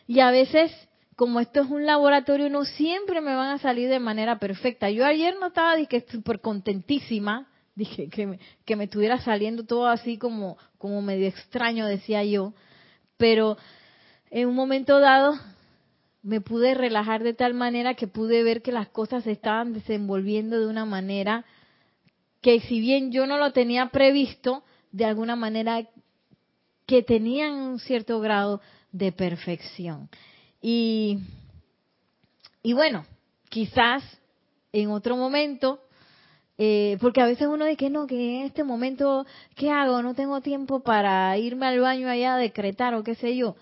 y 0.06 0.20
a 0.20 0.30
veces 0.30 0.72
como 1.16 1.40
esto 1.40 1.60
es 1.60 1.70
un 1.70 1.86
laboratorio, 1.86 2.50
no 2.50 2.64
siempre 2.64 3.20
me 3.20 3.34
van 3.34 3.50
a 3.50 3.58
salir 3.58 3.88
de 3.88 4.00
manera 4.00 4.38
perfecta. 4.38 4.90
Yo 4.90 5.06
ayer 5.06 5.36
no 5.38 5.48
estaba 5.48 5.76
dije 5.76 6.04
súper 6.10 6.40
contentísima, 6.40 7.46
dije 7.74 8.08
que 8.08 8.26
me, 8.26 8.40
que 8.64 8.76
me 8.76 8.84
estuviera 8.84 9.20
saliendo 9.20 9.64
todo 9.64 9.86
así 9.86 10.18
como, 10.18 10.56
como 10.78 11.02
medio 11.02 11.28
extraño, 11.28 11.86
decía 11.86 12.24
yo, 12.24 12.52
pero 13.16 13.56
en 14.30 14.48
un 14.48 14.54
momento 14.54 14.98
dado 14.98 15.34
me 16.22 16.40
pude 16.40 16.74
relajar 16.74 17.22
de 17.22 17.34
tal 17.34 17.54
manera 17.54 17.94
que 17.94 18.08
pude 18.08 18.42
ver 18.42 18.62
que 18.62 18.72
las 18.72 18.88
cosas 18.88 19.24
se 19.24 19.32
estaban 19.32 19.72
desenvolviendo 19.72 20.58
de 20.58 20.66
una 20.66 20.84
manera 20.84 21.44
que 22.44 22.60
si 22.60 22.78
bien 22.78 23.10
yo 23.10 23.26
no 23.26 23.38
lo 23.38 23.54
tenía 23.54 23.86
previsto, 23.86 24.64
de 24.92 25.06
alguna 25.06 25.34
manera 25.34 25.88
que 26.86 27.02
tenían 27.02 27.54
un 27.54 27.78
cierto 27.78 28.20
grado 28.20 28.60
de 28.92 29.12
perfección. 29.12 30.10
Y, 30.60 31.20
y 32.62 32.74
bueno, 32.74 33.06
quizás 33.48 34.02
en 34.74 34.90
otro 34.90 35.16
momento, 35.16 35.80
eh, 36.58 36.98
porque 37.00 37.22
a 37.22 37.26
veces 37.26 37.48
uno 37.48 37.64
dice 37.64 37.78
que 37.78 37.88
no, 37.88 38.06
que 38.06 38.40
en 38.40 38.44
este 38.44 38.62
momento, 38.62 39.24
¿qué 39.56 39.70
hago? 39.70 40.02
No 40.02 40.14
tengo 40.14 40.42
tiempo 40.42 40.80
para 40.80 41.38
irme 41.38 41.64
al 41.64 41.80
baño 41.80 42.10
allá 42.10 42.34
a 42.34 42.38
decretar 42.38 42.92
o 42.92 43.02
qué 43.02 43.14
sé 43.14 43.38
yo. 43.38 43.56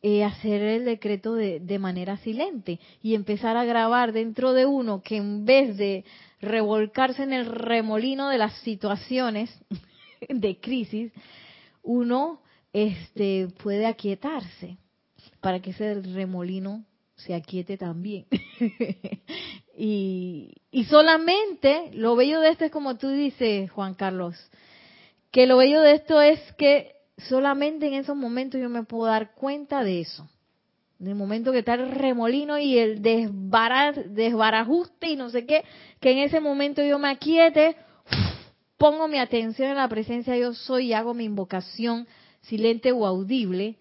Eh, 0.00 0.24
hacer 0.24 0.62
el 0.62 0.86
decreto 0.86 1.34
de, 1.34 1.60
de 1.60 1.78
manera 1.78 2.16
silente 2.18 2.80
y 3.02 3.14
empezar 3.14 3.58
a 3.58 3.66
grabar 3.66 4.12
dentro 4.12 4.54
de 4.54 4.64
uno 4.64 5.02
que 5.02 5.16
en 5.16 5.44
vez 5.44 5.76
de 5.76 6.06
revolcarse 6.40 7.22
en 7.22 7.32
el 7.32 7.46
remolino 7.46 8.28
de 8.28 8.38
las 8.38 8.54
situaciones 8.58 9.50
de 10.28 10.58
crisis, 10.60 11.12
uno 11.82 12.40
este, 12.72 13.48
puede 13.62 13.86
aquietarse 13.86 14.76
para 15.40 15.60
que 15.60 15.70
ese 15.70 16.00
remolino 16.02 16.84
se 17.16 17.34
aquiete 17.34 17.76
también. 17.76 18.26
y, 19.76 20.52
y 20.70 20.84
solamente 20.84 21.90
lo 21.94 22.16
bello 22.16 22.40
de 22.40 22.50
esto 22.50 22.64
es 22.64 22.70
como 22.70 22.96
tú 22.96 23.08
dices, 23.08 23.70
Juan 23.70 23.94
Carlos, 23.94 24.36
que 25.30 25.46
lo 25.46 25.56
bello 25.56 25.80
de 25.82 25.94
esto 25.94 26.20
es 26.20 26.40
que 26.54 26.92
solamente 27.16 27.86
en 27.88 27.94
esos 27.94 28.16
momentos 28.16 28.60
yo 28.60 28.68
me 28.68 28.84
puedo 28.84 29.06
dar 29.06 29.34
cuenta 29.34 29.82
de 29.82 30.00
eso. 30.00 30.28
En 31.00 31.06
el 31.06 31.14
momento 31.14 31.52
que 31.52 31.60
está 31.60 31.74
el 31.74 31.90
remolino 31.90 32.58
y 32.58 32.78
el 32.78 33.02
desbarajuste 33.02 35.10
y 35.10 35.16
no 35.16 35.30
sé 35.30 35.46
qué, 35.46 35.64
que 36.00 36.10
en 36.10 36.18
ese 36.18 36.40
momento 36.40 36.82
yo 36.82 36.98
me 36.98 37.08
aquiete, 37.08 37.76
pongo 38.78 39.06
mi 39.06 39.18
atención 39.18 39.70
en 39.70 39.76
la 39.76 39.88
presencia 39.88 40.36
yo 40.36 40.54
soy 40.54 40.88
y 40.88 40.92
hago 40.94 41.14
mi 41.14 41.24
invocación 41.24 42.08
silente 42.42 42.92
o 42.92 43.06
audible, 43.06 43.76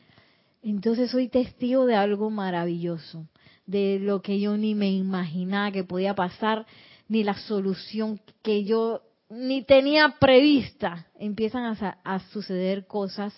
entonces 0.61 1.11
soy 1.11 1.30
testigo 1.30 1.86
de 1.86 1.95
algo 1.95 2.30
maravilloso, 2.30 3.28
de 3.65 3.99
lo 3.99 4.22
que 4.22 4.39
yo 4.39 4.57
ni 4.57 4.76
me 4.76 4.91
imaginaba 4.91 5.72
que 5.72 5.84
podía 5.84 6.13
pasar, 6.13 6.65
ni 7.07 7.24
la 7.24 7.36
solución 7.36 8.20
que 8.41 8.63
yo 8.63 9.01
ni 9.30 9.63
tenía 9.63 10.15
prevista. 10.20 11.07
Empiezan 11.18 11.78
a, 12.03 12.20
suceder 12.32 12.86
cosas 12.86 13.34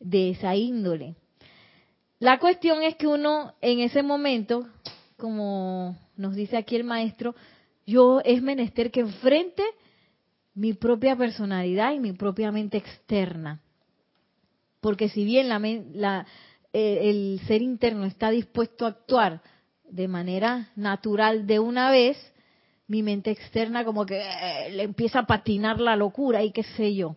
de 0.00 0.30
esa 0.30 0.56
índole. 0.56 1.16
La 2.22 2.38
cuestión 2.38 2.84
es 2.84 2.94
que 2.94 3.08
uno 3.08 3.54
en 3.60 3.80
ese 3.80 4.00
momento, 4.04 4.68
como 5.16 5.98
nos 6.16 6.36
dice 6.36 6.56
aquí 6.56 6.76
el 6.76 6.84
maestro, 6.84 7.34
yo 7.84 8.20
es 8.24 8.40
menester 8.40 8.92
que 8.92 9.00
enfrente 9.00 9.64
mi 10.54 10.72
propia 10.72 11.16
personalidad 11.16 11.92
y 11.92 11.98
mi 11.98 12.12
propia 12.12 12.52
mente 12.52 12.78
externa. 12.78 13.60
Porque 14.80 15.08
si 15.08 15.24
bien 15.24 15.48
la, 15.48 15.58
la, 15.58 16.24
eh, 16.72 17.10
el 17.10 17.40
ser 17.48 17.60
interno 17.60 18.04
está 18.04 18.30
dispuesto 18.30 18.86
a 18.86 18.90
actuar 18.90 19.42
de 19.90 20.06
manera 20.06 20.70
natural 20.76 21.48
de 21.48 21.58
una 21.58 21.90
vez, 21.90 22.16
mi 22.86 23.02
mente 23.02 23.32
externa 23.32 23.84
como 23.84 24.06
que 24.06 24.20
eh, 24.20 24.70
le 24.70 24.84
empieza 24.84 25.18
a 25.18 25.26
patinar 25.26 25.80
la 25.80 25.96
locura 25.96 26.44
y 26.44 26.52
qué 26.52 26.62
sé 26.62 26.94
yo. 26.94 27.16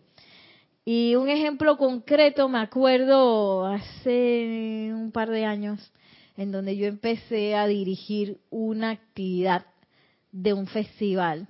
Y 0.88 1.16
un 1.16 1.30
ejemplo 1.30 1.78
concreto, 1.78 2.48
me 2.48 2.60
acuerdo 2.60 3.66
hace 3.66 4.92
un 4.94 5.12
par 5.12 5.32
de 5.32 5.44
años, 5.44 5.92
en 6.38 6.52
donde 6.52 6.78
yo 6.78 6.86
empecé 6.86 7.56
a 7.56 7.66
dirigir 7.66 8.38
una 8.52 8.92
actividad 8.92 9.66
de 10.32 10.54
un 10.54 10.68
festival. 10.68 11.48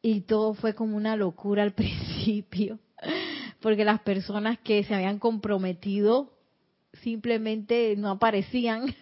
Y 0.00 0.22
todo 0.22 0.54
fue 0.54 0.74
como 0.74 0.96
una 0.96 1.14
locura 1.14 1.62
al 1.62 1.72
principio, 1.74 2.78
porque 3.60 3.84
las 3.84 4.00
personas 4.00 4.58
que 4.60 4.82
se 4.84 4.94
habían 4.94 5.18
comprometido 5.18 6.32
simplemente 7.02 7.94
no 7.98 8.08
aparecían 8.08 8.94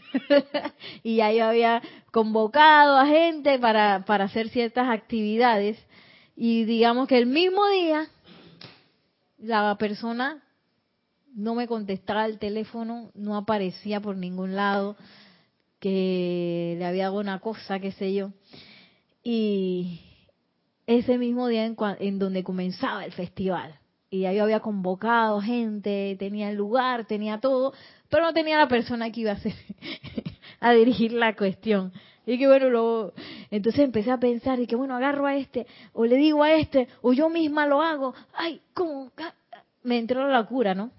y 1.05 1.21
ahí 1.21 1.39
había 1.39 1.81
convocado 2.11 2.99
a 2.99 3.07
gente 3.07 3.61
para, 3.61 4.05
para 4.05 4.25
hacer 4.25 4.49
ciertas 4.49 4.89
actividades 4.89 5.79
y 6.35 6.65
digamos 6.65 7.07
que 7.07 7.19
el 7.19 7.27
mismo 7.27 7.65
día 7.69 8.09
la 9.45 9.77
persona 9.79 10.43
no 11.35 11.55
me 11.55 11.67
contestaba 11.67 12.27
el 12.27 12.39
teléfono, 12.39 13.11
no 13.15 13.37
aparecía 13.37 14.01
por 14.01 14.17
ningún 14.17 14.55
lado, 14.55 14.97
que 15.81 16.77
le 16.79 16.85
había 16.87 17.05
dado 17.05 17.21
una 17.21 17.41
cosa, 17.41 17.81
qué 17.81 17.93
sé 17.93 18.15
yo. 18.15 18.33
Y 19.23 20.01
ese 20.87 21.19
mismo 21.19 21.49
día 21.49 21.67
en, 21.67 21.77
en 21.99 22.19
donde 22.19 22.45
comenzaba 22.45 23.05
el 23.05 23.13
festival, 23.13 23.79
y 24.11 24.27
ahí 24.27 24.39
había 24.39 24.61
convocado 24.61 25.41
gente, 25.41 26.17
tenía 26.19 26.49
el 26.49 26.57
lugar, 26.57 27.05
tenía 27.07 27.41
todo, 27.41 27.73
pero 28.09 28.25
no 28.25 28.33
tenía 28.33 28.59
la 28.59 28.69
persona 28.69 29.11
que 29.11 29.23
iba 29.23 29.33
a 29.33 29.35
hacer, 29.35 29.55
a 30.61 30.73
dirigir 30.73 31.13
la 31.13 31.35
cuestión. 31.35 31.93
Y 32.27 32.39
que 32.39 32.47
bueno, 32.47 32.71
luego, 32.71 33.13
entonces 33.51 33.85
empecé 33.85 34.11
a 34.11 34.19
pensar 34.19 34.59
y 34.59 34.67
que 34.67 34.77
bueno, 34.77 34.97
agarro 34.97 35.27
a 35.27 35.37
este, 35.37 35.67
o 35.93 36.07
le 36.07 36.17
digo 36.17 36.43
a 36.43 36.55
este, 36.55 36.89
o 37.03 37.13
yo 37.13 37.29
misma 37.29 37.67
lo 37.67 37.83
hago. 37.83 38.15
Ay, 38.33 38.61
¿cómo? 38.73 39.11
Me 39.83 39.99
entró 39.99 40.27
la 40.27 40.39
locura, 40.39 40.75
¿no? 40.75 40.91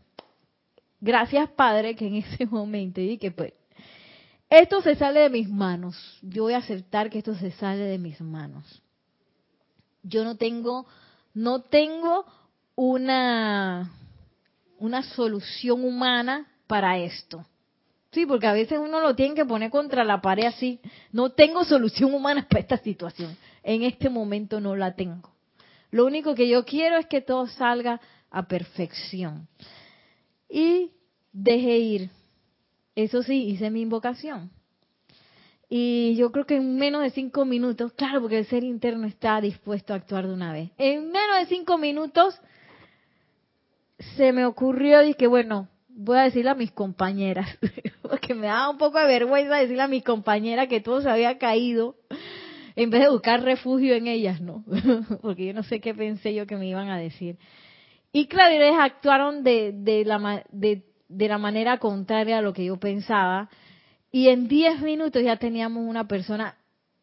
Gracias, 1.01 1.49
Padre, 1.51 1.95
que 1.95 2.07
en 2.07 2.15
ese 2.17 2.45
momento 2.45 3.01
y 3.01 3.17
que 3.17 3.31
pues, 3.31 3.53
esto 4.49 4.81
se 4.81 4.95
sale 4.95 5.21
de 5.21 5.29
mis 5.29 5.49
manos. 5.49 5.95
Yo 6.21 6.43
voy 6.43 6.53
a 6.53 6.59
aceptar 6.59 7.09
que 7.09 7.19
esto 7.19 7.35
se 7.35 7.51
sale 7.51 7.83
de 7.83 7.97
mis 7.97 8.21
manos. 8.21 8.81
Yo 10.03 10.23
no 10.23 10.35
tengo, 10.35 10.85
no 11.33 11.61
tengo 11.61 12.25
una, 12.75 13.91
una 14.77 15.01
solución 15.01 15.83
humana 15.83 16.47
para 16.67 16.99
esto. 16.99 17.43
Sí, 18.15 18.25
porque 18.25 18.47
a 18.47 18.53
veces 18.53 18.79
uno 18.79 19.01
lo 19.01 19.13
tiene 19.13 19.35
que 19.35 19.43
poner 19.43 19.69
contra 19.69 20.05
la 20.05 20.21
pared 20.21 20.45
así. 20.45 20.79
No 21.11 21.31
tengo 21.33 21.65
solución 21.65 22.13
humana 22.13 22.47
para 22.49 22.61
esta 22.61 22.77
situación. 22.77 23.35
En 23.61 23.83
este 23.83 24.09
momento 24.09 24.61
no 24.61 24.73
la 24.73 24.95
tengo. 24.95 25.33
Lo 25.91 26.05
único 26.05 26.33
que 26.33 26.47
yo 26.47 26.63
quiero 26.63 26.95
es 26.95 27.07
que 27.07 27.19
todo 27.19 27.45
salga 27.47 27.99
a 28.31 28.47
perfección. 28.47 29.49
Y 30.49 30.91
dejé 31.33 31.77
ir. 31.77 32.09
Eso 32.95 33.21
sí, 33.21 33.49
hice 33.49 33.69
mi 33.69 33.81
invocación. 33.81 34.49
Y 35.67 36.15
yo 36.15 36.31
creo 36.31 36.45
que 36.45 36.55
en 36.55 36.77
menos 36.77 37.01
de 37.01 37.09
cinco 37.09 37.43
minutos, 37.43 37.91
claro, 37.97 38.21
porque 38.21 38.37
el 38.37 38.45
ser 38.45 38.63
interno 38.63 39.07
está 39.07 39.41
dispuesto 39.41 39.91
a 39.91 39.97
actuar 39.97 40.25
de 40.25 40.33
una 40.33 40.53
vez. 40.53 40.71
En 40.77 41.11
menos 41.11 41.39
de 41.39 41.47
cinco 41.47 41.77
minutos 41.77 42.39
se 44.15 44.31
me 44.31 44.45
ocurrió, 44.45 45.01
dije, 45.01 45.27
bueno, 45.27 45.67
voy 45.95 46.17
a 46.17 46.23
decirle 46.23 46.51
a 46.51 46.55
mis 46.55 46.71
compañeras, 46.71 47.47
porque 48.01 48.35
me 48.35 48.47
da 48.47 48.69
un 48.69 48.77
poco 48.77 48.99
de 48.99 49.07
vergüenza 49.07 49.55
decirle 49.55 49.83
a 49.83 49.87
mis 49.87 50.03
compañeras 50.03 50.67
que 50.67 50.81
todo 50.81 51.01
se 51.01 51.09
había 51.09 51.37
caído, 51.37 51.95
en 52.75 52.89
vez 52.89 53.01
de 53.01 53.09
buscar 53.09 53.41
refugio 53.41 53.95
en 53.95 54.07
ellas, 54.07 54.41
¿no? 54.41 54.63
porque 55.21 55.47
yo 55.47 55.53
no 55.53 55.63
sé 55.63 55.79
qué 55.79 55.93
pensé 55.93 56.33
yo 56.33 56.45
que 56.45 56.57
me 56.57 56.67
iban 56.67 56.89
a 56.89 56.99
decir. 56.99 57.37
Y 58.11 58.27
claro, 58.27 58.55
actuaron 58.81 59.43
de, 59.43 59.71
de, 59.73 60.05
la, 60.05 60.43
de, 60.51 60.83
de 61.07 61.27
la 61.27 61.37
manera 61.37 61.77
contraria 61.79 62.37
a 62.39 62.41
lo 62.41 62.53
que 62.53 62.65
yo 62.65 62.77
pensaba, 62.77 63.49
y 64.11 64.29
en 64.29 64.47
10 64.47 64.81
minutos 64.81 65.23
ya 65.23 65.37
teníamos 65.37 65.83
una 65.87 66.07
persona 66.07 66.57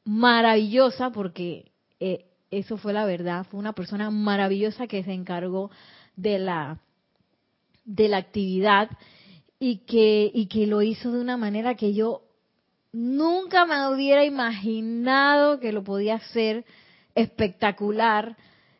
maravillosa, 0.04 1.10
porque 1.10 1.72
eh, 2.00 2.26
eso 2.50 2.76
fue 2.76 2.92
la 2.92 3.04
verdad. 3.04 3.44
Fue 3.50 3.60
una 3.60 3.74
persona 3.74 4.10
maravillosa 4.10 4.86
que 4.86 5.04
se 5.04 5.12
encargó 5.12 5.70
de 6.16 6.38
la, 6.38 6.78
de 7.84 8.08
la 8.08 8.18
actividad 8.18 8.90
y 9.58 9.78
que, 9.78 10.30
y 10.32 10.46
que 10.46 10.66
lo 10.66 10.82
hizo 10.82 11.12
de 11.12 11.20
una 11.20 11.36
manera 11.36 11.74
que 11.74 11.94
yo 11.94 12.22
nunca 12.92 13.64
me 13.64 13.88
hubiera 13.94 14.24
imaginado 14.24 15.60
que 15.60 15.72
lo 15.72 15.82
podía 15.82 16.16
hacer 16.16 16.64
espectacular, 17.14 18.36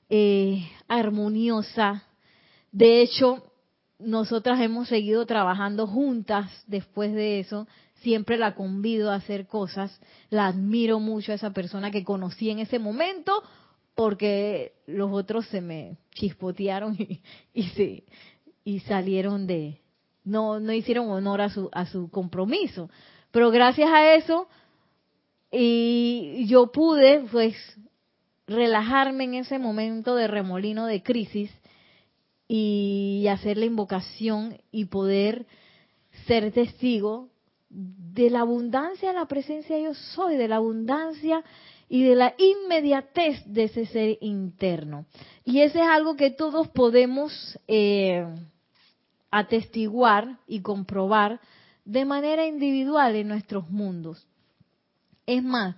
eh, 0.09 0.69
armoniosa. 0.89 2.05
De 2.71 3.01
hecho, 3.03 3.43
nosotras 3.99 4.61
hemos 4.61 4.89
seguido 4.89 5.25
trabajando 5.27 5.87
juntas 5.87 6.51
después 6.67 7.15
de 7.15 7.41
eso. 7.41 7.67
Siempre 8.03 8.37
la 8.37 8.55
convido 8.55 9.11
a 9.11 9.17
hacer 9.17 9.47
cosas. 9.47 10.01
La 10.31 10.49
admiro 10.49 10.99
mucho 10.99 11.33
a 11.33 11.37
esa 11.37 11.53
persona 11.53 11.91
que 11.91 12.05
conocí 12.05 12.51
en 12.51 12.59
ese 12.59 12.79
momento 12.79 13.43
porque 13.95 14.73
los 14.87 15.13
otros 15.13 15.47
se 15.47 15.61
me 15.61 15.99
chispotearon 16.15 16.97
y, 16.99 17.21
y, 17.55 17.63
se, 17.71 18.05
y 18.65 18.81
salieron 18.81 19.47
de... 19.47 19.79
No, 20.25 20.61
no 20.61 20.73
hicieron 20.73 21.11
honor 21.11 21.41
a 21.41 21.51
su, 21.51 21.69
a 21.73 21.87
su 21.87 22.09
compromiso. 22.11 22.89
Pero 23.33 23.51
gracias 23.51 23.91
a 23.91 24.15
eso, 24.15 24.47
y 25.51 26.47
yo 26.47 26.71
pude, 26.71 27.25
pues, 27.31 27.55
relajarme 28.47 29.25
en 29.25 29.35
ese 29.35 29.59
momento 29.59 30.15
de 30.15 30.29
remolino 30.29 30.87
de 30.87 31.03
crisis 31.03 31.51
y 32.49 33.27
hacer 33.31 33.57
la 33.57 33.67
invocación 33.67 34.59
y 34.71 34.87
poder 34.87 35.47
ser 36.27 36.53
testigo 36.53 37.29
de 37.69 38.29
la 38.29 38.41
abundancia 38.41 39.09
de 39.09 39.19
la 39.19 39.27
presencia 39.27 39.79
yo 39.79 39.95
soy, 39.95 40.37
de 40.37 40.49
la 40.49 40.57
abundancia 40.57 41.43
y 41.89 42.03
de 42.03 42.15
la 42.15 42.35
inmediatez 42.39 43.43
de 43.47 43.65
ese 43.65 43.87
ser 43.87 44.19
interno. 44.21 45.07
Y 45.45 45.61
ese 45.61 45.81
es 45.81 45.87
algo 45.87 46.17
que 46.17 46.31
todos 46.31 46.69
podemos 46.69 47.59
eh, 47.69 48.27
atestiguar 49.33 50.39
y 50.47 50.61
comprobar 50.61 51.41
de 51.85 52.05
manera 52.05 52.47
individual 52.47 53.17
en 53.17 53.29
nuestros 53.29 53.69
mundos. 53.71 54.29
Es 55.27 55.43
más, 55.43 55.75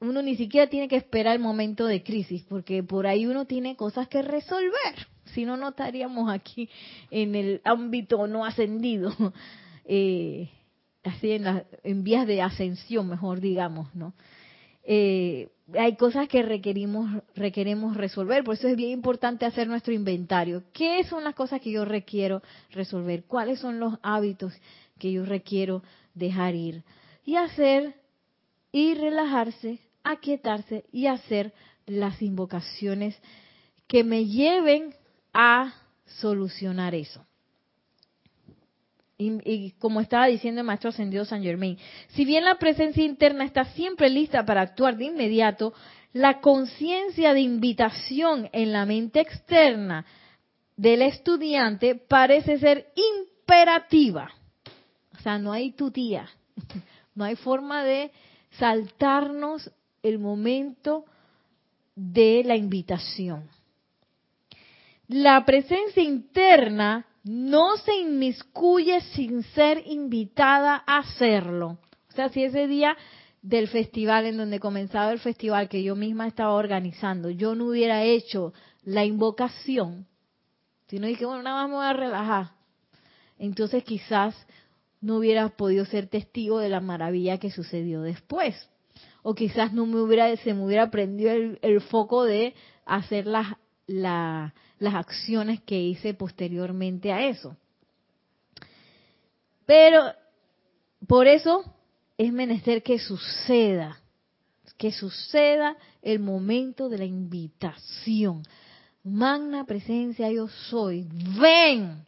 uno 0.00 0.20
ni 0.20 0.36
siquiera 0.36 0.68
tiene 0.68 0.88
que 0.88 0.96
esperar 0.96 1.34
el 1.34 1.40
momento 1.40 1.86
de 1.86 2.02
crisis, 2.02 2.42
porque 2.48 2.82
por 2.82 3.06
ahí 3.06 3.26
uno 3.26 3.46
tiene 3.46 3.76
cosas 3.76 4.08
que 4.08 4.20
resolver. 4.20 5.06
Si 5.26 5.44
no, 5.44 5.56
no 5.56 5.70
estaríamos 5.70 6.30
aquí 6.30 6.68
en 7.10 7.34
el 7.34 7.60
ámbito 7.64 8.26
no 8.26 8.44
ascendido, 8.44 9.14
eh, 9.84 10.50
así 11.04 11.32
en, 11.32 11.64
en 11.84 12.04
vías 12.04 12.26
de 12.26 12.42
ascensión, 12.42 13.08
mejor 13.08 13.40
digamos, 13.40 13.94
¿no? 13.94 14.12
Eh, 14.90 15.50
hay 15.74 15.96
cosas 15.96 16.28
que 16.28 16.42
requerimos, 16.42 17.22
requeremos 17.34 17.94
resolver, 17.94 18.42
por 18.42 18.54
eso 18.54 18.68
es 18.68 18.76
bien 18.76 18.88
importante 18.88 19.44
hacer 19.44 19.68
nuestro 19.68 19.92
inventario. 19.92 20.62
¿Qué 20.72 21.04
son 21.04 21.24
las 21.24 21.34
cosas 21.34 21.60
que 21.60 21.70
yo 21.70 21.84
requiero 21.84 22.42
resolver? 22.70 23.24
¿Cuáles 23.24 23.60
son 23.60 23.78
los 23.80 23.98
hábitos 24.02 24.54
que 24.98 25.12
yo 25.12 25.26
requiero 25.26 25.82
dejar 26.14 26.54
ir? 26.54 26.84
Y 27.26 27.36
hacer 27.36 27.96
y 28.72 28.94
relajarse, 28.94 29.78
aquietarse 30.04 30.86
y 30.90 31.06
hacer 31.06 31.52
las 31.84 32.22
invocaciones 32.22 33.14
que 33.86 34.04
me 34.04 34.24
lleven 34.24 34.94
a 35.34 35.74
solucionar 36.06 36.94
eso. 36.94 37.27
Y, 39.20 39.72
como 39.80 40.00
estaba 40.00 40.26
diciendo 40.28 40.60
el 40.60 40.66
maestro 40.66 40.90
ascendido 40.90 41.24
San 41.24 41.42
Germain, 41.42 41.76
si 42.10 42.24
bien 42.24 42.44
la 42.44 42.54
presencia 42.54 43.04
interna 43.04 43.44
está 43.44 43.64
siempre 43.64 44.08
lista 44.08 44.46
para 44.46 44.60
actuar 44.60 44.96
de 44.96 45.06
inmediato, 45.06 45.74
la 46.12 46.40
conciencia 46.40 47.34
de 47.34 47.40
invitación 47.40 48.48
en 48.52 48.72
la 48.72 48.86
mente 48.86 49.18
externa 49.20 50.06
del 50.76 51.02
estudiante 51.02 51.96
parece 51.96 52.58
ser 52.58 52.92
imperativa. 53.40 54.30
O 55.18 55.20
sea, 55.20 55.36
no 55.36 55.50
hay 55.50 55.72
tutía, 55.72 56.28
no 57.16 57.24
hay 57.24 57.34
forma 57.34 57.82
de 57.82 58.12
saltarnos 58.52 59.68
el 60.04 60.20
momento 60.20 61.04
de 61.96 62.42
la 62.44 62.54
invitación. 62.54 63.50
La 65.08 65.44
presencia 65.44 66.04
interna 66.04 67.07
no 67.28 67.76
se 67.76 67.94
inmiscuye 67.94 69.02
sin 69.12 69.42
ser 69.42 69.82
invitada 69.84 70.82
a 70.86 71.00
hacerlo. 71.00 71.78
O 72.08 72.12
sea, 72.12 72.30
si 72.30 72.42
ese 72.42 72.66
día 72.66 72.96
del 73.42 73.68
festival, 73.68 74.24
en 74.24 74.38
donde 74.38 74.58
comenzaba 74.58 75.12
el 75.12 75.18
festival 75.18 75.68
que 75.68 75.82
yo 75.82 75.94
misma 75.94 76.26
estaba 76.26 76.54
organizando, 76.54 77.28
yo 77.28 77.54
no 77.54 77.66
hubiera 77.66 78.02
hecho 78.02 78.54
la 78.82 79.04
invocación, 79.04 80.06
sino 80.86 81.06
dije, 81.06 81.26
bueno, 81.26 81.42
nada 81.42 81.60
más 81.60 81.68
me 81.68 81.76
voy 81.76 81.84
a 81.84 81.92
relajar, 81.92 82.52
entonces 83.38 83.84
quizás 83.84 84.34
no 85.02 85.18
hubiera 85.18 85.50
podido 85.50 85.84
ser 85.84 86.06
testigo 86.06 86.60
de 86.60 86.70
la 86.70 86.80
maravilla 86.80 87.36
que 87.36 87.50
sucedió 87.50 88.00
después. 88.00 88.56
O 89.22 89.34
quizás 89.34 89.74
no 89.74 89.84
me 89.84 90.00
hubiera, 90.00 90.34
se 90.38 90.54
me 90.54 90.64
hubiera 90.64 90.90
prendido 90.90 91.32
el, 91.60 91.80
foco 91.82 92.24
de 92.24 92.54
hacer 92.86 93.26
las, 93.26 93.48
la, 93.88 94.54
las 94.78 94.94
acciones 94.94 95.60
que 95.62 95.80
hice 95.80 96.14
posteriormente 96.14 97.12
a 97.12 97.26
eso. 97.26 97.56
Pero 99.66 100.12
por 101.06 101.26
eso 101.26 101.64
es 102.16 102.32
menester 102.32 102.82
que 102.82 102.98
suceda, 102.98 104.00
que 104.76 104.92
suceda 104.92 105.76
el 106.02 106.20
momento 106.20 106.88
de 106.88 106.98
la 106.98 107.04
invitación. 107.04 108.42
Magna 109.02 109.64
presencia 109.64 110.30
yo 110.30 110.48
soy. 110.48 111.06
Ven, 111.40 112.04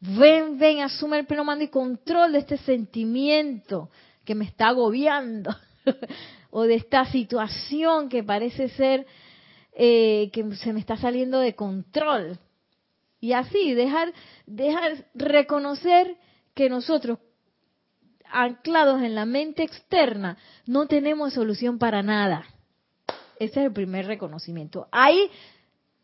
ven, 0.00 0.58
ven, 0.58 0.80
asume 0.80 1.18
el 1.18 1.26
pleno 1.26 1.44
mando 1.44 1.64
y 1.64 1.68
control 1.68 2.32
de 2.32 2.38
este 2.38 2.58
sentimiento 2.58 3.90
que 4.24 4.34
me 4.34 4.44
está 4.44 4.68
agobiando 4.68 5.54
o 6.50 6.62
de 6.62 6.74
esta 6.74 7.04
situación 7.06 8.08
que 8.08 8.22
parece 8.22 8.68
ser 8.70 9.06
eh, 9.72 10.30
que 10.32 10.56
se 10.56 10.72
me 10.72 10.80
está 10.80 10.96
saliendo 10.96 11.38
de 11.38 11.54
control. 11.54 12.38
Y 13.20 13.32
así, 13.32 13.74
dejar, 13.74 14.12
dejar 14.46 15.04
reconocer 15.14 16.16
que 16.54 16.68
nosotros, 16.68 17.18
anclados 18.30 19.02
en 19.02 19.14
la 19.14 19.26
mente 19.26 19.62
externa, 19.62 20.38
no 20.66 20.86
tenemos 20.86 21.34
solución 21.34 21.78
para 21.78 22.02
nada. 22.02 22.46
Ese 23.38 23.60
es 23.60 23.66
el 23.66 23.72
primer 23.72 24.06
reconocimiento. 24.06 24.88
Ahí 24.90 25.30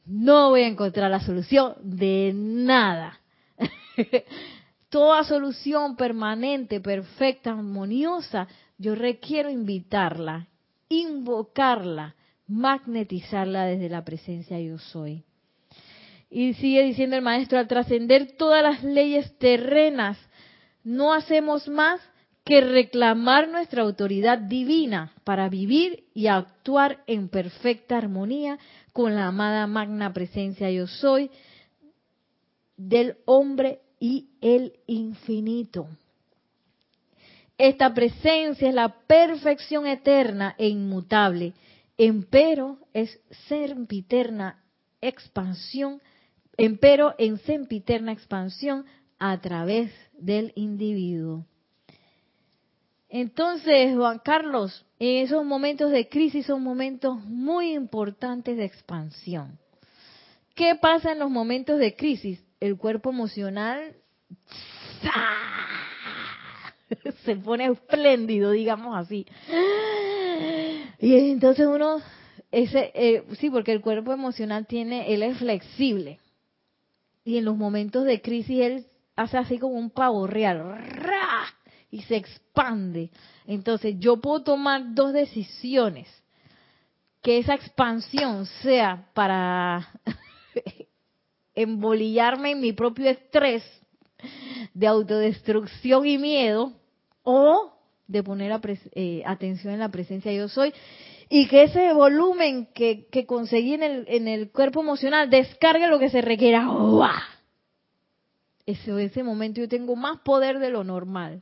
no 0.06 0.50
voy 0.50 0.62
a 0.62 0.68
encontrar 0.68 1.10
la 1.10 1.20
solución 1.20 1.74
de 1.82 2.32
nada. 2.34 3.20
Toda 4.88 5.24
solución 5.24 5.96
permanente, 5.96 6.80
perfecta, 6.80 7.50
armoniosa, 7.50 8.46
yo 8.78 8.94
requiero 8.94 9.50
invitarla, 9.50 10.48
invocarla, 10.88 12.14
magnetizarla 12.48 13.66
desde 13.66 13.88
la 13.88 14.04
presencia 14.04 14.60
yo 14.60 14.78
soy. 14.78 15.24
Y 16.30 16.54
sigue 16.54 16.82
diciendo 16.82 17.16
el 17.16 17.22
maestro, 17.22 17.58
al 17.58 17.68
trascender 17.68 18.32
todas 18.36 18.62
las 18.62 18.82
leyes 18.82 19.36
terrenas, 19.38 20.18
no 20.82 21.12
hacemos 21.12 21.68
más 21.68 22.00
que 22.44 22.60
reclamar 22.60 23.48
nuestra 23.48 23.82
autoridad 23.82 24.38
divina 24.38 25.12
para 25.24 25.48
vivir 25.48 26.04
y 26.14 26.28
actuar 26.28 27.02
en 27.08 27.28
perfecta 27.28 27.98
armonía 27.98 28.58
con 28.92 29.16
la 29.16 29.26
amada 29.26 29.66
magna 29.66 30.12
presencia 30.12 30.70
yo 30.70 30.86
soy 30.86 31.30
del 32.76 33.16
hombre 33.24 33.80
y 33.98 34.28
el 34.40 34.74
infinito. 34.86 35.88
Esta 37.58 37.92
presencia 37.94 38.68
es 38.68 38.74
la 38.74 38.90
perfección 39.06 39.86
eterna 39.86 40.54
e 40.58 40.68
inmutable 40.68 41.52
empero 41.98 42.78
es 42.92 43.18
sempiterna 43.48 44.62
expansión, 45.00 46.00
empero 46.56 47.14
en 47.18 47.38
sempiterna 47.38 48.12
expansión 48.12 48.86
a 49.18 49.40
través 49.40 49.92
del 50.12 50.52
individuo. 50.56 51.46
Entonces, 53.08 53.96
Juan 53.96 54.18
Carlos, 54.18 54.84
en 54.98 55.24
esos 55.24 55.44
momentos 55.44 55.90
de 55.90 56.08
crisis 56.08 56.46
son 56.46 56.62
momentos 56.62 57.22
muy 57.24 57.72
importantes 57.72 58.56
de 58.56 58.64
expansión. 58.64 59.58
¿Qué 60.54 60.74
pasa 60.74 61.12
en 61.12 61.20
los 61.20 61.30
momentos 61.30 61.78
de 61.78 61.94
crisis? 61.94 62.42
El 62.60 62.76
cuerpo 62.76 63.10
emocional 63.10 63.94
se 67.24 67.36
pone 67.36 67.66
espléndido, 67.66 68.50
digamos 68.50 68.96
así. 68.96 69.26
Y 70.98 71.14
entonces 71.30 71.66
uno, 71.66 72.00
ese, 72.50 72.92
eh, 72.94 73.24
sí, 73.38 73.50
porque 73.50 73.72
el 73.72 73.80
cuerpo 73.80 74.12
emocional 74.12 74.66
tiene, 74.66 75.12
él 75.12 75.22
es 75.22 75.38
flexible. 75.38 76.20
Y 77.24 77.38
en 77.38 77.44
los 77.44 77.56
momentos 77.56 78.04
de 78.04 78.22
crisis 78.22 78.60
él 78.60 78.86
hace 79.16 79.38
así 79.38 79.58
como 79.58 79.74
un 79.74 79.90
pavo 79.90 80.26
real, 80.26 80.78
y 81.90 82.02
se 82.02 82.16
expande. 82.16 83.10
Entonces 83.46 83.96
yo 83.98 84.18
puedo 84.20 84.42
tomar 84.42 84.94
dos 84.94 85.12
decisiones. 85.12 86.08
que 87.22 87.38
esa 87.38 87.54
expansión 87.54 88.46
sea 88.62 89.08
para 89.12 89.88
embolillarme 91.56 92.52
en 92.52 92.60
mi 92.60 92.72
propio 92.72 93.10
estrés 93.10 93.64
de 94.72 94.86
autodestrucción 94.86 96.06
y 96.06 96.18
miedo 96.18 96.72
o 97.24 97.75
de 98.06 98.22
poner 98.22 98.60
eh, 98.94 99.22
atención 99.26 99.74
en 99.74 99.80
la 99.80 99.90
presencia 99.90 100.32
yo 100.32 100.48
soy 100.48 100.72
y 101.28 101.48
que 101.48 101.64
ese 101.64 101.92
volumen 101.92 102.68
que, 102.72 103.06
que 103.10 103.26
conseguí 103.26 103.74
en 103.74 103.82
el, 103.82 104.04
en 104.08 104.28
el, 104.28 104.50
cuerpo 104.50 104.80
emocional 104.80 105.28
descargue 105.28 105.88
lo 105.88 105.98
que 105.98 106.08
se 106.08 106.20
requiera. 106.20 106.68
Ese, 108.64 109.04
ese 109.04 109.22
momento 109.22 109.60
yo 109.60 109.68
tengo 109.68 109.96
más 109.96 110.20
poder 110.20 110.58
de 110.58 110.70
lo 110.70 110.84
normal, 110.84 111.40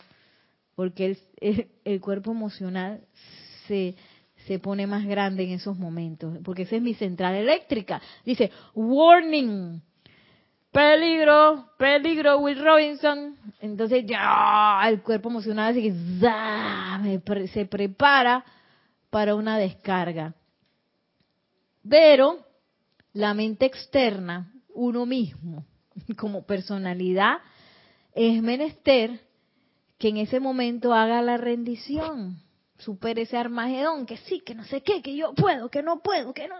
porque 0.74 1.16
el, 1.40 1.68
el, 1.84 2.00
cuerpo 2.00 2.32
emocional 2.32 3.02
se, 3.66 3.94
se 4.46 4.58
pone 4.58 4.86
más 4.86 5.06
grande 5.06 5.44
en 5.44 5.50
esos 5.50 5.78
momentos, 5.78 6.38
porque 6.44 6.62
esa 6.62 6.76
es 6.76 6.82
mi 6.82 6.94
central 6.94 7.34
eléctrica. 7.34 8.00
Dice, 8.24 8.50
warning, 8.74 9.82
peligro, 10.74 11.70
peligro, 11.78 12.38
Will 12.40 12.62
Robinson. 12.62 13.36
Entonces 13.60 14.04
ya 14.06 14.82
el 14.86 15.00
cuerpo 15.02 15.30
emocional 15.30 15.70
así 15.70 15.82
que 15.82 17.48
se 17.48 17.66
prepara 17.66 18.44
para 19.08 19.36
una 19.36 19.56
descarga. 19.56 20.34
Pero 21.88 22.44
la 23.12 23.34
mente 23.34 23.66
externa, 23.66 24.52
uno 24.74 25.06
mismo, 25.06 25.64
como 26.18 26.44
personalidad, 26.44 27.38
es 28.12 28.42
menester 28.42 29.20
que 29.96 30.08
en 30.08 30.16
ese 30.16 30.40
momento 30.40 30.92
haga 30.92 31.22
la 31.22 31.36
rendición, 31.36 32.42
supere 32.78 33.22
ese 33.22 33.36
armagedón, 33.36 34.06
que 34.06 34.16
sí, 34.16 34.40
que 34.40 34.56
no 34.56 34.64
sé 34.64 34.82
qué, 34.82 35.02
que 35.02 35.14
yo 35.14 35.34
puedo, 35.34 35.70
que 35.70 35.82
no 35.82 36.00
puedo, 36.00 36.34
que 36.34 36.48
no... 36.48 36.56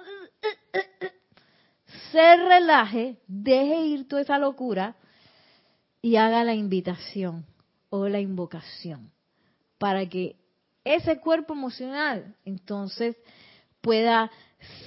Se 2.13 2.37
relaje, 2.37 3.19
deje 3.27 3.87
ir 3.87 4.09
toda 4.09 4.23
esa 4.23 4.39
locura 4.39 4.97
y 6.03 6.17
haga 6.17 6.45
la 6.45 6.55
invitación 6.55 7.47
o 7.91 8.09
la 8.09 8.21
invocación 8.21 9.11
para 9.79 10.09
que 10.09 10.37
ese 10.85 11.19
cuerpo 11.19 11.55
emocional 11.55 12.37
entonces 12.45 13.17
pueda 13.81 14.31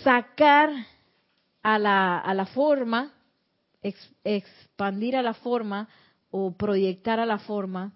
sacar 0.04 0.72
a 1.64 1.80
la, 1.80 2.20
a 2.20 2.34
la 2.34 2.46
forma, 2.46 3.14
expandir 4.24 5.16
a 5.16 5.22
la 5.22 5.34
forma 5.34 5.88
o 6.32 6.56
proyectar 6.56 7.20
a 7.20 7.26
la 7.26 7.40
forma 7.40 7.94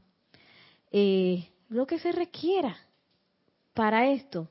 eh, 0.91 1.49
lo 1.69 1.87
que 1.87 1.99
se 1.99 2.11
requiera 2.11 2.75
para 3.73 4.09
esto. 4.11 4.49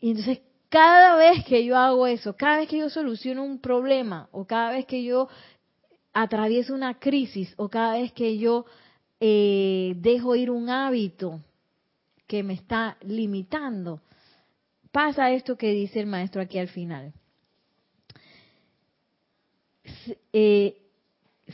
Y 0.00 0.10
entonces 0.10 0.40
cada 0.68 1.16
vez 1.16 1.44
que 1.44 1.64
yo 1.64 1.76
hago 1.76 2.06
eso, 2.06 2.36
cada 2.36 2.58
vez 2.58 2.68
que 2.68 2.78
yo 2.78 2.90
soluciono 2.90 3.44
un 3.44 3.60
problema 3.60 4.28
o 4.32 4.46
cada 4.46 4.72
vez 4.72 4.86
que 4.86 5.04
yo 5.04 5.28
atravieso 6.12 6.74
una 6.74 6.98
crisis 6.98 7.52
o 7.56 7.68
cada 7.68 7.94
vez 7.94 8.12
que 8.12 8.38
yo 8.38 8.64
eh, 9.20 9.94
dejo 9.98 10.34
ir 10.34 10.50
un 10.50 10.70
hábito 10.70 11.40
que 12.26 12.42
me 12.42 12.54
está 12.54 12.96
limitando. 13.02 14.00
Pasa 14.90 15.30
esto 15.30 15.56
que 15.56 15.72
dice 15.72 16.00
el 16.00 16.06
maestro 16.06 16.40
aquí 16.40 16.58
al 16.58 16.68
final. 16.68 17.12
Eh, 20.32 20.82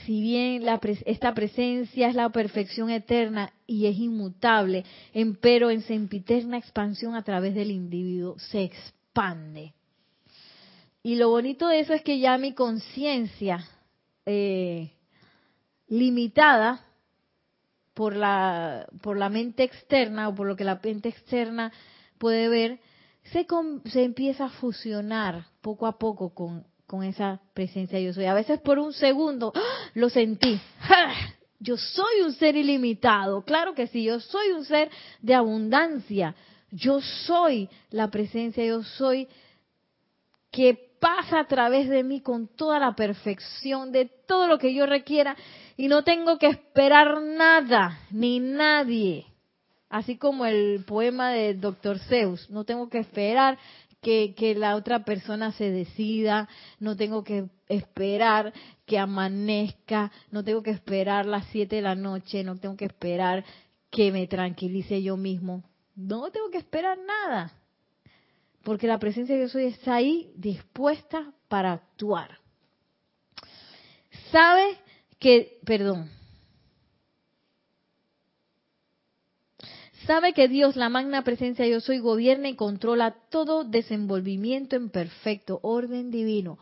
si 0.07 0.21
bien 0.23 0.65
esta 1.05 1.35
presencia 1.35 2.09
es 2.09 2.15
la 2.15 2.31
perfección 2.31 2.89
eterna 2.89 3.53
y 3.67 3.87
es 3.87 3.99
inmutable, 3.99 4.85
empero 5.13 5.71
en 5.71 5.83
sempiterna 5.83 6.57
expansión 6.57 7.15
a 7.15 7.23
través 7.23 7.55
del 7.55 7.71
individuo 7.71 8.39
se 8.39 8.63
expande. 8.63 9.02
Y 11.03 11.17
lo 11.17 11.31
bonito 11.31 11.69
de 11.69 11.81
eso 11.81 11.93
es 11.93 12.03
que 12.03 12.19
ya 12.19 12.39
mi 12.39 12.55
conciencia 12.55 13.67
eh, 14.25 14.93
limitada 15.89 16.85
por 17.95 18.17
la, 18.17 18.87
por 19.03 19.17
la 19.17 19.29
mente 19.29 19.65
externa 19.65 20.29
o 20.29 20.35
por 20.35 20.47
lo 20.47 20.57
que 20.57 20.65
la 20.65 20.81
mente 20.83 21.09
externa 21.09 21.73
puede 22.19 22.49
ver, 22.49 22.81
se, 23.25 23.47
se 23.91 24.05
empieza 24.05 24.47
a 24.47 24.51
fusionar 24.51 25.47
poco 25.61 25.87
a 25.87 25.99
poco 25.99 26.33
con, 26.35 26.65
con 26.87 27.03
esa 27.03 27.41
presencia 27.55 27.99
yo 28.01 28.13
soy. 28.13 28.27
A 28.27 28.35
veces 28.35 28.61
por 28.61 28.79
un 28.79 28.93
segundo 28.93 29.53
¡ah! 29.55 29.91
lo 29.95 30.09
sentí. 30.09 30.61
Yo 31.59 31.77
soy 31.77 32.23
un 32.25 32.33
ser 32.33 32.57
ilimitado. 32.57 33.43
Claro 33.45 33.75
que 33.75 33.87
sí, 33.87 34.05
yo 34.05 34.19
soy 34.19 34.51
un 34.51 34.65
ser 34.65 34.91
de 35.21 35.35
abundancia. 35.35 36.35
Yo 36.73 37.03
soy 37.03 37.68
la 37.91 38.11
presencia, 38.11 38.64
yo 38.64 38.83
soy 38.83 39.29
que 40.51 40.93
pasa 40.99 41.41
a 41.41 41.47
través 41.47 41.89
de 41.89 42.03
mí 42.03 42.20
con 42.20 42.49
toda 42.49 42.79
la 42.79 42.95
perfección 42.95 43.93
de 43.93 44.07
todo 44.27 44.47
lo 44.47 44.59
que 44.59 44.73
yo 44.73 44.87
requiera 44.87 45.37
y 45.77 45.89
no 45.89 46.03
tengo 46.03 46.39
que 46.39 46.47
esperar 46.47 47.20
nada 47.20 48.01
ni 48.11 48.41
nadie. 48.41 49.27
Así 49.91 50.16
como 50.16 50.47
el 50.47 50.85
poema 50.87 51.33
de 51.33 51.53
Dr. 51.55 51.99
Zeus, 51.99 52.49
no 52.49 52.64
tengo 52.64 52.89
que 52.89 53.01
esperar 53.01 53.59
que, 54.01 54.35
que, 54.35 54.55
la 54.55 54.75
otra 54.75 55.05
persona 55.05 55.53
se 55.53 55.70
decida, 55.70 56.49
no 56.81 56.97
tengo 56.97 57.23
que 57.23 57.51
esperar 57.68 58.53
que 58.87 58.99
amanezca, 58.99 60.11
no 60.31 60.43
tengo 60.43 60.62
que 60.62 60.70
esperar 60.70 61.27
las 61.27 61.47
siete 61.49 61.77
de 61.77 61.83
la 61.83 61.95
noche, 61.95 62.43
no 62.43 62.57
tengo 62.57 62.77
que 62.77 62.87
esperar 62.87 63.45
que 63.91 64.11
me 64.11 64.27
tranquilice 64.27 65.03
yo 65.03 65.18
mismo. 65.18 65.62
No 65.95 66.30
tengo 66.30 66.51
que 66.51 66.59
esperar 66.59 66.99
nada 66.99 67.53
porque 68.62 68.86
la 68.86 68.99
presencia 68.99 69.34
de 69.34 69.43
Dios 69.43 69.55
está 69.55 69.97
ahí 69.97 70.32
dispuesta 70.36 71.32
para 71.49 71.72
actuar. 71.72 72.38
Sabe 74.30 74.78
que, 75.18 75.59
perdón, 75.64 76.11
sabe 80.07 80.32
que 80.32 80.49
Dios, 80.49 80.76
la 80.76 80.88
magna 80.88 81.24
presencia 81.24 81.64
de 81.64 81.72
Yo 81.72 81.80
soy, 81.80 81.99
gobierna 81.99 82.49
y 82.49 82.57
controla 82.57 83.16
todo 83.30 83.64
desenvolvimiento 83.64 84.76
en 84.76 84.90
perfecto 84.90 85.61
orden 85.62 86.11
divino. 86.11 86.59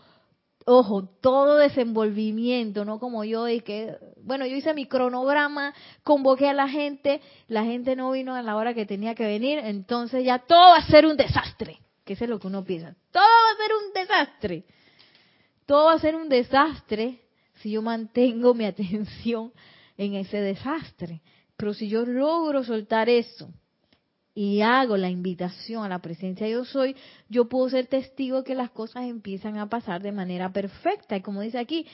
Ojo, 0.66 1.08
todo 1.20 1.56
desenvolvimiento, 1.56 2.84
no 2.84 2.98
como 2.98 3.24
yo 3.24 3.48
y 3.48 3.60
que, 3.60 3.96
bueno, 4.22 4.46
yo 4.46 4.56
hice 4.56 4.74
mi 4.74 4.86
cronograma, 4.86 5.74
convoqué 6.04 6.48
a 6.48 6.52
la 6.52 6.68
gente, 6.68 7.20
la 7.48 7.64
gente 7.64 7.96
no 7.96 8.10
vino 8.12 8.34
a 8.34 8.42
la 8.42 8.56
hora 8.56 8.74
que 8.74 8.86
tenía 8.86 9.14
que 9.14 9.26
venir, 9.26 9.58
entonces 9.58 10.24
ya 10.24 10.38
todo 10.38 10.70
va 10.70 10.76
a 10.76 10.86
ser 10.86 11.06
un 11.06 11.16
desastre 11.16 11.80
que 12.10 12.14
eso 12.14 12.24
es 12.24 12.30
lo 12.30 12.40
que 12.40 12.48
uno 12.48 12.64
piensa. 12.64 12.96
Todo 13.12 13.22
va 13.22 13.52
a 13.52 13.56
ser 13.56 13.70
un 13.72 13.92
desastre. 13.92 14.64
Todo 15.64 15.84
va 15.84 15.92
a 15.92 15.98
ser 16.00 16.16
un 16.16 16.28
desastre 16.28 17.20
si 17.54 17.70
yo 17.70 17.82
mantengo 17.82 18.52
mi 18.52 18.64
atención 18.66 19.52
en 19.96 20.14
ese 20.14 20.38
desastre. 20.38 21.22
Pero 21.56 21.72
si 21.72 21.88
yo 21.88 22.04
logro 22.04 22.64
soltar 22.64 23.08
eso 23.08 23.48
y 24.42 24.62
hago 24.62 24.96
la 24.96 25.10
invitación 25.10 25.84
a 25.84 25.88
la 25.90 25.98
presencia 25.98 26.48
yo 26.48 26.64
soy, 26.64 26.96
yo 27.28 27.50
puedo 27.50 27.68
ser 27.68 27.88
testigo 27.88 28.42
que 28.42 28.54
las 28.54 28.70
cosas 28.70 29.04
empiezan 29.04 29.58
a 29.58 29.68
pasar 29.68 30.00
de 30.00 30.12
manera 30.12 30.50
perfecta. 30.50 31.14
Y 31.14 31.20
como 31.20 31.42
dice 31.42 31.58
aquí, 31.58 31.86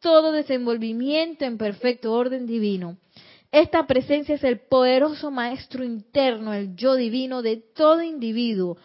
todo 0.00 0.32
desenvolvimiento 0.32 1.44
en 1.44 1.58
perfecto 1.58 2.14
orden 2.14 2.46
divino. 2.46 2.96
Esta 3.50 3.86
presencia 3.86 4.36
es 4.36 4.42
el 4.42 4.60
poderoso 4.60 5.30
maestro 5.30 5.84
interno, 5.84 6.54
el 6.54 6.74
yo 6.76 6.94
divino 6.94 7.42
de 7.42 7.58
todo 7.58 8.00
individuo, 8.00 8.78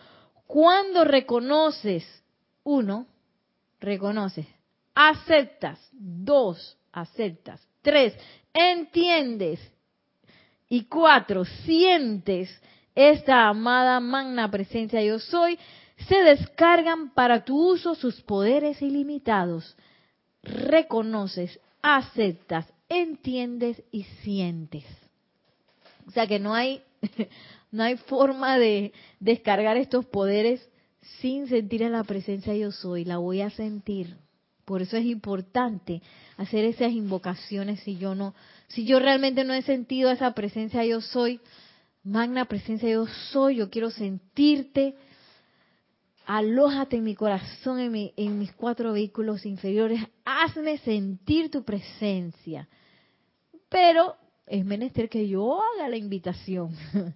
cuando 0.46 1.06
reconoces, 1.06 2.04
uno, 2.66 3.08
reconoces, 3.80 4.48
aceptas, 4.94 5.80
dos, 5.94 6.78
aceptas, 6.92 7.66
tres, 7.82 8.14
entiendes 8.54 9.62
y 10.68 10.84
cuatro, 10.84 11.46
sientes 11.46 12.50
esta 12.98 13.48
amada 13.48 14.00
magna 14.00 14.52
presencia 14.52 15.02
yo 15.02 15.20
soy, 15.20 15.58
se 16.08 16.16
descargan 16.24 17.12
para 17.12 17.46
tu 17.46 17.72
uso 17.72 17.96
sus 17.96 18.22
poderes 18.22 18.82
ilimitados. 18.82 19.78
Reconoces, 20.44 21.60
aceptas, 21.82 22.66
entiendes 22.90 23.82
y 23.92 24.04
sientes. 24.24 24.86
O 26.08 26.12
sea 26.12 26.28
que 26.28 26.40
no 26.40 26.54
hay 26.54 26.82
No 27.72 27.84
hay 27.84 27.98
forma 27.98 28.58
de 28.58 28.94
descargar 29.20 29.78
estos 29.78 30.06
poderes 30.06 30.68
sin 31.20 31.48
sentir 31.48 31.82
en 31.82 31.92
la 31.92 32.04
presencia 32.04 32.56
yo 32.56 32.72
soy. 32.72 33.06
La 33.06 33.18
voy 33.18 33.42
a 33.42 33.50
sentir. 33.50 34.16
Por 34.66 34.82
eso 34.82 34.98
es 34.98 35.06
importante 35.06 36.02
hacer 36.36 36.66
esas 36.66 36.92
invocaciones 36.92 37.80
si 37.82 37.98
yo 37.98 38.16
no, 38.16 38.36
si 38.68 38.86
yo 38.86 39.00
realmente 39.00 39.44
no 39.44 39.54
he 39.54 39.62
sentido 39.62 40.12
esa 40.12 40.34
presencia 40.34 40.84
yo 40.86 41.00
soy, 41.00 41.40
magna 42.08 42.46
presencia 42.46 42.90
yo 42.90 43.06
soy, 43.32 43.58
yo 43.58 43.70
quiero 43.70 43.92
sentirte. 43.92 44.96
Alójate 46.26 46.98
en 46.98 47.04
mi 47.04 47.16
corazón, 47.16 47.80
en, 47.80 48.12
en 48.16 48.40
mis 48.40 48.52
cuatro 48.54 48.94
vehículos 48.94 49.46
inferiores. 49.46 50.02
Hazme 50.26 50.78
sentir 50.80 51.52
tu 51.52 51.64
presencia. 51.64 52.68
Pero 53.70 54.16
es 54.46 54.66
menester 54.66 55.10
que 55.10 55.28
yo 55.28 55.62
haga 55.62 55.90
la 55.90 55.98
invitación. 55.98 56.76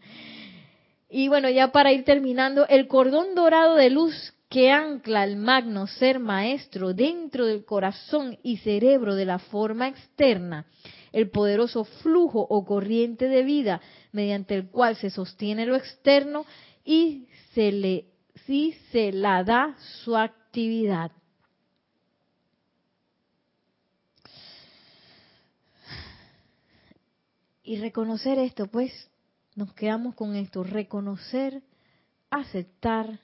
Y 1.13 1.27
bueno, 1.27 1.49
ya 1.49 1.73
para 1.73 1.91
ir 1.91 2.05
terminando, 2.05 2.65
el 2.69 2.87
cordón 2.87 3.35
dorado 3.35 3.75
de 3.75 3.89
luz 3.89 4.33
que 4.47 4.71
ancla 4.71 5.25
el 5.25 5.35
magno 5.35 5.85
ser 5.85 6.19
maestro 6.19 6.93
dentro 6.93 7.45
del 7.45 7.65
corazón 7.65 8.37
y 8.43 8.57
cerebro 8.57 9.15
de 9.15 9.25
la 9.25 9.37
forma 9.37 9.89
externa, 9.89 10.65
el 11.11 11.29
poderoso 11.29 11.83
flujo 11.83 12.45
o 12.49 12.65
corriente 12.65 13.27
de 13.27 13.43
vida 13.43 13.81
mediante 14.11 14.55
el 14.55 14.69
cual 14.69 14.95
se 14.95 15.09
sostiene 15.09 15.65
lo 15.65 15.75
externo 15.75 16.45
y 16.83 17.27
se 17.53 17.71
le 17.71 18.05
si 18.45 18.73
se 18.91 19.11
la 19.11 19.43
da 19.43 19.75
su 20.03 20.17
actividad. 20.17 21.11
Y 27.63 27.77
reconocer 27.77 28.39
esto, 28.39 28.67
pues 28.67 28.91
nos 29.55 29.73
quedamos 29.73 30.15
con 30.15 30.35
esto, 30.35 30.63
reconocer, 30.63 31.61
aceptar, 32.29 33.19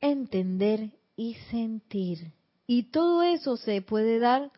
entender 0.00 0.90
y 1.16 1.34
sentir. 1.50 2.32
Y 2.66 2.84
todo 2.84 3.22
eso 3.22 3.56
se 3.56 3.82
puede 3.82 4.18
dar 4.18 4.50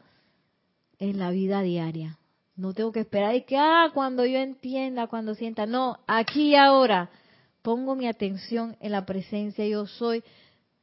en 1.02 1.18
la 1.18 1.32
vida 1.32 1.62
diaria. 1.62 2.18
No 2.54 2.74
tengo 2.74 2.92
que 2.92 3.00
esperar 3.00 3.34
y 3.34 3.42
que, 3.42 3.56
ah, 3.56 3.90
cuando 3.92 4.24
yo 4.24 4.38
entienda, 4.38 5.08
cuando 5.08 5.34
sienta. 5.34 5.66
No, 5.66 5.98
aquí 6.06 6.50
y 6.50 6.54
ahora 6.54 7.10
pongo 7.60 7.96
mi 7.96 8.06
atención 8.06 8.76
en 8.80 8.92
la 8.92 9.04
presencia 9.04 9.66
yo 9.66 9.86
soy, 9.86 10.22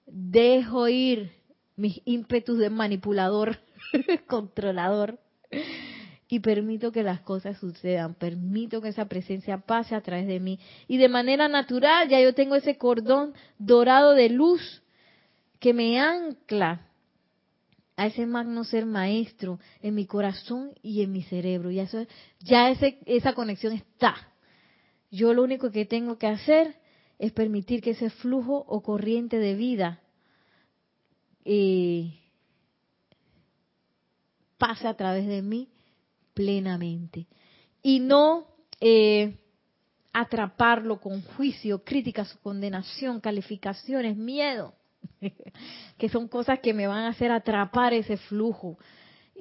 dejo 0.06 0.90
ir 0.90 1.32
mis 1.78 2.02
ímpetus 2.04 2.60
de 2.60 2.70
manipulador, 2.70 3.60
controlador, 4.28 5.20
y 6.28 6.42
permito 6.42 6.92
que 6.92 7.02
las 7.02 7.22
cosas 7.22 7.58
sucedan, 7.58 8.14
permito 8.14 8.82
que 8.82 8.90
esa 8.90 9.06
presencia 9.06 9.60
pase 9.60 9.96
a 9.96 10.02
través 10.02 10.28
de 10.28 10.42
mí. 10.42 10.60
Y 10.90 10.98
de 10.98 11.08
manera 11.08 11.48
natural 11.48 12.10
ya 12.10 12.20
yo 12.20 12.36
tengo 12.36 12.56
ese 12.56 12.78
cordón 12.78 13.34
dorado 13.58 14.14
de 14.16 14.30
luz 14.30 14.84
que 15.60 15.74
me 15.74 15.98
ancla 15.98 16.89
a 18.00 18.06
ese 18.06 18.26
magno 18.26 18.64
ser 18.64 18.86
maestro 18.86 19.60
en 19.82 19.94
mi 19.94 20.06
corazón 20.06 20.72
y 20.82 21.02
en 21.02 21.12
mi 21.12 21.22
cerebro. 21.24 21.70
Y 21.70 21.80
eso, 21.80 22.06
ya 22.40 22.70
ese, 22.70 22.98
esa 23.06 23.34
conexión 23.34 23.74
está. 23.74 24.16
Yo 25.12 25.34
lo 25.34 25.44
único 25.44 25.70
que 25.70 25.84
tengo 25.84 26.18
que 26.18 26.28
hacer 26.28 26.78
es 27.18 27.34
permitir 27.34 27.82
que 27.82 27.90
ese 27.90 28.10
flujo 28.10 28.64
o 28.68 28.82
corriente 28.82 29.38
de 29.38 29.54
vida 29.54 30.00
eh, 31.44 32.14
pase 34.58 34.88
a 34.88 34.94
través 34.94 35.28
de 35.28 35.42
mí 35.42 35.68
plenamente. 36.34 37.28
Y 37.84 38.00
no 38.00 38.48
eh, 38.80 39.36
atraparlo 40.14 41.02
con 41.02 41.22
juicio, 41.22 41.84
críticas, 41.84 42.34
condenación, 42.36 43.20
calificaciones, 43.20 44.16
miedo, 44.16 44.74
que 45.98 46.10
son 46.10 46.28
cosas 46.28 46.60
que 46.60 46.74
me 46.74 46.88
van 46.88 47.04
a 47.04 47.10
hacer 47.10 47.32
atrapar 47.32 47.94
ese 47.94 48.18
flujo 48.18 48.78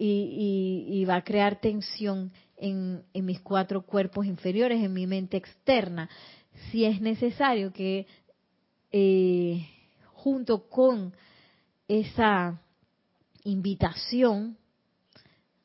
y 0.00 1.04
va 1.06 1.16
a 1.16 1.24
crear 1.24 1.60
tensión 1.60 2.30
en, 2.58 3.04
mis 3.14 3.40
cuatro 3.40 3.82
cuerpos 3.82 4.26
inferiores, 4.26 4.82
en 4.82 4.92
mi 4.92 5.06
mente 5.06 5.36
externa. 5.36 6.08
Si 6.70 6.84
es 6.84 7.00
necesario 7.00 7.72
que 7.72 8.06
eh, 8.90 9.66
junto 10.12 10.68
con 10.68 11.14
esa 11.86 12.60
invitación 13.44 14.58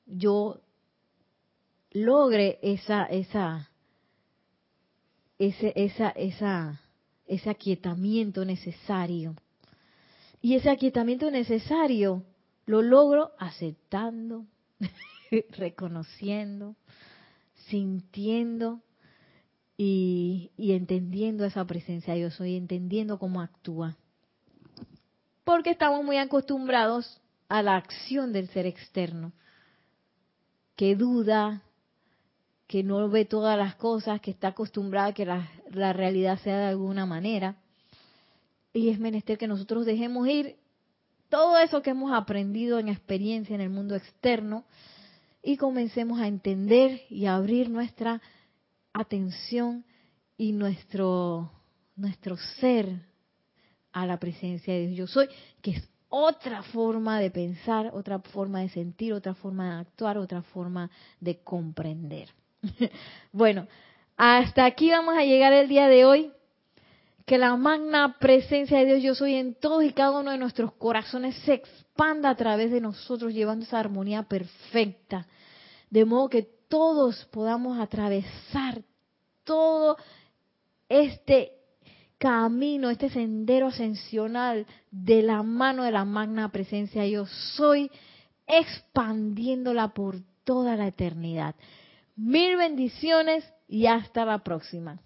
yo 0.05 0.61
logre 1.91 2.59
esa 2.61 3.05
esa 3.05 3.69
ese 5.37 5.73
esa 5.75 6.09
esa 6.09 6.81
ese 7.25 7.49
aquietamiento 7.49 8.45
necesario 8.45 9.35
y 10.43 10.53
ese 10.53 10.69
aquietamiento 10.69 11.31
necesario 11.31 12.23
lo 12.67 12.83
logro 12.83 13.31
aceptando 13.39 14.45
reconociendo 15.57 16.75
sintiendo 17.69 18.81
y, 19.77 20.51
entendiendo 20.57 21.45
esa 21.45 21.65
presencia 21.65 22.15
yo 22.15 22.29
soy, 22.29 22.55
entendiendo 22.55 23.17
cómo 23.17 23.41
actúa. 23.41 23.97
Porque 25.43 25.71
estamos 25.71 26.03
muy 26.03 26.17
acostumbrados 26.17 27.21
a 27.49 27.61
la 27.63 27.75
acción 27.75 28.31
del 28.31 28.49
ser 28.49 28.65
externo, 28.65 29.33
que 30.75 30.95
duda, 30.95 31.63
que 32.67 32.83
no 32.83 33.09
ve 33.09 33.25
todas 33.25 33.57
las 33.57 33.75
cosas, 33.75 34.21
que 34.21 34.31
está 34.31 34.49
acostumbrada 34.49 35.07
a 35.07 35.13
que 35.13 35.25
la, 35.25 35.49
la 35.71 35.93
realidad 35.93 36.39
sea 36.39 36.57
de 36.59 36.65
alguna 36.65 37.05
manera. 37.05 37.57
Y 38.73 38.89
es 38.89 38.99
menester 38.99 39.37
que 39.37 39.47
nosotros 39.47 39.85
dejemos 39.85 40.27
ir 40.27 40.57
todo 41.29 41.57
eso 41.57 41.81
que 41.81 41.91
hemos 41.91 42.11
aprendido 42.13 42.79
en 42.79 42.89
experiencia 42.89 43.55
en 43.55 43.61
el 43.61 43.69
mundo 43.69 43.95
externo 43.95 44.65
y 45.41 45.57
comencemos 45.57 46.19
a 46.19 46.27
entender 46.27 47.01
y 47.09 47.25
a 47.25 47.35
abrir 47.35 47.69
nuestra 47.69 48.21
atención 48.93 49.83
y 50.37 50.51
nuestro, 50.51 51.51
nuestro 51.95 52.37
ser 52.59 52.99
a 53.91 54.05
la 54.05 54.17
presencia 54.17 54.73
de 54.73 54.87
Dios. 54.87 54.97
Yo 54.97 55.07
soy, 55.07 55.27
que 55.61 55.71
es 55.71 55.89
otra 56.09 56.61
forma 56.61 57.19
de 57.19 57.31
pensar, 57.31 57.89
otra 57.93 58.19
forma 58.19 58.61
de 58.61 58.69
sentir, 58.69 59.13
otra 59.13 59.33
forma 59.33 59.73
de 59.75 59.81
actuar, 59.81 60.17
otra 60.17 60.43
forma 60.43 60.91
de 61.19 61.39
comprender. 61.39 62.29
bueno, 63.31 63.67
hasta 64.15 64.65
aquí 64.65 64.91
vamos 64.91 65.15
a 65.17 65.23
llegar 65.23 65.53
el 65.53 65.67
día 65.67 65.87
de 65.87 66.05
hoy. 66.05 66.31
Que 67.25 67.37
la 67.37 67.55
magna 67.55 68.17
presencia 68.19 68.79
de 68.79 68.85
Dios 68.85 69.01
yo 69.01 69.15
soy 69.15 69.35
en 69.35 69.55
todos 69.55 69.83
y 69.83 69.93
cada 69.93 70.19
uno 70.19 70.31
de 70.31 70.37
nuestros 70.37 70.73
corazones 70.73 71.35
se 71.45 71.53
expanda 71.53 72.29
a 72.29 72.35
través 72.35 72.71
de 72.71 72.81
nosotros, 72.81 73.33
llevando 73.33 73.65
esa 73.65 73.79
armonía 73.79 74.23
perfecta, 74.23 75.25
de 75.89 76.05
modo 76.05 76.29
que 76.29 76.43
todos 76.67 77.25
podamos 77.25 77.79
atravesar 77.79 78.81
todo 79.43 79.97
este 80.89 81.51
camino, 82.17 82.89
este 82.89 83.09
sendero 83.09 83.67
ascensional 83.67 84.65
de 84.91 85.21
la 85.21 85.43
mano 85.43 85.83
de 85.83 85.91
la 85.91 86.05
magna 86.05 86.51
presencia 86.51 87.05
yo 87.05 87.25
soy, 87.25 87.91
expandiéndola 88.47 89.89
por 89.89 90.17
toda 90.43 90.75
la 90.75 90.87
eternidad. 90.87 91.55
Mil 92.15 92.57
bendiciones 92.57 93.43
y 93.67 93.87
hasta 93.87 94.25
la 94.25 94.39
próxima. 94.39 94.99